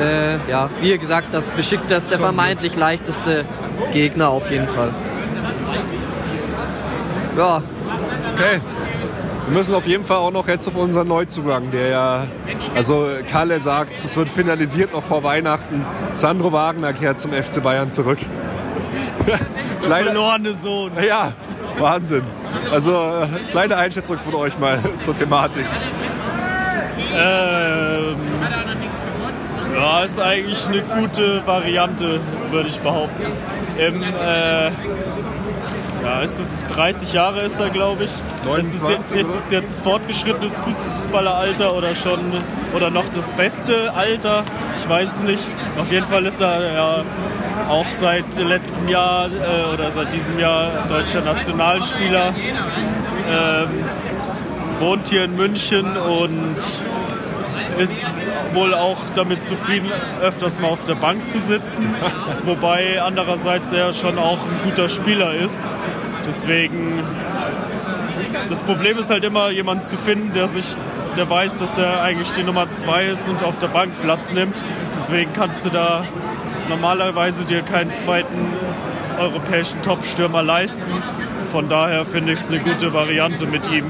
äh, 0.00 0.50
ja, 0.50 0.68
wie 0.80 0.90
ihr 0.90 0.98
gesagt 0.98 1.34
habt, 1.34 1.56
Besiktas 1.56 2.08
der 2.08 2.18
vermeintlich 2.18 2.76
leichteste 2.76 3.44
Gegner 3.92 4.28
auf 4.28 4.50
jeden 4.50 4.68
Fall. 4.68 4.90
Ja, 7.36 7.62
Okay. 8.38 8.60
Wir 9.48 9.56
müssen 9.56 9.74
auf 9.74 9.86
jeden 9.86 10.04
Fall 10.04 10.18
auch 10.18 10.30
noch 10.30 10.46
jetzt 10.46 10.68
auf 10.68 10.76
unseren 10.76 11.08
Neuzugang, 11.08 11.70
der 11.70 11.88
ja, 11.88 12.26
also 12.74 13.08
Kalle 13.30 13.58
sagt, 13.60 13.92
es 13.92 14.14
wird 14.14 14.28
finalisiert 14.28 14.92
noch 14.92 15.02
vor 15.02 15.24
Weihnachten. 15.24 15.86
Sandro 16.14 16.52
Wagner 16.52 16.92
kehrt 16.92 17.18
zum 17.18 17.32
FC 17.32 17.62
Bayern 17.62 17.90
zurück. 17.90 18.18
Kleine, 19.82 20.04
Verlorene 20.06 20.52
Sohn. 20.52 20.92
ja, 21.02 21.32
Wahnsinn. 21.78 22.24
Also 22.70 22.92
äh, 22.92 23.50
kleine 23.50 23.78
Einschätzung 23.78 24.18
von 24.18 24.34
euch 24.34 24.58
mal 24.58 24.80
zur 25.00 25.16
Thematik. 25.16 25.64
Ähm, 27.16 28.16
ja, 29.74 30.00
ist 30.04 30.20
eigentlich 30.20 30.66
eine 30.68 30.82
gute 30.82 31.46
Variante, 31.46 32.20
würde 32.50 32.68
ich 32.68 32.78
behaupten. 32.80 33.32
Im, 33.78 34.02
äh, 34.02 34.70
ja, 36.08 36.22
ist 36.22 36.38
es 36.38 36.58
30 36.68 37.12
Jahre 37.12 37.42
ist 37.42 37.58
er, 37.58 37.70
glaube 37.70 38.04
ich. 38.04 38.10
ist, 38.58 38.74
es 38.74 38.88
jetzt, 38.88 39.10
29, 39.10 39.16
ist 39.18 39.34
es 39.34 39.50
jetzt 39.50 39.82
fortgeschrittenes 39.82 40.58
Fußballeralter 40.58 41.74
oder 41.74 41.94
schon 41.94 42.18
oder 42.74 42.90
noch 42.90 43.08
das 43.10 43.32
beste 43.32 43.92
Alter? 43.94 44.42
Ich 44.76 44.88
weiß 44.88 45.16
es 45.16 45.22
nicht. 45.22 45.52
Auf 45.78 45.92
jeden 45.92 46.06
Fall 46.06 46.24
ist 46.26 46.40
er 46.40 46.72
ja 46.72 47.04
auch 47.68 47.90
seit 47.90 48.38
letztem 48.38 48.88
Jahr 48.88 49.26
äh, 49.26 49.74
oder 49.74 49.90
seit 49.90 50.12
diesem 50.12 50.38
Jahr 50.38 50.86
deutscher 50.88 51.20
Nationalspieler. 51.20 52.34
Ähm, 53.30 53.68
wohnt 54.78 55.08
hier 55.08 55.24
in 55.24 55.36
München 55.36 55.96
und 55.96 56.56
ist 57.78 58.30
wohl 58.54 58.74
auch 58.74 58.98
damit 59.14 59.42
zufrieden, 59.42 59.90
öfters 60.20 60.60
mal 60.60 60.68
auf 60.68 60.84
der 60.84 60.94
Bank 60.94 61.28
zu 61.28 61.38
sitzen. 61.38 61.94
Wobei 62.44 63.00
andererseits 63.02 63.72
er 63.72 63.92
schon 63.92 64.18
auch 64.18 64.38
ein 64.42 64.60
guter 64.64 64.88
Spieler 64.88 65.34
ist. 65.34 65.72
Deswegen, 66.26 67.02
das 68.48 68.62
Problem 68.62 68.98
ist 68.98 69.10
halt 69.10 69.24
immer, 69.24 69.50
jemanden 69.50 69.84
zu 69.84 69.96
finden, 69.96 70.32
der 70.34 70.48
sich 70.48 70.76
der 71.16 71.28
weiß, 71.28 71.58
dass 71.58 71.78
er 71.78 72.02
eigentlich 72.02 72.32
die 72.34 72.44
Nummer 72.44 72.70
zwei 72.70 73.06
ist 73.06 73.28
und 73.28 73.42
auf 73.42 73.58
der 73.58 73.68
Bank 73.68 73.92
Platz 74.02 74.32
nimmt. 74.32 74.62
Deswegen 74.94 75.32
kannst 75.32 75.64
du 75.64 75.70
da 75.70 76.04
normalerweise 76.68 77.44
dir 77.44 77.62
keinen 77.62 77.92
zweiten 77.92 78.52
europäischen 79.18 79.82
Top-Stürmer 79.82 80.42
leisten. 80.42 81.02
Von 81.50 81.68
daher 81.68 82.04
finde 82.04 82.32
ich 82.32 82.40
es 82.40 82.50
eine 82.50 82.60
gute 82.60 82.92
Variante 82.92 83.46
mit 83.46 83.68
ihm. 83.70 83.86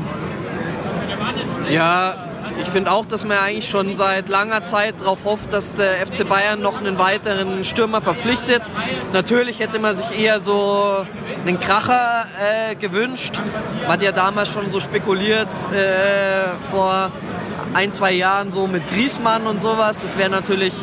Ja, 1.70 2.14
ich 2.60 2.68
finde 2.68 2.90
auch, 2.90 3.06
dass 3.06 3.24
man 3.24 3.38
eigentlich 3.38 3.68
schon 3.68 3.94
seit 3.94 4.28
langer 4.28 4.64
Zeit 4.64 5.00
darauf 5.00 5.24
hofft, 5.24 5.52
dass 5.52 5.74
der 5.74 6.06
FC 6.06 6.28
Bayern 6.28 6.60
noch 6.60 6.80
einen 6.80 6.98
weiteren 6.98 7.64
Stürmer 7.64 8.00
verpflichtet. 8.00 8.62
Natürlich 9.12 9.60
hätte 9.60 9.78
man 9.78 9.96
sich 9.96 10.18
eher 10.18 10.40
so 10.40 11.06
einen 11.46 11.60
Kracher 11.60 12.26
äh, 12.38 12.74
gewünscht. 12.74 13.40
Man 13.82 13.92
hat 13.92 14.02
ja 14.02 14.12
damals 14.12 14.52
schon 14.52 14.70
so 14.70 14.80
spekuliert 14.80 15.48
äh, 15.72 16.70
vor 16.70 17.10
ein, 17.74 17.92
zwei 17.92 18.12
Jahren 18.12 18.50
so 18.52 18.66
mit 18.66 18.88
Griesmann 18.88 19.46
und 19.46 19.60
sowas. 19.60 19.98
Das 19.98 20.18
wäre 20.18 20.30
natürlich 20.30 20.74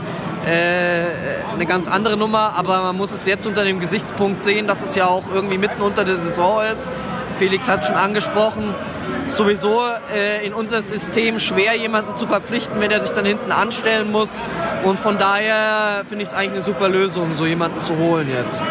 äh, 0.46 1.54
eine 1.54 1.66
ganz 1.66 1.88
andere 1.88 2.18
Nummer, 2.18 2.54
aber 2.56 2.82
man 2.84 2.98
muss 2.98 3.14
es 3.14 3.26
jetzt 3.26 3.48
unter 3.48 3.64
dem 3.64 3.80
Gesichtspunkt 3.80 4.44
sehen, 4.44 4.68
dass 4.68 4.84
es 4.84 4.96
ja 4.96 5.08
auch 5.08 5.24
irgendwie 5.34 5.58
mitten 5.58 5.82
unter 5.82 6.06
der 6.06 6.18
Saison 6.18 6.62
ist. 6.72 6.92
Felix 7.38 7.68
hat 7.70 7.86
schon 7.86 7.96
angesprochen, 7.96 8.74
sowieso 9.28 9.82
äh, 10.14 10.46
in 10.46 10.54
unser 10.54 10.82
System 10.82 11.40
schwer, 11.40 11.76
jemanden 11.76 12.16
zu 12.16 12.28
verpflichten, 12.28 12.80
wenn 12.80 12.92
er 12.92 13.02
sich 13.02 13.12
dann 13.12 13.26
hinten 13.26 13.52
anstellen 13.52 14.12
muss. 14.12 14.42
Und 14.84 15.00
von 15.00 15.18
daher 15.18 16.04
finde 16.08 16.24
ich 16.24 16.30
es 16.30 16.36
eigentlich 16.36 16.52
eine 16.54 16.62
super 16.62 16.90
Lösung, 16.90 17.34
so 17.36 17.46
jemanden 17.46 17.82
zu 17.82 17.98
holen 17.98 18.30
jetzt. 18.30 18.62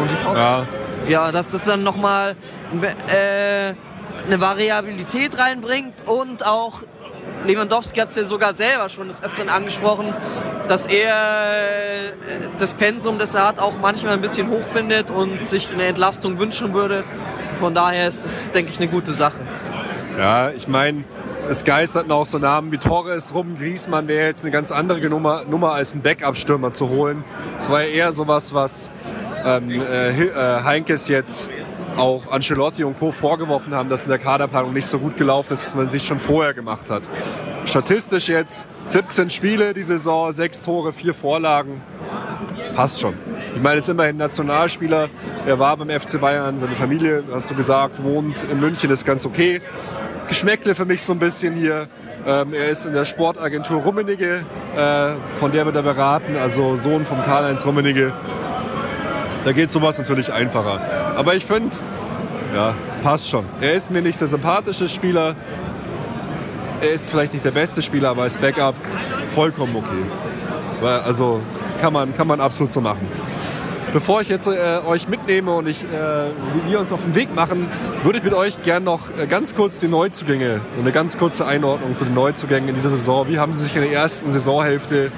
Und 0.00 0.10
ich 0.10 0.24
hoffe, 0.24 0.38
ja, 0.38 0.66
ja 1.08 1.32
dass 1.32 1.52
es 1.52 1.64
dann 1.64 1.82
nochmal 1.82 2.34
äh, 2.82 3.74
eine 4.26 4.40
Variabilität 4.40 5.38
reinbringt 5.38 5.94
und 6.06 6.46
auch 6.46 6.82
Lewandowski 7.46 8.00
hat 8.00 8.10
es 8.10 8.16
ja 8.16 8.24
sogar 8.24 8.54
selber 8.54 8.88
schon 8.88 9.08
des 9.08 9.22
Öfteren 9.22 9.50
angesprochen, 9.50 10.14
dass 10.68 10.86
er 10.86 11.14
äh, 11.14 12.12
das 12.58 12.74
Pensum, 12.74 13.18
das 13.18 13.34
er 13.34 13.46
hat, 13.46 13.58
auch 13.58 13.74
manchmal 13.80 14.14
ein 14.14 14.20
bisschen 14.20 14.48
hoch 14.48 14.66
findet 14.72 15.10
und 15.10 15.46
sich 15.46 15.70
eine 15.72 15.84
Entlastung 15.84 16.38
wünschen 16.38 16.72
würde. 16.72 17.04
Von 17.58 17.74
daher 17.74 18.08
ist 18.08 18.24
das, 18.24 18.50
denke 18.50 18.72
ich, 18.72 18.80
eine 18.80 18.88
gute 18.88 19.12
Sache. 19.12 19.40
Ja, 20.18 20.50
ich 20.50 20.68
meine, 20.68 21.04
es 21.48 21.64
geisterten 21.64 22.10
auch 22.12 22.24
so 22.24 22.38
Namen 22.38 22.72
wie 22.72 22.78
Torres 22.78 23.34
rum. 23.34 23.56
Griesmann 23.58 24.08
wäre 24.08 24.28
jetzt 24.28 24.44
eine 24.44 24.50
ganz 24.50 24.72
andere 24.72 25.08
Nummer, 25.08 25.44
Nummer 25.48 25.72
als 25.72 25.92
einen 25.92 26.02
Backup-Stürmer 26.02 26.72
zu 26.72 26.88
holen. 26.88 27.24
Es 27.58 27.68
war 27.68 27.82
ja 27.82 27.88
eher 27.88 28.12
sowas, 28.12 28.54
was 28.54 28.90
ähm, 29.44 29.70
äh, 29.70 30.08
äh, 30.08 30.62
Heinkes 30.62 31.08
jetzt 31.08 31.50
auch 31.96 32.32
Ancelotti 32.32 32.84
und 32.84 32.98
Co. 32.98 33.12
vorgeworfen 33.12 33.74
haben, 33.74 33.88
dass 33.88 34.04
in 34.04 34.08
der 34.08 34.18
Kaderplanung 34.18 34.72
nicht 34.72 34.86
so 34.86 34.98
gut 34.98 35.16
gelaufen 35.16 35.52
ist, 35.52 35.66
dass 35.66 35.74
man 35.74 35.88
sich 35.88 36.04
schon 36.04 36.18
vorher 36.18 36.54
gemacht 36.54 36.90
hat. 36.90 37.02
Statistisch 37.64 38.28
jetzt 38.28 38.66
17 38.86 39.30
Spiele 39.30 39.74
die 39.74 39.82
Saison, 39.82 40.32
6 40.32 40.62
Tore, 40.62 40.92
4 40.92 41.14
Vorlagen. 41.14 41.80
Passt 42.74 43.00
schon. 43.00 43.14
Ich 43.54 43.62
meine, 43.62 43.78
ist 43.78 43.88
immerhin 43.88 44.16
Nationalspieler. 44.16 45.08
Er 45.46 45.58
war 45.58 45.76
beim 45.76 45.88
FC 45.88 46.20
Bayern, 46.20 46.58
seine 46.58 46.74
Familie, 46.74 47.22
hast 47.32 47.50
du 47.50 47.54
gesagt, 47.54 48.02
wohnt 48.02 48.42
in 48.42 48.58
München, 48.58 48.90
ist 48.90 49.06
ganz 49.06 49.24
okay. 49.24 49.60
Geschmäckle 50.28 50.74
für 50.74 50.84
mich 50.84 51.02
so 51.02 51.12
ein 51.12 51.20
bisschen 51.20 51.54
hier. 51.54 51.86
Ähm, 52.26 52.52
er 52.52 52.68
ist 52.68 52.84
in 52.84 52.94
der 52.94 53.04
Sportagentur 53.04 53.82
Rummenigge, 53.82 54.44
äh, 54.76 55.36
von 55.36 55.52
der 55.52 55.66
wird 55.66 55.76
er 55.76 55.82
beraten, 55.82 56.36
also 56.36 56.74
Sohn 56.74 57.04
von 57.04 57.22
Karl-Heinz 57.22 57.64
Rummenigge. 57.64 58.12
Da 59.44 59.52
geht 59.52 59.70
sowas 59.70 59.98
natürlich 59.98 60.32
einfacher. 60.32 60.80
Aber 61.16 61.34
ich 61.34 61.44
finde, 61.44 61.76
ja, 62.54 62.74
passt 63.02 63.28
schon. 63.28 63.44
Er 63.60 63.74
ist 63.74 63.90
mir 63.90 64.02
nicht 64.02 64.20
der 64.20 64.28
sympathische 64.28 64.88
Spieler. 64.88 65.36
Er 66.80 66.90
ist 66.90 67.10
vielleicht 67.10 67.34
nicht 67.34 67.44
der 67.44 67.50
beste 67.50 67.82
Spieler, 67.82 68.10
aber 68.10 68.22
als 68.22 68.38
Backup 68.38 68.74
vollkommen 69.28 69.76
okay. 69.76 70.90
Also 71.04 71.40
kann 71.80 71.92
man, 71.92 72.14
kann 72.14 72.26
man 72.26 72.40
absolut 72.40 72.72
so 72.72 72.80
machen. 72.80 73.06
Bevor 73.94 74.20
ich 74.20 74.28
jetzt 74.28 74.48
äh, 74.48 74.80
euch 74.84 75.06
mitnehme 75.06 75.52
und 75.52 75.68
ich, 75.68 75.84
äh, 75.84 75.86
wir 76.68 76.80
uns 76.80 76.90
auf 76.90 77.04
den 77.04 77.14
Weg 77.14 77.32
machen, 77.32 77.68
würde 78.02 78.18
ich 78.18 78.24
mit 78.24 78.34
euch 78.34 78.60
gerne 78.64 78.84
noch 78.84 79.02
äh, 79.16 79.28
ganz 79.28 79.54
kurz 79.54 79.78
die 79.78 79.86
Neuzugänge 79.86 80.62
und 80.74 80.80
eine 80.80 80.90
ganz 80.90 81.16
kurze 81.16 81.46
Einordnung 81.46 81.94
zu 81.94 82.04
den 82.04 82.12
Neuzugängen 82.12 82.68
in 82.68 82.74
dieser 82.74 82.90
Saison. 82.90 83.28
Wie 83.28 83.38
haben 83.38 83.52
sie 83.52 83.62
sich 83.62 83.76
in 83.76 83.82
der 83.82 83.92
ersten 83.92 84.32
Saisonhälfte 84.32 85.12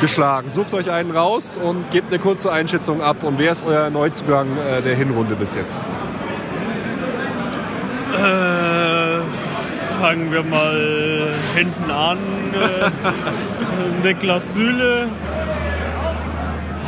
geschlagen? 0.00 0.50
Sucht 0.50 0.74
euch 0.74 0.90
einen 0.90 1.12
raus 1.12 1.60
und 1.62 1.88
gebt 1.92 2.12
eine 2.12 2.20
kurze 2.20 2.50
Einschätzung 2.50 3.02
ab. 3.02 3.22
Und 3.22 3.38
wer 3.38 3.52
ist 3.52 3.64
euer 3.64 3.88
Neuzugang 3.88 4.48
äh, 4.48 4.82
der 4.82 4.96
Hinrunde 4.96 5.36
bis 5.36 5.54
jetzt? 5.54 5.80
Äh, 8.14 9.20
fangen 10.00 10.32
wir 10.32 10.42
mal 10.42 11.34
hinten 11.54 11.88
an. 11.92 12.18
Äh, 12.52 12.90
Niklas 14.02 14.54
Süle 14.54 15.08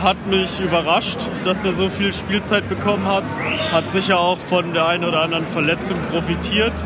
hat 0.02 0.26
mich 0.26 0.60
überrascht, 0.60 1.28
dass 1.44 1.64
er 1.64 1.72
so 1.72 1.88
viel 1.88 2.12
Spielzeit 2.12 2.68
bekommen 2.68 3.06
hat. 3.06 3.24
Hat 3.72 3.90
sicher 3.90 4.18
auch 4.18 4.38
von 4.38 4.72
der 4.72 4.86
einen 4.86 5.04
oder 5.04 5.22
anderen 5.22 5.44
Verletzung 5.44 5.98
profitiert, 6.12 6.84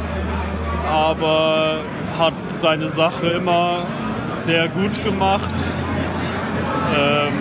aber 0.90 1.80
hat 2.18 2.34
seine 2.46 2.88
Sache 2.88 3.28
immer 3.28 3.78
sehr 4.30 4.68
gut 4.68 5.02
gemacht. 5.04 5.66
Ähm, 6.98 7.32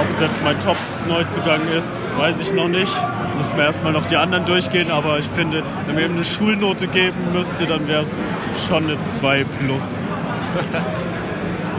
Ob 0.00 0.08
es 0.08 0.20
jetzt 0.20 0.42
mein 0.42 0.58
Top-Neuzugang 0.60 1.68
ist, 1.76 2.16
weiß 2.16 2.40
ich 2.40 2.54
noch 2.54 2.68
nicht. 2.68 2.92
Müssen 3.36 3.56
wir 3.58 3.64
erstmal 3.64 3.92
noch 3.92 4.06
die 4.06 4.16
anderen 4.16 4.44
durchgehen, 4.44 4.90
aber 4.90 5.18
ich 5.18 5.26
finde, 5.26 5.62
wenn 5.86 5.94
man 5.94 6.04
ihm 6.04 6.12
eine 6.12 6.24
Schulnote 6.24 6.88
geben 6.88 7.32
müsste, 7.32 7.66
dann 7.66 7.88
wäre 7.88 8.02
es 8.02 8.28
schon 8.66 8.84
eine 8.84 9.00
2 9.00 9.44
plus. 9.44 10.04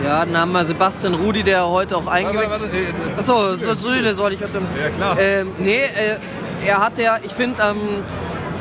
Ja, 0.03 0.25
dann 0.25 0.37
haben 0.37 0.51
wir 0.51 0.65
Sebastian 0.65 1.13
Rudi, 1.13 1.43
der 1.43 1.67
heute 1.67 1.97
auch 1.97 2.07
eingeweckt. 2.07 2.61
Äh, 2.63 3.19
Achso, 3.19 3.55
so, 3.55 3.73
so 3.73 4.13
soll 4.13 4.33
ich. 4.33 4.39
Ja, 4.39 4.47
klar. 4.95 5.17
Ähm, 5.19 5.51
nee, 5.59 5.75
äh, 5.75 6.17
er 6.65 6.79
hat 6.79 6.97
ja, 6.99 7.17
ich 7.23 7.31
finde, 7.31 7.61
ähm, 7.61 7.79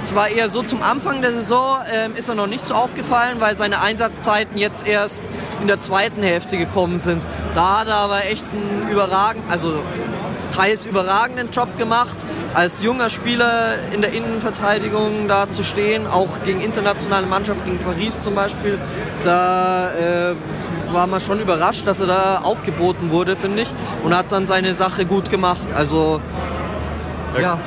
zwar 0.02 0.28
eher 0.28 0.48
so 0.48 0.62
zum 0.62 0.82
Anfang 0.82 1.20
der 1.22 1.32
Saison 1.32 1.78
ähm, 1.92 2.16
ist 2.16 2.28
er 2.28 2.34
noch 2.34 2.46
nicht 2.46 2.64
so 2.64 2.74
aufgefallen, 2.74 3.36
weil 3.40 3.56
seine 3.56 3.80
Einsatzzeiten 3.80 4.56
jetzt 4.56 4.86
erst 4.86 5.28
in 5.60 5.66
der 5.66 5.78
zweiten 5.78 6.22
Hälfte 6.22 6.56
gekommen 6.56 6.98
sind. 6.98 7.22
Da 7.54 7.80
hat 7.80 7.88
er 7.88 7.96
aber 7.96 8.24
echt 8.24 8.44
einen 8.52 8.88
überragenden, 8.90 9.50
also 9.50 9.82
teils 10.54 10.84
überragenden 10.84 11.50
Job 11.50 11.76
gemacht, 11.76 12.16
als 12.54 12.82
junger 12.82 13.10
Spieler 13.10 13.74
in 13.92 14.00
der 14.00 14.12
Innenverteidigung 14.12 15.28
da 15.28 15.50
zu 15.50 15.62
stehen, 15.62 16.06
auch 16.06 16.42
gegen 16.44 16.60
internationale 16.60 17.26
Mannschaften, 17.26 17.64
gegen 17.64 17.78
Paris 17.78 18.22
zum 18.22 18.34
Beispiel. 18.34 18.78
Da 19.24 19.90
äh, 19.92 20.34
war 20.92 21.06
man 21.06 21.20
schon 21.20 21.40
überrascht, 21.40 21.86
dass 21.86 22.00
er 22.00 22.06
da 22.06 22.40
aufgeboten 22.42 23.10
wurde, 23.10 23.36
finde 23.36 23.62
ich, 23.62 23.68
und 24.02 24.16
hat 24.16 24.32
dann 24.32 24.46
seine 24.46 24.74
Sache 24.74 25.06
gut 25.06 25.30
gemacht. 25.30 25.66
Also 25.74 26.20
ja, 27.34 27.40
ja 27.40 27.58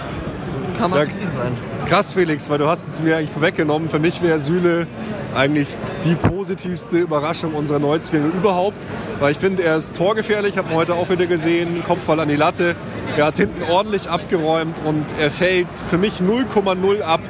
kann 0.77 0.91
man 0.91 0.99
ja, 0.99 1.05
zufrieden 1.05 1.31
sein. 1.31 1.57
Krass, 1.85 2.13
Felix, 2.13 2.49
weil 2.49 2.57
du 2.57 2.67
hast 2.67 2.87
es 2.87 3.01
mir 3.01 3.17
eigentlich 3.17 3.29
vorweggenommen. 3.29 3.89
Für 3.89 3.99
mich 3.99 4.21
wäre 4.21 4.39
Süle 4.39 4.87
eigentlich 5.35 5.67
die 6.03 6.15
positivste 6.15 6.99
Überraschung 6.99 7.53
unserer 7.53 7.79
Neuzugänge 7.79 8.27
überhaupt, 8.27 8.87
weil 9.19 9.31
ich 9.31 9.37
finde, 9.37 9.63
er 9.63 9.77
ist 9.77 9.95
torgefährlich, 9.95 10.57
habe 10.57 10.73
heute 10.73 10.95
auch 10.95 11.09
wieder 11.09 11.25
gesehen, 11.25 11.83
Kopfball 11.85 12.19
an 12.19 12.29
die 12.29 12.35
Latte. 12.35 12.75
Er 13.17 13.25
hat 13.25 13.35
hinten 13.35 13.63
ordentlich 13.71 14.09
abgeräumt 14.09 14.81
und 14.85 15.05
er 15.19 15.31
fällt 15.31 15.71
für 15.71 15.97
mich 15.97 16.21
0,0 16.21 17.01
ab 17.01 17.21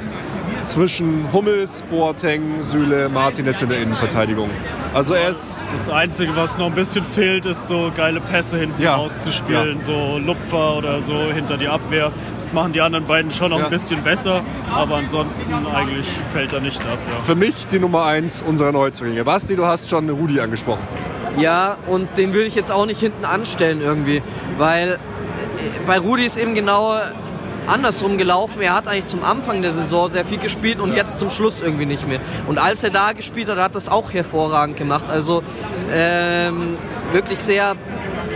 zwischen 0.66 1.32
Hummels, 1.32 1.84
Boateng, 1.90 2.62
Süle, 2.62 3.08
Martinez 3.08 3.62
in 3.62 3.68
der 3.68 3.80
Innenverteidigung. 3.80 4.50
Also 4.92 5.14
er 5.14 5.28
ist... 5.28 5.62
Das 5.72 5.88
Einzige, 5.88 6.34
was 6.36 6.58
noch 6.58 6.66
ein 6.66 6.74
bisschen 6.74 7.04
fehlt, 7.04 7.46
ist 7.46 7.68
so 7.68 7.90
geile 7.94 8.20
Pässe 8.20 8.58
hinten 8.58 8.82
ja. 8.82 8.94
rauszuspielen, 8.94 9.74
ja. 9.74 9.78
so 9.78 10.18
Lupfer 10.18 10.76
oder 10.76 11.02
so 11.02 11.14
hinter 11.32 11.56
die 11.56 11.68
Abwehr. 11.68 12.12
Das 12.36 12.52
machen 12.52 12.72
die 12.72 12.80
anderen 12.80 13.06
beiden 13.06 13.30
schon 13.30 13.50
noch 13.50 13.58
ja. 13.58 13.64
ein 13.64 13.70
bisschen 13.70 14.02
besser, 14.02 14.42
aber 14.72 14.96
ansonsten 14.96 15.52
eigentlich 15.74 16.06
fällt 16.32 16.52
er 16.52 16.60
nicht 16.60 16.80
ab. 16.84 16.98
Ja. 17.10 17.20
Für 17.20 17.34
mich 17.34 17.68
die 17.68 17.78
Nummer 17.78 18.04
eins 18.04 18.42
unserer 18.42 18.72
Neuzugänge. 18.72 19.24
Basti, 19.24 19.56
du 19.56 19.64
hast 19.64 19.90
schon 19.90 20.08
Rudi 20.08 20.40
angesprochen. 20.40 20.82
Ja, 21.38 21.76
und 21.86 22.16
den 22.16 22.32
würde 22.32 22.46
ich 22.46 22.54
jetzt 22.54 22.70
auch 22.70 22.86
nicht 22.86 23.00
hinten 23.00 23.24
anstellen 23.24 23.80
irgendwie, 23.80 24.22
weil 24.58 24.98
bei 25.86 25.98
Rudi 25.98 26.24
ist 26.24 26.36
eben 26.36 26.54
genau 26.54 26.96
andersrum 27.66 28.18
gelaufen. 28.18 28.60
Er 28.60 28.74
hat 28.74 28.88
eigentlich 28.88 29.06
zum 29.06 29.24
Anfang 29.24 29.62
der 29.62 29.72
Saison 29.72 30.10
sehr 30.10 30.24
viel 30.24 30.38
gespielt 30.38 30.80
und 30.80 30.90
ja. 30.90 30.96
jetzt 30.96 31.18
zum 31.18 31.30
Schluss 31.30 31.60
irgendwie 31.60 31.86
nicht 31.86 32.06
mehr. 32.06 32.20
Und 32.46 32.58
als 32.58 32.84
er 32.84 32.90
da 32.90 33.12
gespielt 33.12 33.48
hat, 33.48 33.58
hat 33.58 33.74
das 33.74 33.88
auch 33.88 34.12
hervorragend 34.12 34.76
gemacht. 34.76 35.04
Also 35.08 35.42
ähm, 35.92 36.76
wirklich 37.12 37.38
sehr 37.38 37.74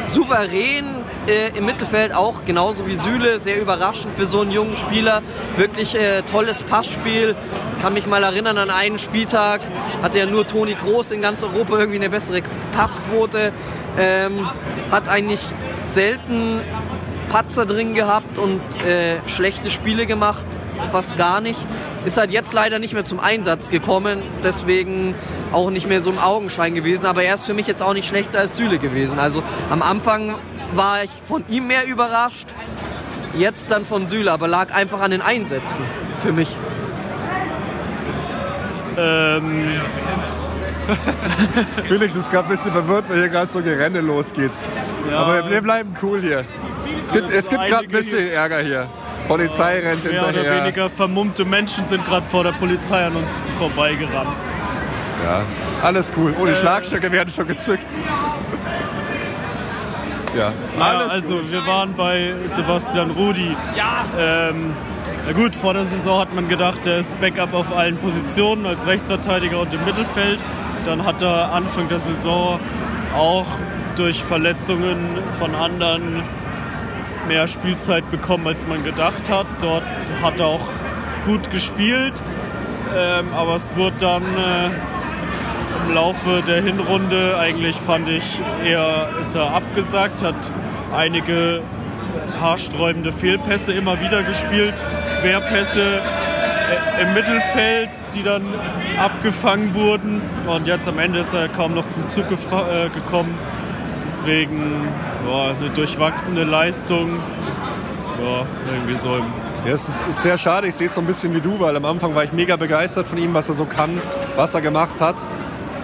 souverän 0.05 0.85
äh, 1.27 1.57
im 1.57 1.67
Mittelfeld 1.67 2.15
auch, 2.15 2.45
genauso 2.47 2.87
wie 2.87 2.97
Süle, 2.97 3.41
sehr 3.41 3.61
überraschend 3.61 4.15
für 4.15 4.27
so 4.27 4.41
einen 4.41 4.51
jungen 4.51 4.77
Spieler. 4.77 5.23
Wirklich 5.57 5.95
äh, 5.95 6.23
tolles 6.23 6.63
Passspiel. 6.63 7.35
Kann 7.83 7.95
mich 7.95 8.07
mal 8.07 8.23
erinnern 8.23 8.59
an 8.59 8.71
einen 8.71 8.99
Spieltag, 8.99 9.61
hatte 10.03 10.19
ja 10.19 10.27
nur 10.27 10.47
Toni 10.47 10.75
Groß 10.75 11.13
in 11.13 11.21
ganz 11.21 11.43
Europa 11.43 11.79
irgendwie 11.79 11.99
eine 11.99 12.11
bessere 12.11 12.43
Passquote. 12.73 13.53
Ähm, 13.99 14.49
hat 14.91 15.09
eigentlich 15.09 15.45
selten 15.85 16.61
Patzer 17.29 17.67
drin 17.67 17.95
gehabt 17.95 18.39
und 18.39 18.61
äh, 18.85 19.17
schlechte 19.29 19.71
Spiele 19.71 20.07
gemacht, 20.07 20.47
fast 20.91 21.17
gar 21.17 21.41
nicht. 21.41 21.59
Ist 22.05 22.17
halt 22.17 22.31
jetzt 22.31 22.53
leider 22.53 22.79
nicht 22.79 22.95
mehr 22.95 23.05
zum 23.05 23.21
Einsatz 23.21 23.71
gekommen, 23.71 24.23
deswegen 24.45 25.15
auch 25.53 25.71
nicht 25.71 25.89
mehr 25.89 26.01
so 26.01 26.11
im 26.11 26.19
Augenschein 26.19 26.75
gewesen. 26.75 27.07
Aber 27.07 27.23
er 27.23 27.35
ist 27.35 27.47
für 27.47 27.55
mich 27.55 27.67
jetzt 27.67 27.83
auch 27.83 27.93
nicht 27.93 28.09
schlechter 28.09 28.39
als 28.39 28.57
Süle 28.57 28.79
gewesen. 28.79 29.19
Also 29.19 29.43
am 29.71 29.83
Anfang 29.83 30.35
war 30.75 31.03
ich 31.03 31.11
von 31.27 31.45
ihm 31.49 31.67
mehr 31.67 31.87
überrascht, 31.87 32.49
jetzt 33.37 33.71
dann 33.71 33.85
von 33.85 34.07
Süle, 34.07 34.33
aber 34.33 34.49
lag 34.49 34.75
einfach 34.75 35.01
an 35.01 35.11
den 35.11 35.23
Einsätzen 35.23 35.85
für 36.23 36.33
mich. 36.33 36.49
Ähm, 38.97 39.69
Felix 41.87 42.15
ist 42.15 42.31
gerade 42.31 42.49
ein 42.49 42.51
bisschen 42.51 42.73
verwirrt, 42.73 43.05
weil 43.09 43.19
hier 43.19 43.29
gerade 43.29 43.53
so 43.53 43.63
Gerenne 43.63 44.01
losgeht. 44.01 44.51
ja, 45.11 45.19
Aber 45.19 45.49
wir 45.51 45.61
bleiben 45.63 45.95
cool 46.03 46.21
hier. 46.21 46.45
Es 46.97 47.13
gibt, 47.13 47.31
es 47.33 47.49
gibt 47.49 47.67
gerade 47.67 47.85
ein 47.85 47.91
bisschen 47.91 48.29
Ärger 48.29 48.61
hier. 48.61 48.89
Polizei 49.29 49.81
rennt 49.81 50.05
mehr 50.05 50.23
oder 50.23 50.33
hinterher. 50.33 50.63
weniger 50.65 50.89
vermummte 50.91 51.45
Menschen 51.45 51.87
sind 51.87 52.05
gerade 52.05 52.25
vor 52.27 52.45
der 52.45 52.53
Polizei 52.53 53.05
an 53.05 53.17
uns 53.17 53.49
vorbeigerannt. 53.59 54.29
Ja, 55.25 55.43
alles 55.83 56.13
cool. 56.17 56.35
Oh, 56.41 56.47
die 56.47 56.53
Äh. 56.53 56.57
Schlagstöcke 56.57 57.11
werden 57.13 57.29
schon 57.31 57.47
gezückt. 57.49 57.87
Ja, 60.37 60.53
Ja, 60.79 60.85
alles 60.85 61.11
also 61.13 61.37
gut. 61.37 61.51
wir 61.51 61.67
waren 61.67 61.95
bei 61.95 62.33
Sebastian 62.45 63.11
Rudi. 63.11 63.57
Ja. 63.77 64.05
Ähm, 64.19 64.73
na 65.27 65.33
gut, 65.33 65.55
vor 65.57 65.75
der 65.75 65.85
Saison 65.85 66.21
hat 66.21 66.35
man 66.35 66.49
gedacht, 66.49 66.87
er 66.87 66.99
ist 66.99 67.21
Backup 67.21 67.53
auf 67.55 67.75
allen 67.77 67.97
Positionen 67.97 68.65
als 68.67 68.87
Rechtsverteidiger 68.87 69.59
und 69.61 69.73
im 69.75 69.85
Mittelfeld. 69.85 70.43
Dann 70.85 71.05
hat 71.05 71.23
er 71.23 71.53
Anfang 71.53 71.89
der 71.89 71.99
Saison 71.99 72.61
auch 73.17 73.47
durch 73.97 74.23
Verletzungen 74.23 74.99
von 75.39 75.55
anderen 75.55 76.23
mehr 77.29 77.47
Spielzeit 77.47 78.11
bekommen, 78.11 78.47
als 78.47 78.67
man 78.67 78.83
gedacht 78.83 79.31
hat. 79.31 79.47
Dort 79.61 79.85
hat 80.23 80.41
er 80.41 80.47
auch 80.47 80.69
gut 81.25 81.51
gespielt, 81.51 82.23
ähm, 82.97 83.27
aber 83.35 83.55
es 83.55 83.77
wurde 83.77 83.97
dann 83.99 84.23
äh, 84.23 84.71
im 85.87 85.95
Laufe 85.95 86.43
der 86.47 86.63
Hinrunde 86.63 87.37
eigentlich 87.39 87.77
fand 87.77 88.09
ich 88.09 88.41
eher 88.65 89.09
ist 89.21 89.35
er 89.35 89.55
abgesagt, 89.55 90.23
hat 90.23 90.53
einige 90.97 91.63
haarsträubende 92.41 93.13
Fehlpässe 93.13 93.73
immer 93.73 94.01
wieder 94.01 94.23
gespielt, 94.23 94.85
Querpässe 95.21 96.01
äh, 96.01 97.03
im 97.03 97.15
Mittelfeld, 97.15 97.91
die 98.15 98.23
dann 98.23 98.43
abgefangen 98.99 99.75
wurden 99.75 100.23
und 100.47 100.67
jetzt 100.67 100.89
am 100.89 100.99
Ende 100.99 101.21
ist 101.21 101.35
er 101.35 101.49
kaum 101.49 101.75
noch 101.75 101.89
zum 101.89 102.09
Zug 102.09 102.27
äh, 102.31 102.89
gekommen. 102.91 103.39
Deswegen 104.09 104.89
ja, 105.29 105.51
eine 105.51 105.69
durchwachsene 105.69 106.43
Leistung. 106.45 107.21
Ja, 108.19 108.47
irgendwie 108.73 108.97
so 108.97 109.17
im 109.17 109.25
Ja, 109.67 109.75
es 109.75 109.87
ist, 109.87 110.23
sehr 110.23 110.39
schade. 110.39 110.67
Ich 110.67 110.77
sehe 110.77 110.87
es 110.87 110.95
so 110.95 111.03
ein 111.03 111.07
bisschen 111.07 111.35
wie 111.35 111.43
du, 111.43 111.61
weil 111.61 111.77
am 111.77 111.85
Anfang 111.85 112.15
war 112.15 112.25
ich 112.25 112.33
mega 112.33 112.57
begeistert 112.57 113.07
von 113.07 113.19
ihm, 113.19 113.35
was 113.35 113.51
er 113.51 113.55
so 113.55 113.67
kann, 113.67 114.01
was 114.35 114.55
er 114.55 114.63
gemacht 114.63 114.99
hat. 115.01 115.17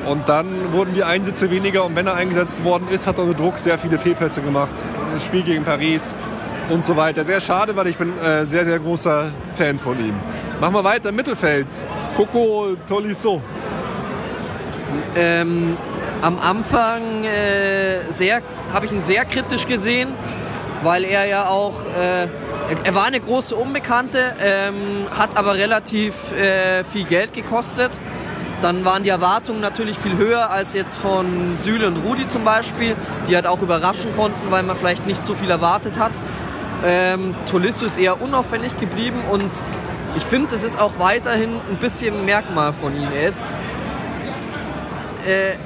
Und 0.06 0.26
dann 0.30 0.46
wurden 0.72 0.94
die 0.94 1.04
Einsätze 1.04 1.50
weniger 1.50 1.84
und 1.84 1.96
wenn 1.96 2.06
er 2.06 2.14
eingesetzt 2.14 2.64
worden 2.64 2.88
ist, 2.88 3.06
hat 3.06 3.18
er 3.18 3.24
unter 3.24 3.36
Druck 3.36 3.58
sehr 3.58 3.76
viele 3.76 3.98
Fehlpässe 3.98 4.40
gemacht. 4.40 4.74
Das 5.12 5.26
Spiel 5.26 5.42
gegen 5.42 5.62
Paris 5.62 6.14
und 6.70 6.82
so 6.82 6.96
weiter. 6.96 7.24
Sehr 7.24 7.42
schade, 7.42 7.76
weil 7.76 7.88
ich 7.88 7.98
bin 7.98 8.18
äh, 8.20 8.46
sehr, 8.46 8.64
sehr 8.64 8.78
großer 8.78 9.32
Fan 9.54 9.78
von 9.78 9.98
ihm. 9.98 10.14
Machen 10.62 10.74
wir 10.74 10.84
weiter 10.84 11.10
im 11.10 11.16
Mittelfeld. 11.16 11.66
Coco 12.16 12.68
Tolisso. 12.88 13.42
Ähm, 15.14 15.76
am 16.24 16.38
Anfang 16.38 17.24
äh, 17.24 18.10
sehr, 18.10 18.40
habe 18.72 18.86
ich 18.86 18.92
ihn 18.92 19.02
sehr 19.02 19.26
kritisch 19.26 19.66
gesehen, 19.66 20.08
weil 20.82 21.04
er 21.04 21.26
ja 21.26 21.48
auch, 21.48 21.84
äh, 21.84 22.28
er, 22.82 22.94
war 22.94 23.04
eine 23.04 23.20
große 23.20 23.54
Unbekannte, 23.54 24.34
ähm, 24.40 24.74
hat 25.18 25.36
aber 25.36 25.54
relativ 25.54 26.32
äh, 26.32 26.82
viel 26.82 27.04
Geld 27.04 27.34
gekostet. 27.34 27.90
Dann 28.62 28.86
waren 28.86 29.02
die 29.02 29.10
Erwartungen 29.10 29.60
natürlich 29.60 29.98
viel 29.98 30.16
höher 30.16 30.50
als 30.50 30.72
jetzt 30.72 30.96
von 30.96 31.58
Süle 31.58 31.88
und 31.88 31.98
Rudi 31.98 32.26
zum 32.26 32.42
Beispiel, 32.42 32.96
die 33.28 33.34
halt 33.34 33.46
auch 33.46 33.60
überraschen 33.60 34.16
konnten, 34.16 34.50
weil 34.50 34.62
man 34.62 34.76
vielleicht 34.76 35.06
nicht 35.06 35.26
so 35.26 35.34
viel 35.34 35.50
erwartet 35.50 35.98
hat. 35.98 36.12
Ähm, 36.86 37.34
Tolisso 37.50 37.84
ist 37.84 37.98
eher 37.98 38.22
unauffällig 38.22 38.78
geblieben 38.78 39.20
und 39.30 39.50
ich 40.16 40.24
finde, 40.24 40.54
es 40.54 40.62
ist 40.62 40.80
auch 40.80 40.92
weiterhin 40.98 41.60
ein 41.68 41.76
bisschen 41.76 42.18
ein 42.18 42.24
Merkmal 42.24 42.72
von 42.72 42.96
ihm. 42.96 43.08
Er 43.14 43.28
ist 43.28 43.54
äh, 45.26 45.56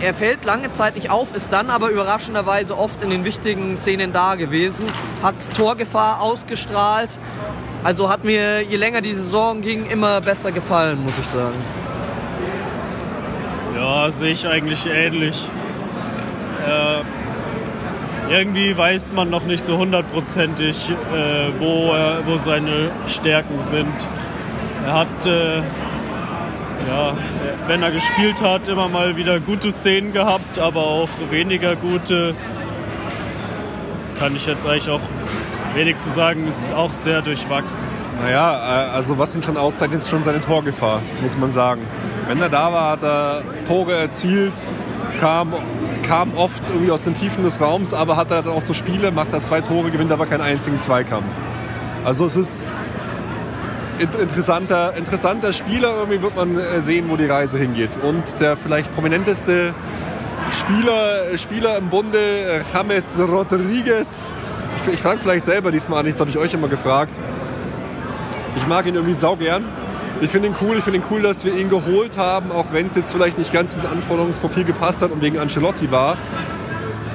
er 0.00 0.14
fällt 0.14 0.44
lange 0.44 0.70
Zeit 0.70 0.94
nicht 0.94 1.10
auf, 1.10 1.34
ist 1.34 1.52
dann 1.52 1.70
aber 1.70 1.90
überraschenderweise 1.90 2.76
oft 2.76 3.02
in 3.02 3.10
den 3.10 3.24
wichtigen 3.24 3.76
Szenen 3.76 4.12
da 4.12 4.34
gewesen, 4.34 4.84
hat 5.22 5.34
Torgefahr 5.56 6.20
ausgestrahlt. 6.20 7.18
Also 7.82 8.08
hat 8.08 8.24
mir, 8.24 8.62
je 8.62 8.76
länger 8.76 9.00
die 9.00 9.14
Saison 9.14 9.60
ging, 9.60 9.86
immer 9.86 10.20
besser 10.20 10.52
gefallen, 10.52 11.02
muss 11.04 11.18
ich 11.18 11.26
sagen. 11.26 11.54
Ja, 13.76 14.10
sehe 14.10 14.32
ich 14.32 14.46
eigentlich 14.46 14.86
ähnlich. 14.86 15.48
Äh, 16.66 18.32
irgendwie 18.32 18.76
weiß 18.76 19.12
man 19.12 19.30
noch 19.30 19.44
nicht 19.44 19.62
so 19.62 19.78
hundertprozentig, 19.78 20.90
äh, 20.90 21.60
wo, 21.60 21.92
er, 21.92 22.26
wo 22.26 22.36
seine 22.36 22.90
Stärken 23.06 23.60
sind. 23.60 24.08
Er 24.84 24.94
hat, 24.94 25.26
äh, 25.26 25.62
ja, 26.88 27.16
wenn 27.66 27.82
er 27.82 27.90
gespielt 27.90 28.42
hat, 28.42 28.68
immer 28.68 28.88
mal 28.88 29.16
wieder 29.16 29.40
gute 29.40 29.72
Szenen 29.72 30.12
gehabt, 30.12 30.58
aber 30.58 30.86
auch 30.86 31.08
weniger 31.30 31.76
gute. 31.76 32.34
Kann 34.18 34.34
ich 34.34 34.46
jetzt 34.46 34.66
eigentlich 34.66 34.88
auch 34.88 35.00
wenig 35.74 35.96
zu 35.96 36.08
sagen, 36.08 36.48
ist 36.48 36.72
auch 36.72 36.92
sehr 36.92 37.22
durchwachsen. 37.22 37.84
Naja, 38.22 38.88
äh, 38.88 38.90
also 38.92 39.18
was 39.18 39.36
ihn 39.36 39.42
schon 39.42 39.56
auszeichnet, 39.56 39.98
ist 40.00 40.08
schon 40.08 40.22
seine 40.22 40.40
Torgefahr, 40.40 41.02
muss 41.20 41.36
man 41.36 41.50
sagen. 41.50 41.82
Wenn 42.28 42.40
er 42.40 42.48
da 42.48 42.72
war, 42.72 42.90
hat 42.92 43.02
er 43.02 43.42
Tore 43.66 43.92
erzielt, 43.92 44.54
kam, 45.20 45.52
kam 46.02 46.34
oft 46.34 46.70
irgendwie 46.70 46.90
aus 46.90 47.04
den 47.04 47.14
Tiefen 47.14 47.44
des 47.44 47.60
Raums, 47.60 47.92
aber 47.94 48.16
hat 48.16 48.30
er 48.30 48.42
dann 48.42 48.52
auch 48.52 48.62
so 48.62 48.74
Spiele, 48.74 49.12
macht 49.12 49.32
er 49.32 49.42
zwei 49.42 49.60
Tore, 49.60 49.90
gewinnt 49.90 50.12
aber 50.12 50.26
keinen 50.26 50.40
einzigen 50.40 50.80
Zweikampf. 50.80 51.32
Also 52.04 52.24
es 52.24 52.36
ist 52.36 52.74
interessanter, 54.00 54.94
interessanter 54.96 55.52
Spieler, 55.52 55.94
irgendwie 55.98 56.22
wird 56.22 56.36
man 56.36 56.56
äh, 56.56 56.80
sehen, 56.80 57.06
wo 57.08 57.16
die 57.16 57.26
Reise 57.26 57.58
hingeht. 57.58 57.90
Und 58.02 58.40
der 58.40 58.56
vielleicht 58.56 58.94
prominenteste 58.94 59.74
Spieler, 60.50 61.36
Spieler 61.36 61.78
im 61.78 61.88
Bunde, 61.88 62.64
James 62.72 63.18
Rodriguez. 63.18 64.34
Ich, 64.76 64.94
ich 64.94 65.00
frage 65.00 65.20
vielleicht 65.20 65.44
selber 65.46 65.72
diesmal 65.72 66.04
das 66.04 66.20
habe 66.20 66.30
ich 66.30 66.38
euch 66.38 66.54
immer 66.54 66.68
gefragt. 66.68 67.18
Ich 68.56 68.66
mag 68.66 68.86
ihn 68.86 68.94
irgendwie 68.94 69.14
saugern. 69.14 69.64
Ich 70.20 70.30
finde 70.30 70.48
ihn 70.48 70.54
cool. 70.62 70.78
Ich 70.78 70.84
finde 70.84 71.00
ihn 71.00 71.04
cool, 71.10 71.22
dass 71.22 71.44
wir 71.44 71.54
ihn 71.54 71.68
geholt 71.68 72.16
haben, 72.16 72.50
auch 72.52 72.66
wenn 72.72 72.86
es 72.86 72.96
jetzt 72.96 73.12
vielleicht 73.12 73.38
nicht 73.38 73.52
ganz 73.52 73.74
ins 73.74 73.84
Anforderungsprofil 73.84 74.64
gepasst 74.64 75.02
hat 75.02 75.10
und 75.10 75.20
wegen 75.20 75.38
Ancelotti 75.38 75.90
war. 75.90 76.16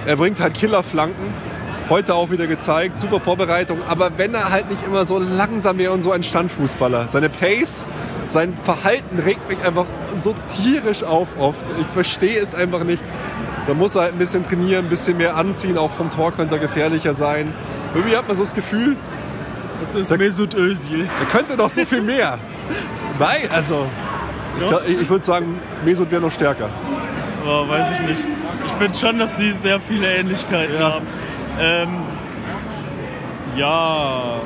Er 0.06 0.16
bringt 0.18 0.40
halt 0.40 0.54
Killerflanken. 0.54 1.51
Heute 1.92 2.16
auch 2.16 2.32
wieder 2.32 2.48
gezeigt. 2.48 2.98
Super 2.98 3.20
Vorbereitung. 3.20 3.80
Aber 3.90 4.12
wenn 4.16 4.34
er 4.34 4.50
halt 4.50 4.70
nicht 4.70 4.82
immer 4.86 5.04
so 5.04 5.20
langsam 5.20 5.78
wäre 5.78 5.92
und 5.92 6.02
so 6.02 6.14
ein 6.14 6.24
Standfußballer. 6.24 7.10
Seine 7.10 7.28
Pace, 7.28 7.86
sein 8.24 8.54
Verhalten 8.56 9.20
regt 9.20 9.50
mich 9.50 9.62
einfach 9.66 9.86
so 10.16 10.34
tierisch 10.48 11.04
auf 11.04 11.38
oft. 11.38 11.66
Ich 11.82 11.88
verstehe 11.88 12.40
es 12.40 12.56
einfach 12.56 12.86
nicht. 12.86 13.04
Da 13.68 13.74
muss 13.74 13.96
er 13.96 14.04
halt 14.04 14.14
ein 14.14 14.20
bisschen 14.20 14.42
trainieren, 14.42 14.86
ein 14.86 14.90
bisschen 14.90 15.18
mehr 15.18 15.36
anziehen. 15.36 15.78
Auch 15.78 15.92
vom 15.92 16.10
Tor 16.10 16.32
könnte 16.32 16.56
er 16.56 16.60
gefährlicher 16.62 17.14
sein. 17.14 17.54
Irgendwie 17.94 18.16
hat 18.16 18.26
man 18.26 18.38
so 18.38 18.44
das 18.44 18.54
Gefühl, 18.54 18.96
Das 19.82 19.94
ist 19.94 20.18
Mesut 20.18 20.54
Özil. 20.54 21.10
er 21.20 21.26
könnte 21.26 21.58
noch 21.58 21.70
so 21.70 21.84
viel 21.84 22.02
mehr. 22.02 22.40
Nein, 23.20 23.50
also. 23.54 23.86
Ich, 24.88 25.02
ich 25.02 25.10
würde 25.10 25.26
sagen, 25.26 25.60
Mesut 25.84 26.10
wäre 26.10 26.22
noch 26.22 26.32
stärker. 26.32 26.70
Aber 27.44 27.68
weiß 27.68 28.00
ich 28.00 28.08
nicht. 28.08 28.28
Ich 28.66 28.72
finde 28.72 28.98
schon, 28.98 29.20
dass 29.20 29.36
die 29.36 29.52
sehr 29.52 29.82
viele 29.82 30.08
Ähnlichkeiten 30.08 30.80
haben. 30.80 31.06
Ähm, 31.62 31.90
ja, 33.56 34.42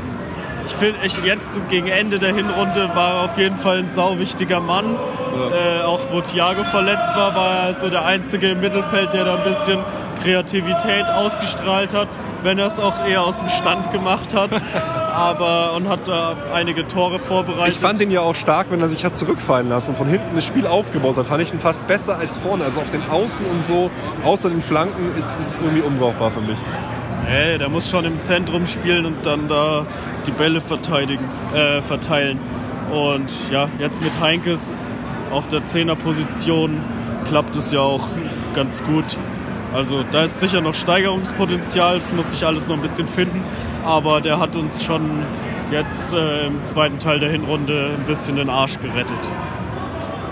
ich 0.66 0.74
finde, 0.74 1.00
jetzt 1.24 1.62
gegen 1.70 1.88
Ende 1.88 2.20
der 2.20 2.34
Hinrunde 2.34 2.90
war 2.94 3.16
er 3.16 3.24
auf 3.24 3.38
jeden 3.38 3.56
Fall 3.56 3.78
ein 3.80 3.88
sauwichtiger 3.88 4.60
Mann. 4.60 4.86
Äh, 4.86 5.84
auch 5.84 6.00
wo 6.12 6.22
Thiago 6.22 6.64
verletzt 6.64 7.16
war, 7.16 7.36
war 7.36 7.68
er 7.68 7.74
so 7.74 7.90
der 7.90 8.06
Einzige 8.06 8.52
im 8.52 8.62
Mittelfeld, 8.62 9.14
der 9.14 9.26
da 9.26 9.36
ein 9.36 9.44
bisschen 9.44 9.80
Kreativität 10.24 11.10
ausgestrahlt 11.10 11.94
hat, 11.94 12.08
wenn 12.44 12.58
er 12.58 12.68
es 12.68 12.80
auch 12.80 13.06
eher 13.06 13.24
aus 13.24 13.40
dem 13.40 13.50
Stand 13.50 13.92
gemacht 13.92 14.34
hat. 14.34 14.50
aber 15.16 15.74
und 15.74 15.88
hat 15.88 16.08
da 16.08 16.36
einige 16.54 16.88
Tore 16.88 17.20
vorbereitet. 17.20 17.76
Ich 17.76 17.80
fand 17.80 18.02
ihn 18.02 18.12
ja 18.12 18.22
auch 18.22 18.36
stark, 18.36 18.68
wenn 18.70 18.82
er 18.82 18.90
sich 18.90 19.06
hat 19.06 19.16
zurückfallen 19.16 19.70
lassen 19.70 19.92
und 19.92 19.98
von 19.98 20.08
hinten 20.08 20.36
das 20.36 20.46
Spiel 20.46 20.68
aufgebaut 20.68 21.16
hat. 21.16 21.28
Fand 21.28 21.42
ich 21.42 21.54
ihn 21.54 21.60
fast 21.60 21.88
besser 21.88 22.18
als 22.18 22.36
vorne. 22.38 22.66
Also 22.66 22.82
auf 22.82 22.90
den 22.90 23.08
Außen 23.10 23.46
und 23.46 23.64
so, 23.64 23.90
außer 24.26 24.50
den 24.50 24.62
Flanken, 24.62 25.16
ist 25.18 25.40
es 25.40 25.56
irgendwie 25.56 25.82
unbrauchbar 25.82 26.32
für 26.32 26.42
mich. 26.42 26.58
Hey, 27.28 27.58
der 27.58 27.70
muss 27.70 27.90
schon 27.90 28.06
im 28.06 28.20
Zentrum 28.20 28.68
spielen 28.68 29.08
und 29.08 29.26
dann 29.26 29.48
da 29.50 29.88
die 30.28 30.32
Bälle 30.32 30.62
verteidigen, 30.62 31.26
äh, 31.56 31.82
verteilen. 31.82 32.38
Und 32.92 33.36
ja, 33.52 33.68
jetzt 33.80 34.04
mit 34.04 34.12
Heinkes 34.20 34.72
auf 35.32 35.48
der 35.48 35.66
Zehnerposition 35.66 36.80
klappt 37.28 37.56
es 37.56 37.72
ja 37.72 37.80
auch 37.80 38.08
ganz 38.54 38.84
gut. 38.84 39.18
Also 39.74 40.04
da 40.12 40.24
ist 40.24 40.40
sicher 40.40 40.62
noch 40.62 40.76
Steigerungspotenzial, 40.76 41.98
es 41.98 42.14
muss 42.14 42.30
sich 42.30 42.46
alles 42.46 42.68
noch 42.68 42.76
ein 42.76 42.82
bisschen 42.84 43.08
finden, 43.08 43.44
aber 43.84 44.22
der 44.22 44.40
hat 44.40 44.56
uns 44.56 44.84
schon 44.84 45.02
jetzt 45.72 46.14
äh, 46.14 46.46
im 46.46 46.62
zweiten 46.62 47.00
Teil 47.00 47.18
der 47.18 47.32
Hinrunde 47.32 47.90
ein 47.98 48.06
bisschen 48.06 48.36
den 48.36 48.52
Arsch 48.52 48.80
gerettet. 48.80 49.18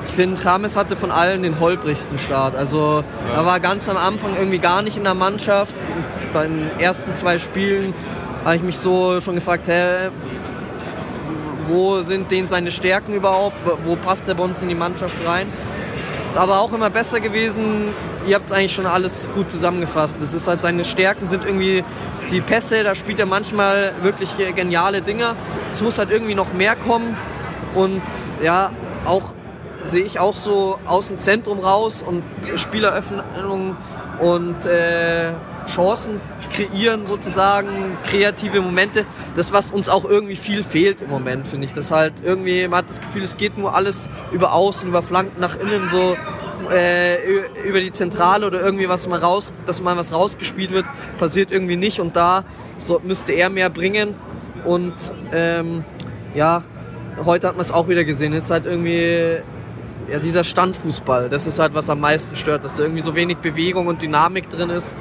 Ich 0.06 0.12
finde, 0.12 0.44
Rames 0.44 0.76
hatte 0.76 0.96
von 0.96 1.12
allen 1.12 1.44
den 1.44 1.60
holprigsten 1.60 2.18
Start. 2.18 2.56
Also 2.56 3.04
ja. 3.30 3.36
er 3.36 3.46
war 3.46 3.60
ganz 3.60 3.90
am 3.90 3.98
Anfang 3.98 4.36
irgendwie 4.36 4.60
gar 4.60 4.82
nicht 4.82 4.98
in 4.98 5.04
der 5.04 5.14
Mannschaft. 5.14 5.76
Bei 6.34 6.44
den 6.48 6.70
ersten 6.80 7.14
zwei 7.14 7.40
Spielen 7.40 7.94
habe 8.44 8.58
ich 8.58 8.62
mich 8.62 8.78
so 8.78 9.22
schon 9.22 9.36
gefragt, 9.36 9.68
hä, 9.68 10.10
wo 11.68 12.02
sind 12.02 12.32
denn 12.32 12.50
seine 12.50 12.72
Stärken 12.72 13.14
überhaupt? 13.14 13.56
Wo 13.86 13.96
passt 13.96 14.28
er 14.28 14.36
bei 14.36 14.44
uns 14.44 14.62
in 14.62 14.70
die 14.70 14.76
Mannschaft 14.76 15.16
rein? 15.26 15.48
Ist 16.28 16.38
aber 16.38 16.60
auch 16.60 16.74
immer 16.74 16.90
besser 16.90 17.20
gewesen. 17.20 17.94
Ihr 18.28 18.36
habt 18.36 18.48
es 18.48 18.52
eigentlich 18.52 18.74
schon 18.74 18.86
alles 18.86 19.30
gut 19.34 19.52
zusammengefasst. 19.52 20.22
Es 20.22 20.34
ist 20.34 20.48
halt 20.48 20.62
seine 20.62 20.86
Stärken 20.86 21.26
sind 21.26 21.46
irgendwie 21.46 21.84
die 22.32 22.42
Pässe, 22.42 22.84
da 22.84 22.96
spielt 22.96 23.20
er 23.20 23.26
manchmal 23.26 23.94
wirklich 24.02 24.32
geniale 24.56 25.02
Dinger. 25.02 25.36
Es 25.72 25.82
muss 25.82 25.98
halt 25.98 26.10
irgendwie 26.12 26.36
noch 26.36 26.54
mehr 26.54 26.76
kommen. 26.76 27.16
Und 27.76 28.02
ja, 28.42 28.72
auch 29.06 29.34
sehe 29.84 30.04
ich 30.04 30.20
auch 30.20 30.36
so 30.36 30.80
aus 30.86 31.10
dem 31.10 31.18
Zentrum 31.18 31.60
raus 31.60 32.04
und 32.06 32.24
Spieleröffnung 32.56 33.76
und 34.20 34.66
äh, 34.66 35.34
Chancen 35.68 36.20
kreieren 36.52 37.06
sozusagen, 37.06 37.98
kreative 38.06 38.62
Momente. 38.62 39.06
Das, 39.36 39.54
was 39.54 39.72
uns 39.72 39.90
auch 39.90 40.06
irgendwie 40.06 40.36
viel 40.36 40.64
fehlt 40.64 41.02
im 41.02 41.10
Moment, 41.10 41.48
finde 41.48 41.66
ich. 41.66 41.74
Das 41.74 41.92
halt 41.92 42.14
irgendwie, 42.24 42.68
man 42.68 42.80
hat 42.80 42.90
das 42.90 43.02
Gefühl, 43.02 43.24
es 43.24 43.38
geht 43.38 43.58
nur 43.58 43.76
alles 43.76 44.10
über 44.32 44.54
Außen, 44.54 44.88
über 44.88 45.02
Flanken 45.02 45.40
nach 45.40 45.58
innen, 45.60 45.90
so 45.90 46.16
äh, 46.72 47.18
über 47.68 47.80
die 47.80 47.92
Zentrale 47.92 48.46
oder 48.46 48.62
irgendwie 48.62 48.88
was 48.88 49.08
mal 49.08 49.20
raus, 49.20 49.54
dass 49.66 49.82
mal 49.82 49.98
was 49.98 50.14
rausgespielt 50.14 50.72
wird, 50.72 50.86
passiert 51.18 51.52
irgendwie 51.52 51.76
nicht 51.76 52.00
und 52.00 52.16
da 52.16 52.46
so, 52.78 53.02
müsste 53.04 53.34
er 53.34 53.50
mehr 53.50 53.70
bringen 53.70 54.16
und 54.66 54.94
ähm, 55.34 55.84
ja, 56.36 56.64
heute 57.26 57.48
hat 57.48 57.56
man 57.56 57.62
es 57.62 57.72
auch 57.72 57.88
wieder 57.88 58.04
gesehen, 58.04 58.34
es 58.34 58.46
ist 58.46 58.52
halt 58.52 58.66
irgendwie 58.66 59.42
ja, 60.10 60.20
dieser 60.20 60.44
Standfußball, 60.44 61.30
das 61.30 61.48
ist 61.48 61.60
halt 61.60 61.74
was 61.74 61.90
am 61.90 62.00
meisten 62.00 62.36
stört, 62.36 62.64
dass 62.64 62.76
da 62.76 62.84
irgendwie 62.84 63.02
so 63.02 63.16
wenig 63.16 63.38
Bewegung 63.38 63.88
und 63.88 64.02
Dynamik 64.02 64.50
drin 64.50 64.70
ist. 64.70 64.96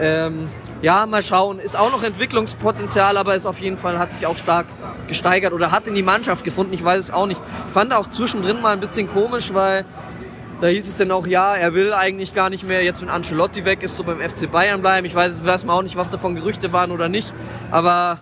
Ähm, 0.00 0.48
ja, 0.82 1.04
mal 1.06 1.22
schauen. 1.22 1.58
Ist 1.58 1.78
auch 1.78 1.92
noch 1.92 2.02
Entwicklungspotenzial, 2.02 3.18
aber 3.18 3.34
ist 3.34 3.46
auf 3.46 3.60
jeden 3.60 3.76
Fall, 3.76 3.98
hat 3.98 4.14
sich 4.14 4.26
auch 4.26 4.36
stark 4.36 4.66
gesteigert 5.08 5.52
oder 5.52 5.72
hat 5.72 5.86
in 5.86 5.94
die 5.94 6.02
Mannschaft 6.02 6.44
gefunden. 6.44 6.72
Ich 6.72 6.82
weiß 6.82 6.98
es 6.98 7.10
auch 7.10 7.26
nicht. 7.26 7.40
Ich 7.68 7.74
fand 7.74 7.92
auch 7.92 8.08
zwischendrin 8.08 8.62
mal 8.62 8.72
ein 8.72 8.80
bisschen 8.80 9.08
komisch, 9.08 9.52
weil 9.52 9.84
da 10.60 10.68
hieß 10.68 10.88
es 10.88 10.96
dann 10.96 11.10
auch, 11.10 11.26
ja, 11.26 11.54
er 11.54 11.74
will 11.74 11.92
eigentlich 11.92 12.34
gar 12.34 12.50
nicht 12.50 12.66
mehr, 12.66 12.82
jetzt 12.82 13.00
wenn 13.02 13.08
Ancelotti 13.08 13.64
weg 13.64 13.82
ist, 13.82 13.96
so 13.96 14.04
beim 14.04 14.18
FC 14.20 14.50
Bayern 14.50 14.80
bleiben. 14.80 15.06
Ich 15.06 15.14
weiß, 15.14 15.44
weiß 15.44 15.64
mal 15.64 15.74
auch 15.74 15.82
nicht, 15.82 15.96
was 15.96 16.10
davon 16.10 16.34
Gerüchte 16.34 16.72
waren 16.72 16.90
oder 16.90 17.08
nicht. 17.08 17.32
Aber 17.70 18.20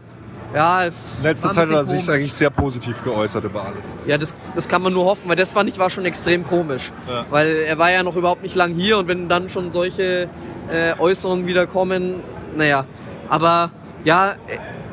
ja, 0.55 0.85
in 0.85 0.93
letzter 1.23 1.51
Zeit 1.51 1.69
hat 1.69 1.75
er 1.75 1.85
sich 1.85 2.09
eigentlich 2.09 2.33
sehr 2.33 2.51
positiv 2.51 3.05
geäußert 3.05 3.45
über 3.45 3.67
alles. 3.67 3.97
Ja, 4.07 4.17
das, 4.17 4.35
das 4.59 4.69
kann 4.69 4.83
man 4.83 4.93
nur 4.93 5.05
hoffen, 5.05 5.29
weil 5.29 5.37
das 5.37 5.53
fand 5.53 5.69
ich 5.69 5.79
war 5.79 5.89
schon 5.89 6.05
extrem 6.05 6.45
komisch. 6.45 6.91
Ja. 7.09 7.27
Weil 7.31 7.59
er 7.59 7.79
war 7.79 7.93
ja 7.93 8.03
noch 8.03 8.17
überhaupt 8.17 8.43
nicht 8.43 8.57
lang 8.57 8.75
hier 8.75 8.99
und 8.99 9.07
wenn 9.07 9.29
dann 9.29 9.49
schon 9.49 9.71
solche 9.71 10.29
äh, 10.69 10.99
Äußerungen 10.99 11.47
wieder 11.47 11.69
kommen, 11.69 12.15
naja. 12.57 12.85
Aber 13.29 13.71
ja, 14.03 14.35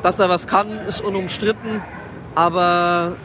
dass 0.04 0.20
er 0.20 0.28
was 0.28 0.46
kann, 0.46 0.68
ist 0.86 1.00
unumstritten. 1.00 1.82
Aber 2.36 3.16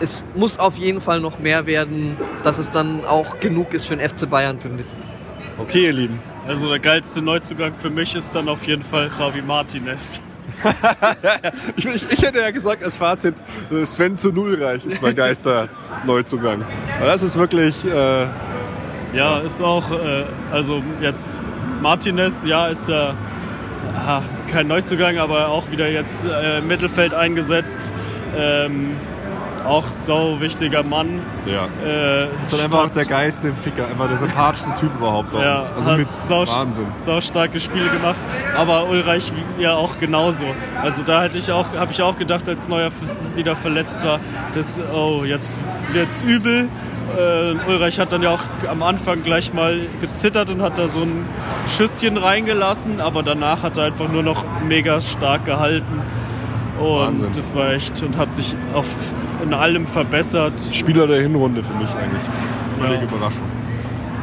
es 0.00 0.24
muss 0.34 0.58
auf 0.58 0.76
jeden 0.76 1.00
Fall 1.00 1.20
noch 1.20 1.38
mehr 1.38 1.66
werden, 1.66 2.16
dass 2.42 2.58
es 2.58 2.70
dann 2.70 3.04
auch 3.04 3.38
genug 3.38 3.72
ist 3.72 3.86
für 3.86 3.96
den 3.96 4.08
FC 4.08 4.28
Bayern, 4.28 4.58
finde 4.58 4.82
ich. 4.82 5.62
Okay, 5.62 5.84
ihr 5.84 5.92
Lieben. 5.92 6.18
Also 6.48 6.68
der 6.68 6.80
geilste 6.80 7.22
Neuzugang 7.22 7.74
für 7.76 7.90
mich 7.90 8.16
ist 8.16 8.34
dann 8.34 8.48
auf 8.48 8.66
jeden 8.66 8.82
Fall 8.82 9.08
Javi 9.16 9.40
Martinez. 9.40 10.20
ich, 11.76 11.86
ich, 11.86 12.12
ich, 12.12 12.22
hätte 12.22 12.40
ja 12.40 12.50
gesagt, 12.50 12.84
als 12.84 12.96
Fazit, 12.96 13.34
Sven 13.84 14.16
zu 14.16 14.32
Nullreich 14.32 14.84
ist 14.84 15.02
mein 15.02 15.14
Geister 15.14 15.68
Neuzugang. 16.06 16.64
Aber 16.98 17.06
das 17.06 17.22
ist 17.22 17.38
wirklich. 17.38 17.84
Äh, 17.84 18.26
ja, 19.12 19.38
ist 19.40 19.60
auch, 19.60 19.90
äh, 19.90 20.24
also 20.52 20.82
jetzt 21.00 21.42
Martinez, 21.80 22.44
ja, 22.46 22.68
ist 22.68 22.88
ja 22.88 23.14
aha, 23.96 24.22
kein 24.50 24.68
Neuzugang, 24.68 25.18
aber 25.18 25.48
auch 25.48 25.70
wieder 25.70 25.88
jetzt 25.88 26.26
äh, 26.26 26.60
Mittelfeld 26.60 27.14
eingesetzt. 27.14 27.92
Ähm, 28.36 28.96
auch 29.66 29.84
so 29.92 30.36
wichtiger 30.40 30.82
Mann. 30.82 31.20
Ja. 31.46 31.68
Äh, 31.84 32.24
ist 32.42 32.52
dann 32.52 32.60
einfach 32.60 32.90
der 32.90 33.04
geilste 33.04 33.52
Ficker, 33.52 33.86
einfach 33.88 34.08
der 34.08 34.16
sympathischste 34.16 34.74
Typ 34.74 34.94
überhaupt 34.96 35.32
bei 35.32 35.42
ja, 35.42 35.58
uns. 35.58 35.72
Also 35.76 35.92
mit 35.92 36.12
sau, 36.12 36.46
Wahnsinn. 36.46 36.86
Sau 36.94 37.20
starke 37.20 37.60
Spiele 37.60 37.88
gemacht, 37.88 38.18
aber 38.56 38.88
Ulreich 38.88 39.32
ja 39.58 39.74
auch 39.74 39.98
genauso. 39.98 40.46
Also 40.82 41.02
da 41.02 41.22
hätte 41.22 41.38
ich 41.38 41.50
auch, 41.52 41.66
habe 41.74 41.92
ich 41.92 42.02
auch 42.02 42.16
gedacht, 42.16 42.48
als 42.48 42.68
Neuer 42.68 42.90
wieder 43.34 43.56
verletzt 43.56 44.04
war, 44.04 44.20
dass 44.52 44.80
oh 44.94 45.24
jetzt 45.24 45.56
wird's 45.92 46.22
übel. 46.22 46.68
Äh, 47.16 47.54
Ulreich 47.68 47.98
hat 47.98 48.12
dann 48.12 48.22
ja 48.22 48.30
auch 48.30 48.42
am 48.68 48.82
Anfang 48.82 49.22
gleich 49.22 49.52
mal 49.52 49.86
gezittert 50.00 50.50
und 50.50 50.62
hat 50.62 50.78
da 50.78 50.86
so 50.86 51.00
ein 51.00 51.24
Schüsschen 51.66 52.16
reingelassen, 52.16 53.00
aber 53.00 53.22
danach 53.22 53.62
hat 53.62 53.76
er 53.78 53.84
einfach 53.84 54.08
nur 54.08 54.22
noch 54.22 54.44
mega 54.66 55.00
stark 55.00 55.44
gehalten. 55.44 56.02
Und 56.80 57.00
Wahnsinn. 57.00 57.28
das 57.34 57.54
war 57.54 57.72
echt 57.72 58.02
und 58.02 58.16
hat 58.16 58.32
sich 58.32 58.54
auf, 58.72 58.86
in 59.42 59.54
allem 59.54 59.86
verbessert. 59.86 60.54
Spieler 60.72 61.06
der 61.06 61.20
Hinrunde 61.20 61.62
für 61.62 61.74
mich 61.74 61.88
eigentlich. 61.90 62.22
Völlige 62.78 63.04
ja. 63.04 63.10
Überraschung. 63.10 63.46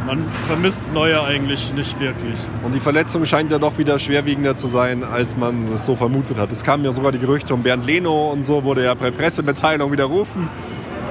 Man 0.05 0.23
vermisst 0.45 0.85
Neuer 0.93 1.25
eigentlich 1.25 1.73
nicht 1.73 1.99
wirklich. 1.99 2.35
Und 2.63 2.73
die 2.73 2.79
Verletzung 2.79 3.25
scheint 3.25 3.51
ja 3.51 3.59
doch 3.59 3.77
wieder 3.77 3.99
schwerwiegender 3.99 4.55
zu 4.55 4.67
sein, 4.67 5.03
als 5.03 5.35
man 5.35 5.67
es 5.73 5.85
so 5.85 5.97
vermutet 5.97 6.37
hat. 6.37 6.49
Es 6.51 6.63
kamen 6.63 6.85
ja 6.85 6.93
sogar 6.93 7.11
die 7.11 7.19
Gerüchte 7.19 7.53
um 7.53 7.61
Bernd 7.61 7.85
Leno 7.85 8.31
und 8.31 8.45
so, 8.45 8.63
wurde 8.63 8.85
ja 8.85 8.93
bei 8.93 9.11
Pressemitteilung 9.11 9.91
widerrufen. 9.91 10.47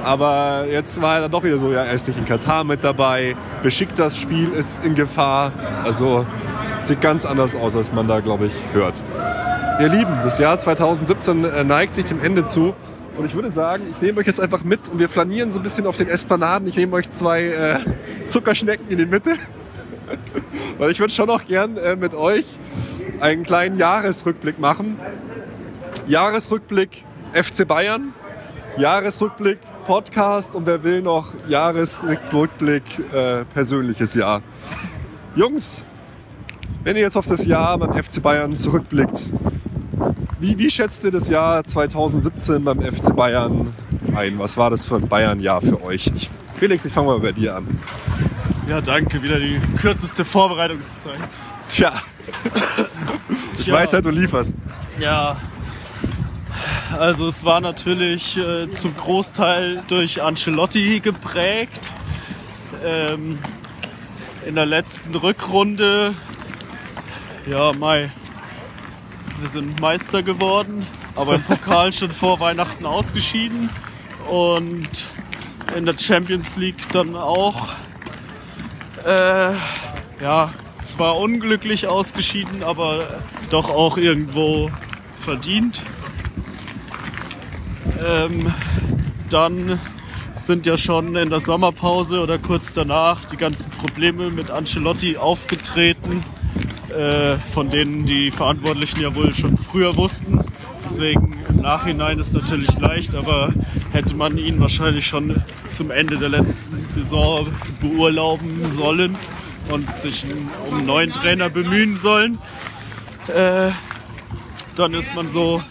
Aber 0.03 0.65
jetzt 0.71 0.99
war 1.01 1.15
er 1.15 1.21
dann 1.21 1.31
doch 1.31 1.43
wieder 1.43 1.59
so, 1.59 1.71
ja, 1.71 1.83
er 1.83 1.93
ist 1.93 2.07
nicht 2.07 2.17
in 2.17 2.25
Katar 2.25 2.63
mit 2.63 2.83
dabei. 2.83 3.35
Beschickt 3.61 3.99
das 3.99 4.17
Spiel 4.17 4.49
ist 4.49 4.83
in 4.83 4.95
Gefahr. 4.95 5.51
Also 5.83 6.25
sieht 6.81 7.01
ganz 7.01 7.25
anders 7.25 7.55
aus, 7.55 7.75
als 7.75 7.91
man 7.91 8.07
da, 8.07 8.19
glaube 8.19 8.47
ich, 8.47 8.53
hört. 8.73 8.95
Ihr 9.79 9.89
Lieben, 9.89 10.17
das 10.23 10.39
Jahr 10.39 10.57
2017 10.57 11.45
äh, 11.45 11.63
neigt 11.63 11.93
sich 11.93 12.05
dem 12.05 12.23
Ende 12.23 12.47
zu. 12.47 12.73
Und 13.17 13.25
ich 13.25 13.33
würde 13.33 13.51
sagen, 13.51 13.83
ich 13.89 14.01
nehme 14.01 14.19
euch 14.19 14.27
jetzt 14.27 14.39
einfach 14.39 14.63
mit 14.63 14.89
und 14.89 14.99
wir 14.99 15.09
flanieren 15.09 15.51
so 15.51 15.59
ein 15.59 15.63
bisschen 15.63 15.87
auf 15.87 15.97
den 15.97 16.07
Esplanaden. 16.07 16.67
Ich 16.67 16.75
nehme 16.75 16.93
euch 16.93 17.09
zwei 17.09 17.45
äh, 17.45 17.79
Zuckerschnecken 18.25 18.87
in 18.89 18.99
die 18.99 19.07
Mitte. 19.07 19.35
Weil 20.77 20.91
ich 20.91 20.99
würde 20.99 21.11
schon 21.11 21.29
auch 21.29 21.43
gern 21.43 21.77
äh, 21.77 21.95
mit 21.95 22.13
euch 22.13 22.45
einen 23.19 23.43
kleinen 23.43 23.77
Jahresrückblick 23.77 24.59
machen. 24.59 24.99
Jahresrückblick 26.07 27.03
FC 27.33 27.67
Bayern, 27.67 28.13
Jahresrückblick 28.77 29.57
Podcast 29.85 30.53
und 30.53 30.67
wer 30.67 30.83
will 30.83 31.01
noch 31.01 31.33
Jahresrückblick 31.47 32.83
äh, 33.13 33.45
persönliches 33.45 34.13
Jahr. 34.13 34.41
Jungs, 35.35 35.85
wenn 36.83 36.95
ihr 36.95 37.01
jetzt 37.01 37.17
auf 37.17 37.25
das 37.25 37.45
Jahr 37.45 37.77
beim 37.79 38.01
FC 38.01 38.21
Bayern 38.21 38.55
zurückblickt, 38.55 39.31
wie, 40.39 40.57
wie 40.57 40.69
schätzt 40.69 41.03
ihr 41.03 41.11
das 41.11 41.29
Jahr 41.29 41.63
2017 41.63 42.63
beim 42.63 42.81
FC 42.81 43.15
Bayern 43.15 43.73
ein? 44.15 44.39
Was 44.39 44.57
war 44.57 44.69
das 44.69 44.85
für 44.85 44.95
ein 44.95 45.07
Bayern-Jahr 45.07 45.61
für 45.61 45.83
euch? 45.83 46.11
Ich, 46.15 46.29
Felix, 46.59 46.85
ich 46.85 46.93
fange 46.93 47.07
mal 47.07 47.19
bei 47.19 47.31
dir 47.31 47.55
an. 47.55 47.79
Ja, 48.67 48.81
danke. 48.81 49.21
Wieder 49.21 49.39
die 49.39 49.59
kürzeste 49.79 50.25
Vorbereitungszeit. 50.25 51.17
Tja. 51.69 51.93
ich 53.53 53.63
Tja. 53.63 53.73
weiß 53.73 53.93
ja, 53.93 54.01
du 54.01 54.09
lieferst. 54.09 54.53
Ja. 54.99 55.37
Also 56.97 57.27
es 57.27 57.43
war 57.43 57.61
natürlich 57.61 58.37
äh, 58.37 58.69
zum 58.71 58.95
Großteil 58.95 59.83
durch 59.87 60.21
Ancelotti 60.21 60.99
geprägt. 60.99 61.91
Ähm, 62.83 63.39
in 64.45 64.55
der 64.55 64.65
letzten 64.65 65.13
Rückrunde, 65.15 66.13
ja, 67.51 67.73
Mai, 67.73 68.11
wir 69.39 69.47
sind 69.47 69.79
Meister 69.79 70.23
geworden, 70.23 70.85
aber 71.15 71.35
im 71.35 71.43
Pokal 71.43 71.93
schon 71.93 72.11
vor 72.11 72.39
Weihnachten 72.39 72.85
ausgeschieden. 72.85 73.69
Und 74.29 75.05
in 75.75 75.85
der 75.85 75.97
Champions 75.97 76.57
League 76.57 76.89
dann 76.91 77.15
auch. 77.15 77.69
Äh, 79.05 79.51
ja, 80.21 80.51
zwar 80.81 81.17
unglücklich 81.17 81.87
ausgeschieden, 81.87 82.63
aber 82.63 83.07
doch 83.49 83.69
auch 83.69 83.97
irgendwo 83.97 84.69
verdient. 85.19 85.83
Ähm, 88.05 88.53
dann 89.29 89.79
sind 90.35 90.65
ja 90.65 90.77
schon 90.77 91.15
in 91.15 91.29
der 91.29 91.39
Sommerpause 91.39 92.21
oder 92.21 92.37
kurz 92.37 92.73
danach 92.73 93.25
die 93.25 93.37
ganzen 93.37 93.71
Probleme 93.71 94.29
mit 94.29 94.51
Ancelotti 94.51 95.17
aufgetreten, 95.17 96.21
äh, 96.97 97.37
von 97.37 97.69
denen 97.69 98.05
die 98.05 98.31
Verantwortlichen 98.31 99.01
ja 99.01 99.13
wohl 99.13 99.33
schon 99.35 99.55
früher 99.55 99.95
wussten. 99.95 100.39
Deswegen 100.83 101.37
im 101.47 101.57
Nachhinein 101.57 102.17
ist 102.17 102.33
natürlich 102.33 102.73
leicht, 102.79 103.13
aber 103.13 103.53
hätte 103.91 104.15
man 104.15 104.37
ihn 104.37 104.59
wahrscheinlich 104.59 105.05
schon 105.05 105.43
zum 105.69 105.91
Ende 105.91 106.17
der 106.17 106.29
letzten 106.29 106.85
Saison 106.87 107.47
beurlauben 107.81 108.67
sollen 108.67 109.15
und 109.69 109.93
sich 109.95 110.25
um 110.69 110.77
einen 110.77 110.87
neuen 110.87 111.13
Trainer 111.13 111.49
bemühen 111.49 111.97
sollen. 111.97 112.39
Äh, 113.27 113.69
dann 114.75 114.95
ist 114.95 115.13
man 115.13 115.27
so, 115.27 115.61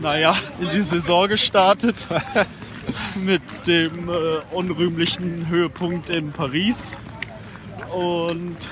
naja, 0.00 0.34
in 0.60 0.70
die 0.70 0.82
Saison 0.82 1.28
gestartet 1.28 2.08
mit 3.14 3.68
dem 3.68 4.08
äh, 4.08 4.12
unrühmlichen 4.52 5.48
Höhepunkt 5.48 6.10
in 6.10 6.32
Paris. 6.32 6.98
Und 7.94 8.70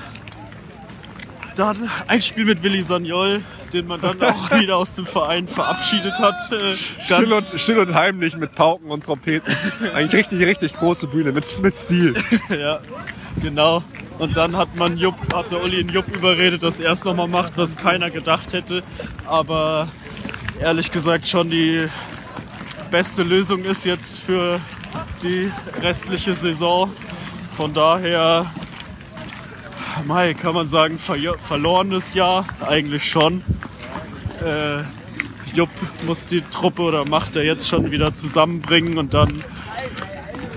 dann 1.55 1.91
ein 2.07 2.23
Spiel 2.23 2.45
mit 2.45 2.63
Willi 2.63 2.83
Sagnol, 2.83 3.43
den 3.73 3.87
man 3.87 4.01
dann 4.01 4.23
auch 4.23 4.51
wieder 4.59 4.77
aus 4.77 4.95
dem 4.95 5.07
Verein 5.07 5.49
verabschiedet 5.49 6.19
hat. 6.19 6.53
Äh, 6.53 6.75
Still 6.75 7.33
und, 7.33 7.61
still 7.61 7.79
und 7.79 7.95
heimlich 7.95 8.37
mit 8.37 8.55
Pauken 8.55 8.91
und 8.91 9.05
Trompeten. 9.05 9.55
Eigentlich 9.95 10.15
richtig, 10.15 10.47
richtig 10.47 10.75
große 10.75 11.09
Bühne 11.09 11.33
mit, 11.33 11.47
mit 11.63 11.77
Stil. 11.77 12.15
ja, 12.51 12.81
genau. 13.41 13.83
Und 14.19 14.37
dann 14.37 14.57
hat 14.57 14.77
man 14.77 14.97
Jupp, 14.97 15.17
hat 15.35 15.51
der 15.51 15.63
Uli 15.63 15.81
in 15.81 15.89
Jupp 15.89 16.15
überredet, 16.15 16.63
dass 16.63 16.79
er 16.79 16.93
es 16.93 17.05
nochmal 17.05 17.29
macht, 17.29 17.57
was 17.57 17.77
keiner 17.77 18.11
gedacht 18.11 18.53
hätte. 18.53 18.83
Aber 19.27 19.89
ehrlich 20.61 20.91
gesagt 20.91 21.27
schon 21.29 21.51
die 21.51 21.87
beste 22.91 23.25
Lösung 23.25 23.65
ist 23.65 23.85
jetzt 23.85 24.21
für 24.21 24.61
die 25.23 25.51
restliche 25.83 26.35
Saison. 26.35 26.93
Von 27.57 27.75
daher, 27.75 28.47
Mai, 30.07 30.35
kann 30.35 30.55
man 30.55 30.67
sagen, 30.67 30.99
ver 30.99 31.17
verlorenes 31.39 32.15
Jahr 32.15 32.47
eigentlich 32.67 33.09
schon. 33.09 33.43
Äh, 34.45 34.83
Jupp 35.55 35.71
muss 36.07 36.27
die 36.27 36.41
Truppe 36.41 36.83
oder 36.83 37.05
macht 37.05 37.37
er 37.37 37.45
jetzt 37.45 37.69
schon 37.69 37.91
wieder 37.91 38.13
zusammenbringen 38.13 38.99
und 38.99 39.15
dann 39.15 39.43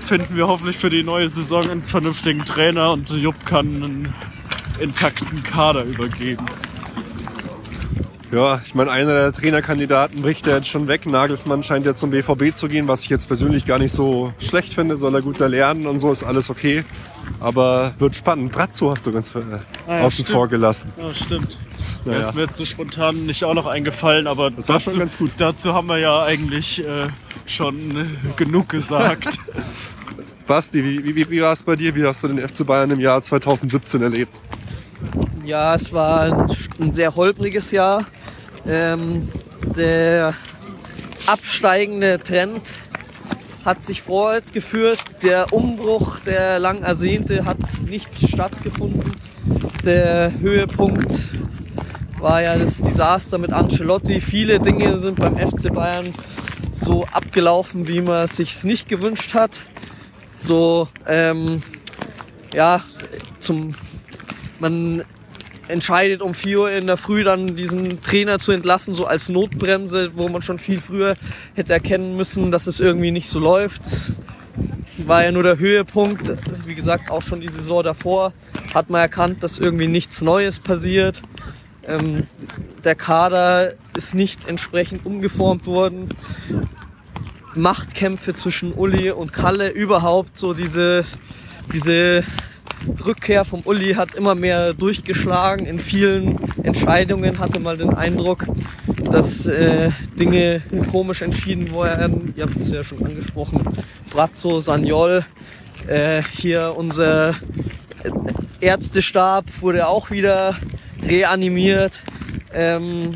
finden 0.00 0.36
wir 0.36 0.48
hoffentlich 0.48 0.76
für 0.76 0.90
die 0.90 1.02
neue 1.02 1.28
Saison 1.28 1.70
einen 1.70 1.84
vernünftigen 1.84 2.44
Trainer 2.44 2.92
und 2.92 3.10
Jupp 3.10 3.46
kann 3.46 3.66
einen 3.82 4.14
intakten 4.80 5.42
Kader 5.42 5.84
übergeben. 5.84 6.44
Ja, 8.30 8.60
ich 8.62 8.74
meine, 8.74 8.90
einer 8.90 9.14
der 9.14 9.32
Trainerkandidaten 9.32 10.20
bricht 10.20 10.46
ja 10.46 10.56
jetzt 10.56 10.68
schon 10.68 10.86
weg. 10.86 11.06
Nagelsmann 11.06 11.62
scheint 11.62 11.86
jetzt 11.86 12.00
zum 12.00 12.10
BVB 12.10 12.54
zu 12.54 12.68
gehen, 12.68 12.86
was 12.86 13.04
ich 13.04 13.08
jetzt 13.08 13.26
persönlich 13.26 13.64
gar 13.64 13.78
nicht 13.78 13.92
so 13.92 14.34
schlecht 14.38 14.74
finde. 14.74 14.98
Soll 14.98 15.14
er 15.14 15.22
gut 15.22 15.40
da 15.40 15.46
lernen 15.46 15.86
und 15.86 15.98
so, 15.98 16.12
ist 16.12 16.24
alles 16.24 16.50
okay. 16.50 16.84
Aber 17.40 17.94
wird 17.98 18.16
spannend. 18.16 18.52
Brazzo 18.52 18.90
hast 18.90 19.06
du 19.06 19.12
ganz 19.12 19.34
äh, 19.34 19.40
ah, 19.86 19.98
ja, 19.98 20.00
außen 20.02 20.24
vor 20.24 20.48
gelassen. 20.48 20.92
Ja, 20.96 21.12
stimmt. 21.14 21.58
Naja. 22.04 22.18
Der 22.18 22.28
ist 22.28 22.34
mir 22.34 22.42
jetzt 22.42 22.56
so 22.56 22.64
spontan 22.64 23.26
nicht 23.26 23.44
auch 23.44 23.54
noch 23.54 23.66
eingefallen, 23.66 24.26
aber 24.26 24.50
das 24.50 24.66
dazu, 24.66 24.90
schon 24.90 24.98
ganz 25.00 25.18
gut. 25.18 25.30
dazu 25.36 25.74
haben 25.74 25.88
wir 25.88 25.98
ja 25.98 26.22
eigentlich 26.24 26.84
äh, 26.84 27.08
schon 27.46 28.08
genug 28.36 28.68
gesagt. 28.68 29.38
Basti, 30.46 30.82
wie, 30.82 31.16
wie, 31.16 31.30
wie 31.30 31.42
war 31.42 31.52
es 31.52 31.62
bei 31.62 31.76
dir? 31.76 31.94
Wie 31.94 32.04
hast 32.04 32.24
du 32.24 32.28
den 32.28 32.38
FC 32.38 32.66
Bayern 32.66 32.90
im 32.90 33.00
Jahr 33.00 33.20
2017 33.20 34.02
erlebt? 34.02 34.34
Ja, 35.44 35.74
es 35.74 35.92
war 35.92 36.20
ein, 36.20 36.56
ein 36.80 36.92
sehr 36.92 37.14
holpriges 37.14 37.70
Jahr. 37.70 38.06
Ähm, 38.66 39.28
der 39.76 40.34
absteigende 41.26 42.18
Trend 42.18 42.62
hat 43.64 43.82
sich 43.82 44.02
fortgeführt. 44.02 44.98
Der 45.22 45.52
Umbruch, 45.52 46.20
der 46.20 46.58
lang 46.58 46.82
ersehnte, 46.82 47.44
hat 47.44 47.58
nicht 47.86 48.10
stattgefunden. 48.28 49.12
Der 49.84 50.32
Höhepunkt 50.40 51.34
war 52.18 52.42
ja 52.42 52.56
das 52.56 52.78
Desaster 52.78 53.38
mit 53.38 53.52
Ancelotti. 53.52 54.20
Viele 54.20 54.60
Dinge 54.60 54.98
sind 54.98 55.18
beim 55.18 55.36
FC 55.36 55.72
Bayern 55.72 56.12
so 56.72 57.04
abgelaufen, 57.12 57.88
wie 57.88 58.00
man 58.00 58.24
es 58.24 58.36
sich 58.36 58.64
nicht 58.64 58.88
gewünscht 58.88 59.34
hat. 59.34 59.62
So, 60.38 60.88
ähm, 61.06 61.62
ja, 62.54 62.82
zum, 63.40 63.74
man 64.60 65.04
entscheidet 65.68 66.22
um 66.22 66.34
4 66.34 66.60
Uhr 66.60 66.70
in 66.70 66.86
der 66.86 66.96
Früh 66.96 67.24
dann 67.24 67.54
diesen 67.56 68.02
Trainer 68.02 68.38
zu 68.38 68.52
entlassen, 68.52 68.94
so 68.94 69.06
als 69.06 69.28
Notbremse, 69.28 70.12
wo 70.16 70.28
man 70.28 70.42
schon 70.42 70.58
viel 70.58 70.80
früher 70.80 71.16
hätte 71.54 71.72
erkennen 71.72 72.16
müssen, 72.16 72.50
dass 72.50 72.66
es 72.66 72.80
irgendwie 72.80 73.10
nicht 73.10 73.28
so 73.28 73.38
läuft. 73.38 73.84
Das 73.84 74.12
war 74.98 75.24
ja 75.24 75.32
nur 75.32 75.42
der 75.42 75.58
Höhepunkt. 75.58 76.32
Wie 76.66 76.74
gesagt, 76.74 77.10
auch 77.10 77.22
schon 77.22 77.40
die 77.40 77.48
Saison 77.48 77.82
davor 77.82 78.32
hat 78.74 78.90
man 78.90 79.00
erkannt, 79.00 79.42
dass 79.42 79.58
irgendwie 79.58 79.86
nichts 79.86 80.22
Neues 80.22 80.58
passiert. 80.58 81.22
Ähm, 81.86 82.26
der 82.84 82.94
Kader 82.94 83.74
ist 83.96 84.14
nicht 84.14 84.48
entsprechend 84.48 85.06
umgeformt 85.06 85.66
worden. 85.66 86.08
Machtkämpfe 87.54 88.34
zwischen 88.34 88.72
Uli 88.72 89.10
und 89.10 89.32
Kalle 89.32 89.70
überhaupt 89.70 90.38
so 90.38 90.54
diese, 90.54 91.04
diese 91.72 92.24
Rückkehr 93.04 93.44
vom 93.44 93.60
Uli 93.64 93.94
hat 93.94 94.14
immer 94.14 94.34
mehr 94.34 94.74
durchgeschlagen. 94.74 95.66
In 95.66 95.78
vielen 95.78 96.36
Entscheidungen 96.62 97.38
hatte 97.38 97.60
man 97.60 97.78
den 97.78 97.94
Eindruck, 97.94 98.46
dass 99.10 99.46
äh, 99.46 99.90
Dinge 100.18 100.62
komisch 100.90 101.22
entschieden 101.22 101.70
wurden. 101.70 102.34
Ihr 102.36 102.44
habt 102.44 102.56
es 102.58 102.70
ja 102.70 102.84
schon 102.84 103.04
angesprochen. 103.04 103.62
Brazzo, 104.10 104.60
Sagnol, 104.60 105.24
äh, 105.86 106.22
hier 106.36 106.74
unser 106.76 107.34
Ärztestab 108.60 109.44
wurde 109.60 109.86
auch 109.86 110.10
wieder 110.10 110.56
reanimiert. 111.02 112.02
Ähm, 112.52 113.12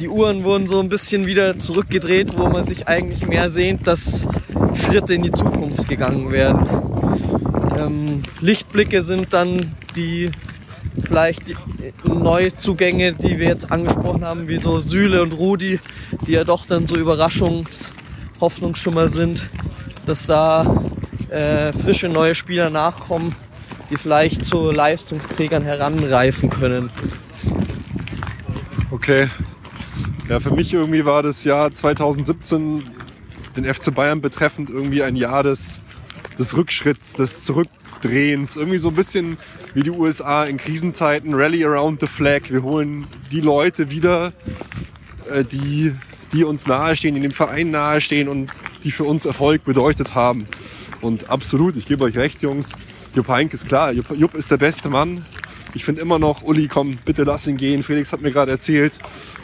die 0.00 0.08
Uhren 0.08 0.44
wurden 0.44 0.66
so 0.66 0.80
ein 0.80 0.88
bisschen 0.88 1.26
wieder 1.26 1.58
zurückgedreht, 1.58 2.36
wo 2.36 2.48
man 2.48 2.64
sich 2.66 2.86
eigentlich 2.86 3.26
mehr 3.26 3.50
sehnt, 3.50 3.86
dass 3.86 4.28
Schritte 4.74 5.14
in 5.14 5.22
die 5.22 5.32
Zukunft 5.32 5.88
gegangen 5.88 6.30
werden. 6.30 6.66
Ähm, 7.86 8.22
Lichtblicke 8.40 9.02
sind 9.02 9.32
dann 9.32 9.72
die 9.94 10.30
vielleicht 11.04 11.48
die 11.48 12.10
Neuzugänge, 12.10 13.12
die 13.12 13.38
wir 13.38 13.48
jetzt 13.48 13.70
angesprochen 13.70 14.24
haben, 14.24 14.48
wie 14.48 14.58
so 14.58 14.80
Süle 14.80 15.22
und 15.22 15.32
Rudi, 15.32 15.78
die 16.26 16.32
ja 16.32 16.44
doch 16.44 16.66
dann 16.66 16.86
so 16.86 16.96
Überraschungs-, 16.96 17.92
Hoffnungsschimmer 18.40 19.08
sind, 19.08 19.50
dass 20.06 20.26
da 20.26 20.82
äh, 21.30 21.72
frische 21.72 22.08
neue 22.08 22.34
Spieler 22.34 22.70
nachkommen, 22.70 23.34
die 23.90 23.96
vielleicht 23.96 24.44
zu 24.44 24.70
Leistungsträgern 24.70 25.62
heranreifen 25.62 26.50
können. 26.50 26.90
Okay. 28.90 29.28
Ja, 30.28 30.40
für 30.40 30.50
mich 30.50 30.72
irgendwie 30.74 31.04
war 31.04 31.22
das 31.22 31.44
Jahr 31.44 31.70
2017 31.70 32.82
den 33.56 33.64
FC 33.72 33.94
Bayern 33.94 34.20
betreffend 34.20 34.70
irgendwie 34.70 35.02
ein 35.02 35.14
Jahr 35.14 35.42
des 35.42 35.82
des 36.38 36.56
Rückschritts, 36.56 37.14
des 37.14 37.44
Zurückdrehens. 37.44 38.56
Irgendwie 38.56 38.78
so 38.78 38.88
ein 38.88 38.94
bisschen 38.94 39.36
wie 39.74 39.82
die 39.82 39.90
USA 39.90 40.44
in 40.44 40.56
Krisenzeiten, 40.56 41.34
Rally 41.34 41.64
around 41.64 42.00
the 42.00 42.06
flag. 42.06 42.42
Wir 42.50 42.62
holen 42.62 43.06
die 43.30 43.40
Leute 43.40 43.90
wieder, 43.90 44.32
äh, 45.30 45.44
die, 45.44 45.94
die 46.32 46.44
uns 46.44 46.66
nahestehen, 46.66 47.14
die 47.14 47.20
dem 47.20 47.32
Verein 47.32 47.70
nahestehen 47.70 48.28
und 48.28 48.50
die 48.84 48.90
für 48.90 49.04
uns 49.04 49.24
Erfolg 49.24 49.64
bedeutet 49.64 50.14
haben. 50.14 50.46
Und 51.00 51.30
absolut, 51.30 51.76
ich 51.76 51.86
gebe 51.86 52.04
euch 52.04 52.16
recht, 52.16 52.42
Jungs. 52.42 52.72
Jupp 53.14 53.28
Heynck 53.28 53.54
ist 53.54 53.66
klar, 53.66 53.92
Jupp, 53.92 54.10
Jupp 54.16 54.34
ist 54.34 54.50
der 54.50 54.58
beste 54.58 54.88
Mann. 54.90 55.24
Ich 55.76 55.84
finde 55.84 56.00
immer 56.00 56.18
noch, 56.18 56.42
Uli, 56.42 56.68
komm, 56.68 56.96
bitte 57.04 57.24
lass 57.24 57.46
ihn 57.46 57.58
gehen. 57.58 57.82
Felix 57.82 58.10
hat 58.10 58.22
mir 58.22 58.32
gerade 58.32 58.50
erzählt, 58.50 58.98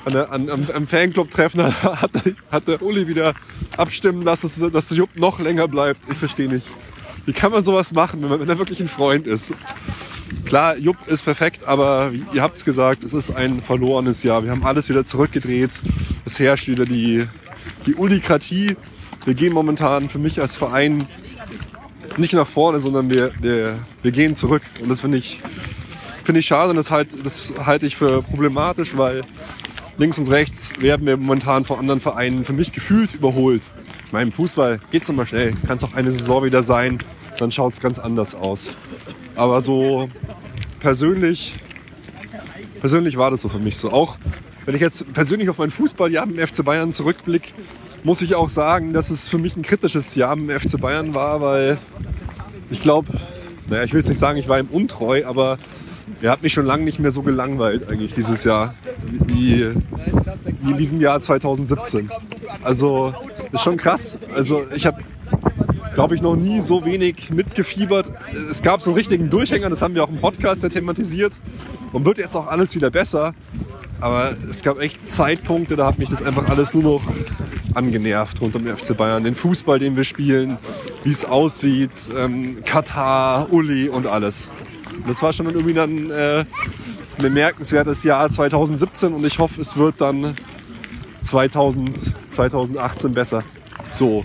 an, 0.06 0.16
an, 0.16 0.48
am, 0.48 0.66
am 0.72 0.86
Fanclub-Treffen 0.86 1.62
hat, 1.82 2.10
hat 2.50 2.68
der 2.68 2.80
Uli 2.80 3.06
wieder 3.06 3.34
abstimmen 3.76 4.22
lassen, 4.22 4.72
dass 4.72 4.88
der 4.88 4.96
Jupp 4.96 5.14
noch 5.14 5.40
länger 5.40 5.68
bleibt. 5.68 6.10
Ich 6.10 6.16
verstehe 6.16 6.48
nicht. 6.48 6.66
Wie 7.26 7.34
kann 7.34 7.52
man 7.52 7.62
sowas 7.62 7.92
machen, 7.92 8.22
wenn, 8.22 8.30
man, 8.30 8.40
wenn 8.40 8.48
er 8.48 8.56
wirklich 8.56 8.80
ein 8.80 8.88
Freund 8.88 9.26
ist? 9.26 9.52
Klar, 10.46 10.78
Jupp 10.78 10.96
ist 11.06 11.22
perfekt, 11.22 11.64
aber 11.64 12.12
ihr 12.32 12.40
habt 12.40 12.56
es 12.56 12.64
gesagt, 12.64 13.04
es 13.04 13.12
ist 13.12 13.36
ein 13.36 13.60
verlorenes 13.60 14.22
Jahr. 14.22 14.42
Wir 14.42 14.52
haben 14.52 14.64
alles 14.64 14.88
wieder 14.88 15.04
zurückgedreht. 15.04 15.72
Es 16.24 16.40
herrscht 16.40 16.66
wieder 16.66 16.86
die, 16.86 17.26
die 17.84 17.94
Ulikratie. 17.94 18.78
Wir 19.26 19.34
gehen 19.34 19.52
momentan 19.52 20.08
für 20.08 20.18
mich 20.18 20.40
als 20.40 20.56
Verein 20.56 21.06
nicht 22.16 22.32
nach 22.32 22.46
vorne, 22.46 22.80
sondern 22.80 23.10
wir, 23.10 23.32
wir, 23.38 23.78
wir 24.00 24.12
gehen 24.12 24.34
zurück. 24.34 24.62
Und 24.80 24.88
das 24.88 25.00
finde 25.00 25.18
ich, 25.18 25.42
finde 26.24 26.40
ich 26.40 26.46
schade 26.46 26.70
und 26.70 26.76
das, 26.76 26.90
halt, 26.90 27.08
das 27.24 27.52
halte 27.64 27.86
ich 27.86 27.96
für 27.96 28.22
problematisch, 28.22 28.96
weil 28.96 29.22
links 29.98 30.18
und 30.18 30.30
rechts 30.30 30.72
werden 30.78 31.06
wir 31.06 31.16
momentan 31.16 31.64
von 31.64 31.78
anderen 31.78 32.00
Vereinen 32.00 32.44
für 32.44 32.52
mich 32.52 32.72
gefühlt 32.72 33.14
überholt. 33.14 33.72
Ich 34.06 34.12
meine, 34.12 34.26
im 34.26 34.32
Fußball 34.32 34.80
geht 34.90 35.02
es 35.02 35.08
nochmal 35.08 35.26
schnell. 35.26 35.54
Kann 35.66 35.76
es 35.76 35.84
auch 35.84 35.94
eine 35.94 36.12
Saison 36.12 36.44
wieder 36.44 36.62
sein, 36.62 36.98
dann 37.38 37.50
schaut 37.50 37.72
es 37.72 37.80
ganz 37.80 37.98
anders 37.98 38.34
aus. 38.34 38.74
Aber 39.34 39.60
so 39.60 40.08
persönlich, 40.80 41.54
persönlich 42.80 43.16
war 43.16 43.30
das 43.30 43.42
so 43.42 43.48
für 43.48 43.58
mich 43.58 43.76
so. 43.76 43.90
Auch 43.90 44.18
wenn 44.64 44.74
ich 44.74 44.80
jetzt 44.80 45.12
persönlich 45.12 45.48
auf 45.48 45.58
mein 45.58 45.70
Fußballjahr 45.70 46.24
im 46.24 46.38
FC 46.38 46.64
Bayern 46.64 46.92
zurückblicke, 46.92 47.52
muss 48.04 48.22
ich 48.22 48.34
auch 48.34 48.48
sagen, 48.48 48.92
dass 48.92 49.10
es 49.10 49.28
für 49.28 49.38
mich 49.38 49.56
ein 49.56 49.62
kritisches 49.62 50.14
Jahr 50.14 50.32
im 50.34 50.48
FC 50.50 50.80
Bayern 50.80 51.14
war, 51.14 51.40
weil 51.40 51.78
ich 52.70 52.82
glaube, 52.82 53.08
naja, 53.68 53.84
ich 53.84 53.92
will 53.92 54.00
jetzt 54.00 54.08
nicht 54.08 54.18
sagen, 54.18 54.38
ich 54.38 54.48
war 54.48 54.58
ihm 54.58 54.68
untreu, 54.70 55.24
aber 55.24 55.58
er 56.22 56.30
hat 56.30 56.42
mich 56.42 56.52
schon 56.52 56.66
lange 56.66 56.84
nicht 56.84 56.98
mehr 56.98 57.10
so 57.10 57.22
gelangweilt 57.22 57.90
eigentlich 57.90 58.12
dieses 58.12 58.44
Jahr, 58.44 58.74
wie, 59.26 59.74
wie 60.62 60.70
in 60.70 60.76
diesem 60.76 61.00
Jahr 61.00 61.20
2017. 61.20 62.10
Also, 62.62 63.12
ist 63.50 63.62
schon 63.62 63.76
krass. 63.76 64.16
Also, 64.34 64.64
ich 64.74 64.86
habe 64.86 65.02
glaube 65.94 66.14
ich, 66.14 66.22
noch 66.22 66.36
nie 66.36 66.60
so 66.60 66.84
wenig 66.84 67.30
mitgefiebert. 67.30 68.06
Es 68.50 68.62
gab 68.62 68.80
so 68.80 68.90
einen 68.90 68.96
richtigen 68.96 69.30
Durchhänger, 69.30 69.68
das 69.68 69.82
haben 69.82 69.94
wir 69.94 70.04
auch 70.04 70.08
im 70.08 70.20
Podcast 70.20 70.68
thematisiert. 70.70 71.34
Und 71.92 72.06
wird 72.06 72.18
jetzt 72.18 72.34
auch 72.36 72.46
alles 72.46 72.74
wieder 72.74 72.90
besser. 72.90 73.34
Aber 74.00 74.34
es 74.50 74.62
gab 74.62 74.80
echt 74.80 75.10
Zeitpunkte, 75.10 75.76
da 75.76 75.86
hat 75.86 75.98
mich 75.98 76.08
das 76.08 76.22
einfach 76.22 76.48
alles 76.48 76.74
nur 76.74 76.82
noch 76.82 77.02
angenervt 77.74 78.40
rund 78.40 78.56
um 78.56 78.64
den 78.64 78.76
FC 78.76 78.96
Bayern. 78.96 79.22
Den 79.22 79.34
Fußball, 79.34 79.78
den 79.78 79.96
wir 79.96 80.04
spielen, 80.04 80.58
wie 81.04 81.10
es 81.10 81.24
aussieht, 81.24 81.90
ähm, 82.16 82.64
Katar, 82.64 83.52
Uli 83.52 83.88
und 83.88 84.06
alles. 84.06 84.48
Das 85.06 85.22
war 85.22 85.32
schon 85.32 85.46
irgendwie 85.46 85.74
dann 85.74 86.10
äh, 86.10 86.40
ein 86.40 86.46
bemerkenswertes 87.18 88.04
Jahr 88.04 88.30
2017 88.30 89.12
und 89.12 89.24
ich 89.24 89.38
hoffe, 89.38 89.60
es 89.60 89.76
wird 89.76 90.00
dann 90.00 90.34
2000, 91.22 92.12
2018 92.30 93.14
besser. 93.14 93.44
So. 93.90 94.24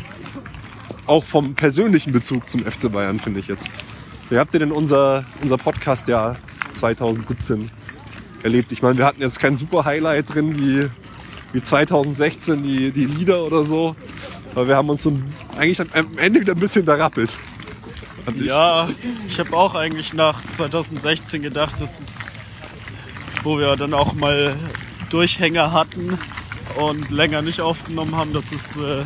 Auch 1.06 1.24
vom 1.24 1.56
persönlichen 1.56 2.12
Bezug 2.12 2.50
zum 2.50 2.66
FC 2.66 2.92
Bayern, 2.92 3.20
finde 3.20 3.40
ich 3.40 3.48
jetzt. 3.48 3.70
Wie 4.30 4.38
habt 4.38 4.54
ihr 4.54 4.60
denn 4.60 4.74
unser, 4.74 5.24
unser 5.42 5.58
Podcast-Jahr 5.58 6.36
2017 6.74 7.72
erlebt? 8.44 8.72
Ich 8.74 8.82
meine, 8.82 8.98
wir 8.98 9.06
hatten 9.06 9.22
jetzt 9.22 9.40
kein 9.40 9.56
super 9.56 9.86
Highlight 9.86 10.34
drin 10.34 10.58
wie, 10.58 10.90
wie 11.54 11.62
2016, 11.62 12.62
die, 12.62 12.92
die 12.92 13.06
Lieder 13.06 13.44
oder 13.46 13.64
so. 13.64 13.96
Aber 14.54 14.68
wir 14.68 14.76
haben 14.76 14.90
uns 14.90 15.04
so 15.04 15.18
eigentlich 15.58 15.80
am 15.80 16.18
Ende 16.18 16.42
wieder 16.42 16.54
ein 16.54 16.60
bisschen 16.60 16.86
da 16.86 16.96
rappelt. 16.96 17.38
Ja, 18.36 18.90
ich 19.28 19.40
habe 19.40 19.56
auch 19.56 19.76
eigentlich 19.76 20.14
nach 20.14 20.46
2016 20.46 21.42
gedacht, 21.42 21.80
dass 21.80 22.00
es, 22.00 22.32
wo 23.44 23.58
wir 23.58 23.76
dann 23.76 23.94
auch 23.94 24.14
mal 24.14 24.56
Durchhänger 25.10 25.72
hatten 25.72 26.18
und 26.76 27.10
länger 27.10 27.42
nicht 27.42 27.62
aufgenommen 27.62 28.16
haben, 28.16 28.34
dass 28.34 28.52
es 28.52 28.78
äh, 28.78 29.04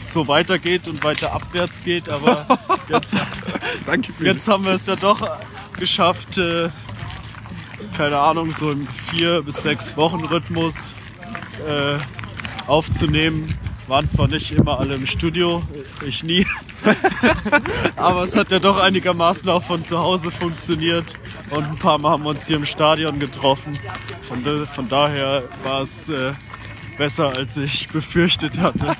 so 0.00 0.28
weitergeht 0.28 0.86
und 0.86 1.02
weiter 1.02 1.32
abwärts 1.32 1.82
geht. 1.82 2.08
Aber 2.08 2.46
jetzt, 2.88 3.16
jetzt 4.20 4.48
haben 4.48 4.64
wir 4.64 4.72
es 4.72 4.86
ja 4.86 4.96
doch 4.96 5.28
geschafft, 5.76 6.38
äh, 6.38 6.70
keine 7.96 8.18
Ahnung, 8.18 8.52
so 8.52 8.70
im 8.70 8.86
vier 8.86 9.42
bis 9.42 9.62
sechs 9.62 9.96
Wochen 9.96 10.24
Rhythmus 10.24 10.94
äh, 11.66 11.98
aufzunehmen. 12.68 13.52
Waren 13.88 14.06
zwar 14.06 14.28
nicht 14.28 14.52
immer 14.52 14.78
alle 14.78 14.94
im 14.94 15.06
Studio, 15.06 15.62
ich 16.06 16.22
nie, 16.22 16.46
aber 17.96 18.22
es 18.22 18.36
hat 18.36 18.50
ja 18.50 18.58
doch 18.58 18.78
einigermaßen 18.78 19.48
auch 19.50 19.62
von 19.62 19.82
zu 19.82 19.98
Hause 19.98 20.30
funktioniert 20.30 21.14
und 21.50 21.64
ein 21.64 21.78
paar 21.78 21.98
Mal 21.98 22.10
haben 22.10 22.22
wir 22.22 22.30
uns 22.30 22.46
hier 22.46 22.56
im 22.56 22.66
Stadion 22.66 23.18
getroffen. 23.18 23.78
Von, 24.22 24.66
von 24.66 24.88
daher 24.88 25.42
war 25.64 25.82
es 25.82 26.08
äh, 26.08 26.32
besser, 26.96 27.32
als 27.36 27.56
ich 27.56 27.88
befürchtet 27.92 28.58
hatte. 28.58 28.94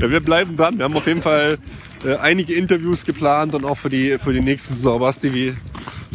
Ja, 0.00 0.10
wir 0.10 0.20
bleiben 0.20 0.56
dran. 0.56 0.78
Wir 0.78 0.84
haben 0.84 0.96
auf 0.96 1.06
jeden 1.06 1.22
Fall 1.22 1.58
äh, 2.04 2.16
einige 2.16 2.54
Interviews 2.54 3.04
geplant 3.04 3.54
und 3.54 3.64
auch 3.64 3.76
für 3.76 3.90
die, 3.90 4.18
für 4.18 4.32
die 4.32 4.40
nächste 4.40 4.72
Saison. 4.72 4.98
Basti, 4.98 5.32
wie, 5.32 5.54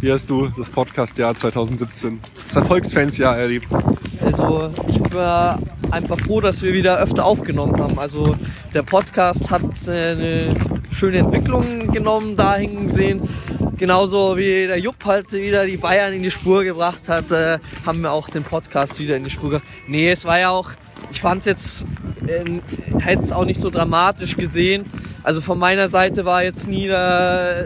wie 0.01 0.11
hast 0.11 0.29
du 0.29 0.49
das 0.55 0.69
Podcast-Jahr 0.69 1.35
2017, 1.35 2.19
das 2.43 2.55
Erfolgsfans-Jahr 2.55 3.37
erlebt? 3.37 3.67
Also 4.21 4.71
ich 4.87 5.13
war 5.13 5.59
einfach 5.91 6.19
froh, 6.19 6.41
dass 6.41 6.61
wir 6.61 6.73
wieder 6.73 6.99
öfter 6.99 7.25
aufgenommen 7.25 7.79
haben. 7.79 7.97
Also 7.99 8.35
der 8.73 8.83
Podcast 8.83 9.49
hat 9.51 9.61
äh, 9.87 9.91
eine 9.91 10.49
schöne 10.91 11.19
Entwicklung 11.19 11.91
genommen, 11.91 12.35
dahin 12.35 12.87
gesehen. 12.87 13.21
Genauso 13.77 14.37
wie 14.37 14.67
der 14.67 14.79
Jupp 14.79 15.05
halt 15.05 15.31
wieder 15.33 15.65
die 15.65 15.77
Bayern 15.77 16.13
in 16.13 16.23
die 16.23 16.31
Spur 16.31 16.63
gebracht 16.63 17.07
hat, 17.07 17.29
äh, 17.31 17.59
haben 17.85 18.01
wir 18.01 18.11
auch 18.11 18.29
den 18.29 18.43
Podcast 18.43 18.99
wieder 18.99 19.15
in 19.15 19.23
die 19.23 19.29
Spur 19.29 19.51
gebracht. 19.51 19.67
Nee, 19.87 20.11
es 20.11 20.25
war 20.25 20.39
ja 20.39 20.49
auch, 20.49 20.71
ich 21.11 21.21
fand 21.21 21.41
es 21.41 21.45
jetzt, 21.45 21.85
äh, 22.25 22.43
hätte 22.99 23.23
es 23.23 23.31
auch 23.31 23.45
nicht 23.45 23.59
so 23.59 23.69
dramatisch 23.69 24.35
gesehen. 24.35 24.85
Also 25.23 25.41
von 25.41 25.59
meiner 25.59 25.89
Seite 25.89 26.25
war 26.25 26.43
jetzt 26.43 26.67
nie 26.67 26.87
da, 26.87 27.65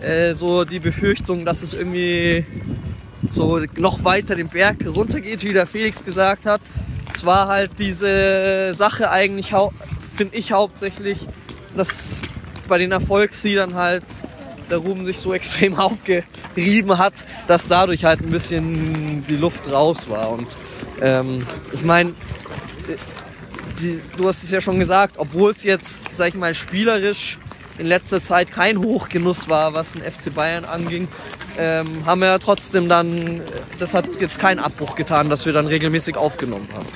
äh, 0.00 0.34
so 0.34 0.64
die 0.64 0.80
Befürchtung, 0.80 1.44
dass 1.44 1.62
es 1.62 1.74
irgendwie 1.74 2.44
so 3.30 3.60
noch 3.78 4.04
weiter 4.04 4.34
den 4.34 4.48
Berg 4.48 4.78
runtergeht, 4.86 5.44
wie 5.44 5.52
der 5.52 5.66
Felix 5.66 6.04
gesagt 6.04 6.46
hat. 6.46 6.60
Es 7.14 7.24
war 7.24 7.48
halt 7.48 7.72
diese 7.78 8.72
Sache 8.74 9.10
eigentlich, 9.10 9.52
finde 10.16 10.36
ich 10.36 10.52
hauptsächlich, 10.52 11.18
dass 11.76 12.22
bei 12.68 12.78
den 12.78 12.92
Erfolgsliedern 12.92 13.74
halt 13.74 14.04
der 14.70 14.78
Ruben 14.78 15.06
sich 15.06 15.18
so 15.18 15.32
extrem 15.34 15.78
aufgerieben 15.78 16.98
hat, 16.98 17.24
dass 17.46 17.66
dadurch 17.66 18.04
halt 18.04 18.20
ein 18.20 18.30
bisschen 18.30 19.24
die 19.28 19.36
Luft 19.36 19.70
raus 19.70 20.08
war. 20.08 20.30
Und 20.30 20.48
ähm, 21.00 21.46
ich 21.72 21.82
meine, 21.82 22.12
du 24.16 24.28
hast 24.28 24.42
es 24.42 24.50
ja 24.50 24.60
schon 24.60 24.78
gesagt, 24.78 25.16
obwohl 25.18 25.50
es 25.50 25.62
jetzt, 25.64 26.02
sag 26.12 26.28
ich 26.28 26.34
mal, 26.34 26.54
spielerisch 26.54 27.38
in 27.78 27.86
letzter 27.86 28.22
Zeit 28.22 28.52
kein 28.52 28.78
Hochgenuss 28.78 29.48
war, 29.48 29.74
was 29.74 29.92
den 29.92 30.02
FC 30.02 30.34
Bayern 30.34 30.64
anging, 30.64 31.08
ähm, 31.58 32.06
haben 32.06 32.20
wir 32.20 32.28
ja 32.28 32.38
trotzdem 32.38 32.88
dann, 32.88 33.40
das 33.78 33.94
hat 33.94 34.06
jetzt 34.20 34.38
keinen 34.38 34.58
Abbruch 34.58 34.94
getan, 34.94 35.28
dass 35.28 35.46
wir 35.46 35.52
dann 35.52 35.66
regelmäßig 35.66 36.16
aufgenommen 36.16 36.68
haben. 36.74 36.86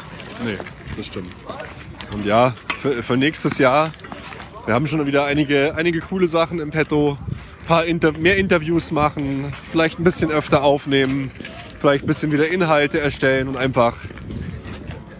Nee, 0.46 0.58
das 0.96 1.06
stimmt. 1.06 1.32
Und 2.12 2.24
ja, 2.24 2.54
für, 2.80 3.02
für 3.02 3.16
nächstes 3.16 3.58
Jahr, 3.58 3.92
wir 4.64 4.74
haben 4.74 4.86
schon 4.86 5.04
wieder 5.04 5.24
einige, 5.24 5.74
einige 5.74 6.00
coole 6.00 6.28
Sachen 6.28 6.60
im 6.60 6.70
Petto, 6.70 7.18
paar 7.66 7.84
Inter 7.84 8.12
mehr 8.12 8.36
Interviews 8.36 8.92
machen, 8.92 9.52
vielleicht 9.72 9.98
ein 9.98 10.04
bisschen 10.04 10.30
öfter 10.30 10.62
aufnehmen, 10.62 11.32
vielleicht 11.80 12.04
ein 12.04 12.06
bisschen 12.06 12.30
wieder 12.30 12.48
Inhalte 12.48 13.00
erstellen 13.00 13.48
und 13.48 13.56
einfach 13.56 13.96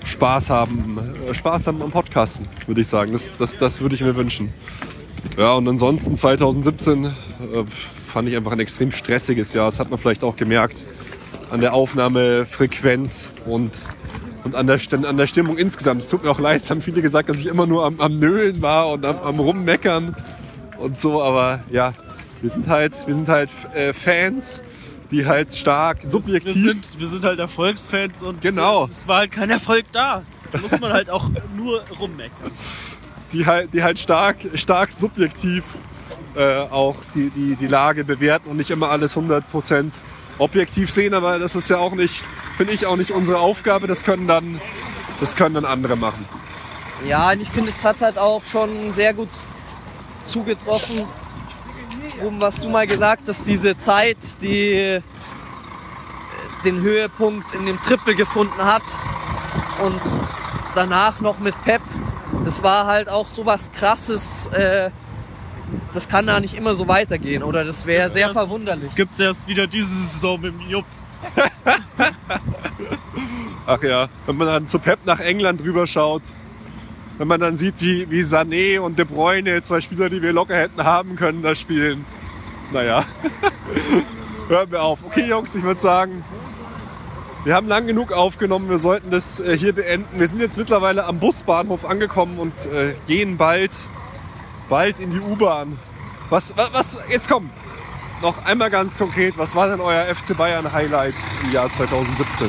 Spaß 0.04 0.50
haben, 0.50 0.96
äh, 1.28 1.34
Spaß 1.34 1.66
haben 1.66 1.82
am 1.82 1.90
Podcasten, 1.90 2.46
würde 2.68 2.82
ich 2.82 2.86
sagen. 2.86 3.10
Das, 3.10 3.36
das, 3.36 3.58
das 3.58 3.80
würde 3.80 3.96
ich 3.96 4.02
mir 4.02 4.14
wünschen. 4.14 4.54
Ja, 5.36 5.54
und 5.54 5.66
ansonsten 5.66 6.14
2017 6.14 7.04
äh, 7.04 7.10
fand 8.06 8.28
ich 8.28 8.36
einfach 8.36 8.52
ein 8.52 8.60
extrem 8.60 8.92
stressiges 8.92 9.54
Jahr. 9.54 9.64
Das 9.64 9.80
hat 9.80 9.90
man 9.90 9.98
vielleicht 9.98 10.22
auch 10.22 10.36
gemerkt 10.36 10.84
an 11.50 11.60
der 11.60 11.74
Aufnahmefrequenz 11.74 13.32
und, 13.44 13.82
und 14.47 14.55
an, 14.55 14.66
der, 14.66 14.78
an 15.07 15.16
der 15.16 15.26
Stimmung 15.26 15.59
insgesamt. 15.59 16.03
Es 16.03 16.09
tut 16.09 16.24
mir 16.24 16.30
auch 16.30 16.40
leid, 16.40 16.62
es 16.62 16.70
haben 16.70 16.80
viele 16.80 17.03
gesagt, 17.03 17.28
dass 17.28 17.40
ich 17.40 17.47
immer 17.47 17.66
nur 17.66 17.84
am, 17.84 18.01
am 18.01 18.18
Nölen 18.18 18.62
war 18.62 18.88
und 18.90 19.05
am, 19.05 19.18
am 19.18 19.38
Rummeckern 19.38 20.16
und 20.78 20.99
so. 20.99 21.22
Aber 21.22 21.61
ja, 21.70 21.92
wir 22.40 22.49
sind 22.49 22.68
halt, 22.68 23.07
wir 23.07 23.14
sind 23.14 23.28
halt 23.28 23.51
äh, 23.74 23.92
Fans 23.92 24.62
die 25.12 25.24
halt 25.24 25.55
stark 25.55 25.99
subjektiv. 26.03 26.57
Wir 26.57 26.62
sind, 26.62 26.99
wir 26.99 27.07
sind 27.07 27.24
halt 27.24 27.38
Erfolgsfans 27.38 28.24
und 28.24 28.40
genau. 28.40 28.88
es 28.90 29.07
war 29.07 29.18
halt 29.18 29.30
kein 29.30 29.51
Erfolg 29.51 29.84
da. 29.92 30.24
Da 30.51 30.59
muss 30.59 30.80
man 30.80 30.92
halt 30.92 31.11
auch 31.11 31.30
nur 31.57 31.80
rummeckern 32.01 32.51
die 33.32 33.47
halt, 33.47 33.74
die 33.74 33.82
halt 33.82 33.99
stark, 33.99 34.36
stark 34.55 34.92
subjektiv 34.92 35.64
äh, 36.34 36.59
auch 36.59 36.97
die, 37.14 37.30
die, 37.30 37.57
die 37.57 37.66
Lage 37.66 38.05
bewerten 38.05 38.49
und 38.49 38.57
nicht 38.57 38.70
immer 38.70 38.90
alles 38.90 39.16
100% 39.16 40.01
objektiv 40.39 40.91
sehen. 40.91 41.14
Aber 41.14 41.39
das 41.39 41.55
ist 41.55 41.70
ja 41.70 41.78
auch 41.78 41.95
nicht, 41.95 42.24
finde 42.57 42.72
ich, 42.72 42.87
auch 42.87 42.97
nicht 42.97 43.11
unsere 43.11 43.39
Aufgabe. 43.39 43.87
Das 43.87 44.05
können 44.05 44.26
dann, 44.26 44.61
das 45.20 45.37
können 45.37 45.55
dann 45.55 45.64
andere 45.64 45.97
machen. 45.97 46.26
Ja, 47.07 47.30
und 47.30 47.41
ich 47.41 47.49
finde, 47.49 47.70
es 47.70 47.84
hat 47.84 48.01
halt 48.01 48.18
auch 48.18 48.43
schon 48.45 48.95
sehr 48.95 49.14
gut 49.14 49.28
zugetroffen, 50.24 51.05
um 52.24 52.41
was 52.41 52.57
du 52.57 52.68
mal 52.68 52.87
gesagt 52.87 53.28
hast, 53.28 53.47
diese 53.47 53.76
Zeit, 53.78 54.16
die 54.43 55.01
den 56.64 56.80
Höhepunkt 56.80 57.55
in 57.55 57.66
dem 57.66 57.80
Triple 57.82 58.16
gefunden 58.16 58.64
hat 58.64 58.82
und 59.84 60.01
danach 60.74 61.20
noch 61.20 61.39
mit 61.39 61.55
Pep 61.62 61.82
das 62.47 62.62
war 62.62 62.87
halt 62.87 63.09
auch 63.09 63.26
so 63.26 63.45
was 63.45 63.72
krasses. 63.72 64.47
Äh, 64.47 64.91
das 65.92 66.08
kann 66.08 66.26
da 66.26 66.40
nicht 66.40 66.54
immer 66.54 66.74
so 66.74 66.88
weitergehen 66.88 67.42
oder 67.42 67.64
das 67.64 67.86
wäre 67.86 68.10
sehr 68.10 68.28
erst, 68.28 68.38
verwunderlich. 68.38 68.84
Es 68.84 68.94
gibt 68.94 69.18
erst 69.18 69.48
wieder 69.48 69.66
diese 69.66 69.88
Saison 69.88 70.40
mit 70.40 70.54
dem 70.54 70.60
Jupp. 70.68 70.84
Ach 73.66 73.82
ja, 73.82 74.08
wenn 74.26 74.36
man 74.36 74.46
dann 74.46 74.66
zu 74.66 74.78
Pep 74.78 75.00
nach 75.04 75.20
England 75.20 75.62
rüberschaut, 75.62 76.22
wenn 77.18 77.28
man 77.28 77.40
dann 77.40 77.56
sieht, 77.56 77.80
wie, 77.80 78.10
wie 78.10 78.20
Sané 78.20 78.78
und 78.78 78.98
De 78.98 79.04
Bruyne, 79.04 79.62
zwei 79.62 79.80
Spieler, 79.80 80.10
die 80.10 80.22
wir 80.22 80.32
locker 80.32 80.54
hätten 80.54 80.84
haben 80.84 81.16
können, 81.16 81.42
da 81.42 81.54
spielen. 81.54 82.04
Naja, 82.72 83.04
hören 84.48 84.70
wir 84.70 84.82
auf. 84.82 85.00
Okay, 85.04 85.26
Jungs, 85.28 85.54
ich 85.54 85.62
würde 85.62 85.80
sagen, 85.80 86.24
wir 87.44 87.54
haben 87.54 87.68
lang 87.68 87.86
genug 87.86 88.12
aufgenommen, 88.12 88.68
wir 88.68 88.78
sollten 88.78 89.10
das 89.10 89.40
äh, 89.40 89.56
hier 89.56 89.72
beenden. 89.72 90.18
Wir 90.18 90.26
sind 90.26 90.40
jetzt 90.40 90.58
mittlerweile 90.58 91.04
am 91.04 91.20
Busbahnhof 91.20 91.84
angekommen 91.84 92.38
und 92.38 92.52
äh, 92.66 92.94
gehen 93.06 93.36
bald, 93.36 93.70
bald 94.68 95.00
in 95.00 95.10
die 95.10 95.20
U-Bahn. 95.20 95.78
Was, 96.30 96.56
was, 96.56 96.72
was, 96.72 96.98
jetzt 97.08 97.28
komm, 97.28 97.50
noch 98.22 98.44
einmal 98.44 98.70
ganz 98.70 98.98
konkret, 98.98 99.36
was 99.38 99.54
war 99.54 99.68
denn 99.68 99.80
euer 99.80 100.04
FC 100.14 100.36
Bayern 100.36 100.72
Highlight 100.72 101.14
im 101.44 101.52
Jahr 101.52 101.70
2017? 101.70 102.48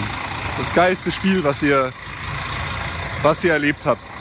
Das 0.58 0.74
geilste 0.74 1.12
Spiel, 1.12 1.44
was 1.44 1.62
ihr, 1.62 1.92
was 3.22 3.44
ihr 3.44 3.54
erlebt 3.54 3.86
habt. 3.86 4.04
Ähm. 4.06 4.12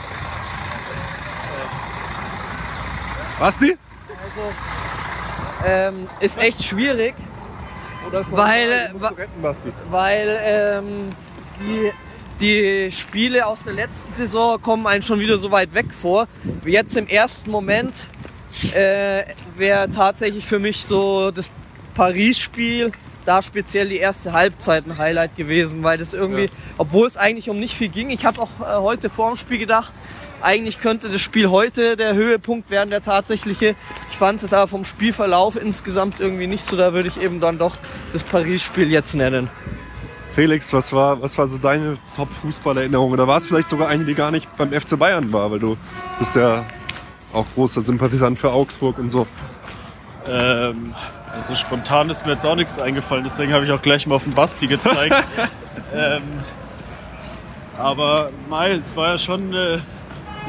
Was 3.39 3.59
die? 3.59 3.77
Also, 4.09 4.53
ähm, 5.65 6.09
ist 6.19 6.37
echt 6.37 6.63
schwierig. 6.63 7.15
Oh, 8.03 8.07
Oder 8.07 8.19
ist 8.19 8.31
weil, 8.31 8.71
rein, 8.71 9.01
weil, 9.89 10.39
ähm, 10.43 11.05
die 11.59 11.91
die 12.39 12.89
Spiele 12.91 13.45
aus 13.47 13.63
der 13.63 13.73
letzten 13.73 14.13
Saison 14.13 14.61
kommen 14.61 14.85
einem 14.87 15.01
schon 15.01 15.19
wieder 15.19 15.37
so 15.37 15.51
weit 15.51 15.73
weg 15.73 15.93
vor. 15.93 16.27
Jetzt 16.65 16.95
im 16.97 17.07
ersten 17.07 17.49
Moment 17.51 18.09
äh, 18.73 19.23
wäre 19.55 19.89
tatsächlich 19.89 20.45
für 20.45 20.59
mich 20.59 20.85
so 20.85 21.31
das 21.31 21.49
Paris-Spiel, 21.95 22.91
da 23.25 23.41
speziell 23.41 23.89
die 23.89 23.97
erste 23.97 24.33
Halbzeit 24.33 24.85
ein 24.87 24.97
Highlight 24.97 25.35
gewesen, 25.35 25.83
weil 25.83 25.97
das 25.97 26.13
irgendwie, 26.13 26.43
Ja. 26.43 26.49
obwohl 26.77 27.07
es 27.07 27.17
eigentlich 27.17 27.49
um 27.49 27.59
nicht 27.59 27.73
viel 27.75 27.89
ging, 27.89 28.09
ich 28.09 28.23
habe 28.25 28.41
auch 28.41 28.49
äh, 28.61 28.75
heute 28.81 29.09
vor 29.09 29.29
dem 29.29 29.37
Spiel 29.37 29.57
gedacht, 29.57 29.93
eigentlich 30.41 30.79
könnte 30.79 31.09
das 31.09 31.19
Spiel 31.19 31.49
heute 31.49 31.97
der 31.97 32.13
Höhepunkt 32.13 32.69
werden, 32.69 32.91
der 32.91 33.01
tatsächliche. 33.01 33.75
Ich 34.11 34.17
fand 34.17 34.37
es 34.37 34.43
jetzt 34.43 34.53
aber 34.53 34.67
vom 34.67 34.85
Spielverlauf 34.85 35.59
insgesamt 35.59 36.19
irgendwie 36.19 36.45
nicht 36.45 36.63
so, 36.63 36.77
da 36.77 36.93
würde 36.93 37.07
ich 37.07 37.19
eben 37.19 37.39
dann 37.39 37.57
doch 37.57 37.77
das 38.13 38.23
Paris-Spiel 38.23 38.89
jetzt 38.91 39.15
nennen. 39.15 39.49
Felix, 40.37 40.71
was 40.71 40.93
war, 40.93 41.19
was 41.19 41.35
war 41.39 41.47
so 41.47 41.57
deine 41.57 41.97
Top-Fußball-Erinnerung? 42.15 43.11
Oder 43.11 43.27
war 43.27 43.37
es 43.37 43.47
vielleicht 43.47 43.69
sogar 43.69 43.87
eine, 43.87 44.05
die 44.05 44.13
gar 44.13 44.29
nicht 44.29 44.55
beim 44.55 44.71
FC 44.71 44.99
Bayern 44.99 45.33
war? 45.33 45.49
Weil 45.49 45.57
du 45.57 45.75
bist 46.19 46.35
ja 46.35 46.63
auch 47.33 47.47
großer 47.55 47.81
Sympathisant 47.81 48.37
für 48.37 48.51
Augsburg 48.51 48.99
und 48.99 49.09
so. 49.09 49.25
Ähm, 50.27 50.93
also 51.33 51.55
spontan 51.55 52.11
ist 52.11 52.23
mir 52.27 52.33
jetzt 52.33 52.45
auch 52.45 52.53
nichts 52.53 52.77
eingefallen, 52.77 53.23
deswegen 53.23 53.51
habe 53.51 53.65
ich 53.65 53.71
auch 53.71 53.81
gleich 53.81 54.05
mal 54.05 54.13
auf 54.13 54.25
den 54.25 54.35
Basti 54.35 54.67
gezeigt. 54.67 55.15
ähm, 55.95 56.21
aber 57.79 58.29
Mai, 58.47 58.73
es 58.73 58.95
war 58.95 59.13
ja 59.13 59.17
schon 59.17 59.55
äh, 59.55 59.79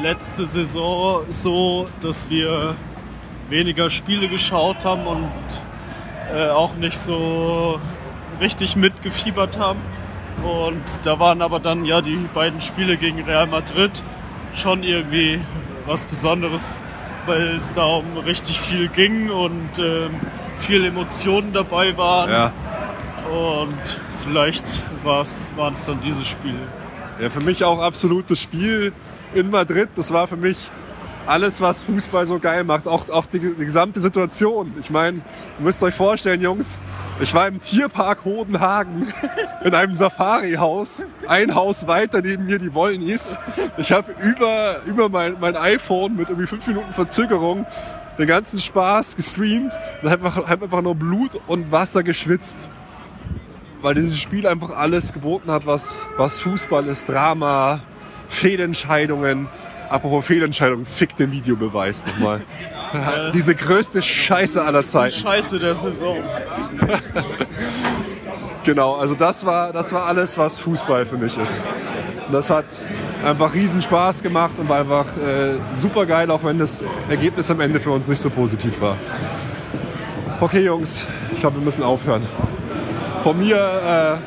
letzte 0.03 0.45
Saison 0.45 1.23
so, 1.29 1.87
dass 1.99 2.29
wir 2.29 2.75
weniger 3.49 3.89
Spiele 3.89 4.27
geschaut 4.27 4.85
haben 4.85 5.07
und 5.07 5.63
äh, 6.31 6.49
auch 6.49 6.75
nicht 6.75 6.95
so 6.95 7.81
richtig 8.39 8.75
mitgefiebert 8.75 9.57
haben. 9.57 9.79
Und 10.43 11.05
da 11.05 11.19
waren 11.19 11.41
aber 11.41 11.59
dann 11.59 11.85
ja 11.85 12.01
die 12.01 12.15
beiden 12.33 12.61
Spiele 12.61 12.97
gegen 12.97 13.21
Real 13.23 13.47
Madrid 13.47 14.03
schon 14.55 14.83
irgendwie 14.83 15.41
was 15.85 16.05
Besonderes, 16.05 16.79
weil 17.25 17.55
es 17.57 17.73
da 17.73 17.85
um 17.85 18.17
richtig 18.25 18.59
viel 18.59 18.87
ging 18.87 19.29
und 19.29 19.79
ähm, 19.79 20.11
viel 20.57 20.85
Emotionen 20.85 21.51
dabei 21.53 21.97
waren. 21.97 22.29
Ja. 22.29 22.53
Und 23.29 23.99
vielleicht 24.23 24.83
waren 25.03 25.21
es 25.73 25.85
dann 25.85 25.99
diese 26.01 26.25
Spiele. 26.25 26.59
Ja, 27.21 27.29
für 27.29 27.41
mich 27.41 27.63
auch 27.63 27.81
absolut 27.81 28.31
das 28.31 28.41
Spiel 28.41 28.93
in 29.33 29.49
Madrid. 29.49 29.89
Das 29.95 30.13
war 30.13 30.27
für 30.27 30.37
mich 30.37 30.57
alles, 31.29 31.61
was 31.61 31.83
Fußball 31.83 32.25
so 32.25 32.39
geil 32.39 32.63
macht. 32.63 32.87
Auch, 32.87 33.07
auch 33.09 33.25
die, 33.25 33.39
die 33.39 33.65
gesamte 33.65 33.99
Situation. 33.99 34.73
Ich 34.81 34.89
meine, 34.89 35.17
ihr 35.17 35.63
müsst 35.63 35.81
euch 35.83 35.93
vorstellen, 35.93 36.41
Jungs, 36.41 36.79
ich 37.21 37.33
war 37.33 37.47
im 37.47 37.59
Tierpark 37.59 38.25
Hodenhagen 38.25 39.13
in 39.63 39.75
einem 39.75 39.95
Safari-Haus. 39.95 41.05
Ein 41.27 41.55
Haus 41.55 41.87
weiter 41.87 42.21
neben 42.21 42.45
mir 42.45 42.57
die 42.57 42.73
Wollnies. 42.73 43.37
Ich 43.77 43.91
habe 43.91 44.11
über, 44.23 44.75
über 44.85 45.09
mein, 45.09 45.37
mein 45.39 45.55
iPhone 45.55 46.15
mit 46.15 46.29
irgendwie 46.29 46.47
fünf 46.47 46.65
Minuten 46.67 46.91
Verzögerung 46.93 47.65
den 48.17 48.27
ganzen 48.27 48.59
Spaß 48.59 49.15
gestreamt 49.15 49.73
und 50.01 50.09
habe 50.09 50.25
einfach, 50.25 50.49
hab 50.49 50.63
einfach 50.63 50.81
nur 50.81 50.95
Blut 50.95 51.39
und 51.47 51.71
Wasser 51.71 52.03
geschwitzt 52.03 52.69
weil 53.81 53.95
dieses 53.95 54.19
Spiel 54.19 54.45
einfach 54.45 54.71
alles 54.71 55.13
geboten 55.13 55.51
hat, 55.51 55.65
was, 55.65 56.09
was 56.17 56.39
Fußball 56.39 56.85
ist. 56.87 57.07
Drama, 57.07 57.81
Fehlentscheidungen. 58.27 59.47
Apropos 59.89 60.25
Fehlentscheidungen, 60.25 60.85
fick 60.85 61.15
den 61.15 61.31
Videobeweis 61.31 62.05
nochmal. 62.05 62.41
Diese 63.33 63.55
größte 63.55 64.01
Scheiße 64.01 64.63
aller 64.63 64.81
Die 64.81 64.87
Zeiten. 64.87 65.15
Scheiße 65.15 65.59
der 65.59 65.75
Saison. 65.75 66.17
Genau, 68.65 68.95
also 68.95 69.15
das 69.15 69.45
war, 69.45 69.71
das 69.71 69.93
war 69.93 70.05
alles, 70.05 70.37
was 70.37 70.59
Fußball 70.59 71.05
für 71.05 71.17
mich 71.17 71.37
ist. 71.37 71.61
Und 72.27 72.33
das 72.33 72.49
hat 72.49 72.65
einfach 73.25 73.53
riesen 73.55 73.81
Spaß 73.81 74.21
gemacht 74.21 74.59
und 74.59 74.69
war 74.69 74.79
einfach 74.79 75.05
äh, 75.17 75.55
super 75.73 76.05
geil, 76.05 76.29
auch 76.29 76.43
wenn 76.43 76.59
das 76.59 76.83
Ergebnis 77.09 77.49
am 77.49 77.61
Ende 77.61 77.79
für 77.79 77.89
uns 77.89 78.07
nicht 78.07 78.21
so 78.21 78.29
positiv 78.29 78.79
war. 78.81 78.97
Okay, 80.39 80.65
Jungs, 80.65 81.05
ich 81.33 81.39
glaube, 81.39 81.57
wir 81.57 81.63
müssen 81.63 81.83
aufhören. 81.83 82.21
Von 83.23 83.39
mir 83.39 83.55
äh, 83.55 84.17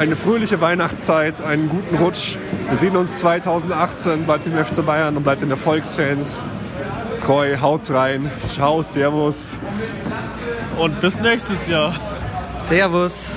eine 0.00 0.14
fröhliche 0.14 0.60
Weihnachtszeit, 0.60 1.40
einen 1.40 1.68
guten 1.68 1.96
Rutsch. 1.96 2.36
Wir 2.68 2.76
sehen 2.76 2.96
uns 2.96 3.20
2018, 3.20 4.24
bleibt 4.24 4.46
dem 4.46 4.54
FC 4.54 4.84
Bayern 4.84 5.16
und 5.16 5.22
bleibt 5.22 5.42
den 5.42 5.50
Erfolgsfans 5.50 6.42
treu. 7.24 7.56
Haut's 7.60 7.92
rein. 7.92 8.30
Ciao, 8.48 8.80
Servus. 8.82 9.56
Und 10.78 11.00
bis 11.00 11.20
nächstes 11.20 11.66
Jahr. 11.66 11.92
Servus. 12.58 13.36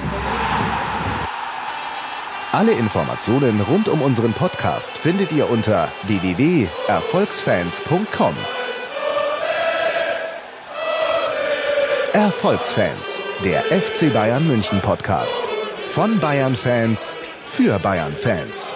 Alle 2.51 2.73
Informationen 2.73 3.61
rund 3.61 3.87
um 3.87 4.01
unseren 4.01 4.33
Podcast 4.33 4.97
findet 4.97 5.31
ihr 5.31 5.49
unter 5.49 5.87
www.erfolgsfans.com. 6.07 8.35
Erfolgsfans, 12.13 13.21
der 13.43 13.61
FC 13.63 14.11
Bayern 14.11 14.47
München 14.47 14.81
Podcast. 14.81 15.43
Von 15.93 16.19
Bayern 16.19 16.55
Fans 16.55 17.15
für 17.51 17.77
Bayern 17.79 18.15
Fans. 18.15 18.75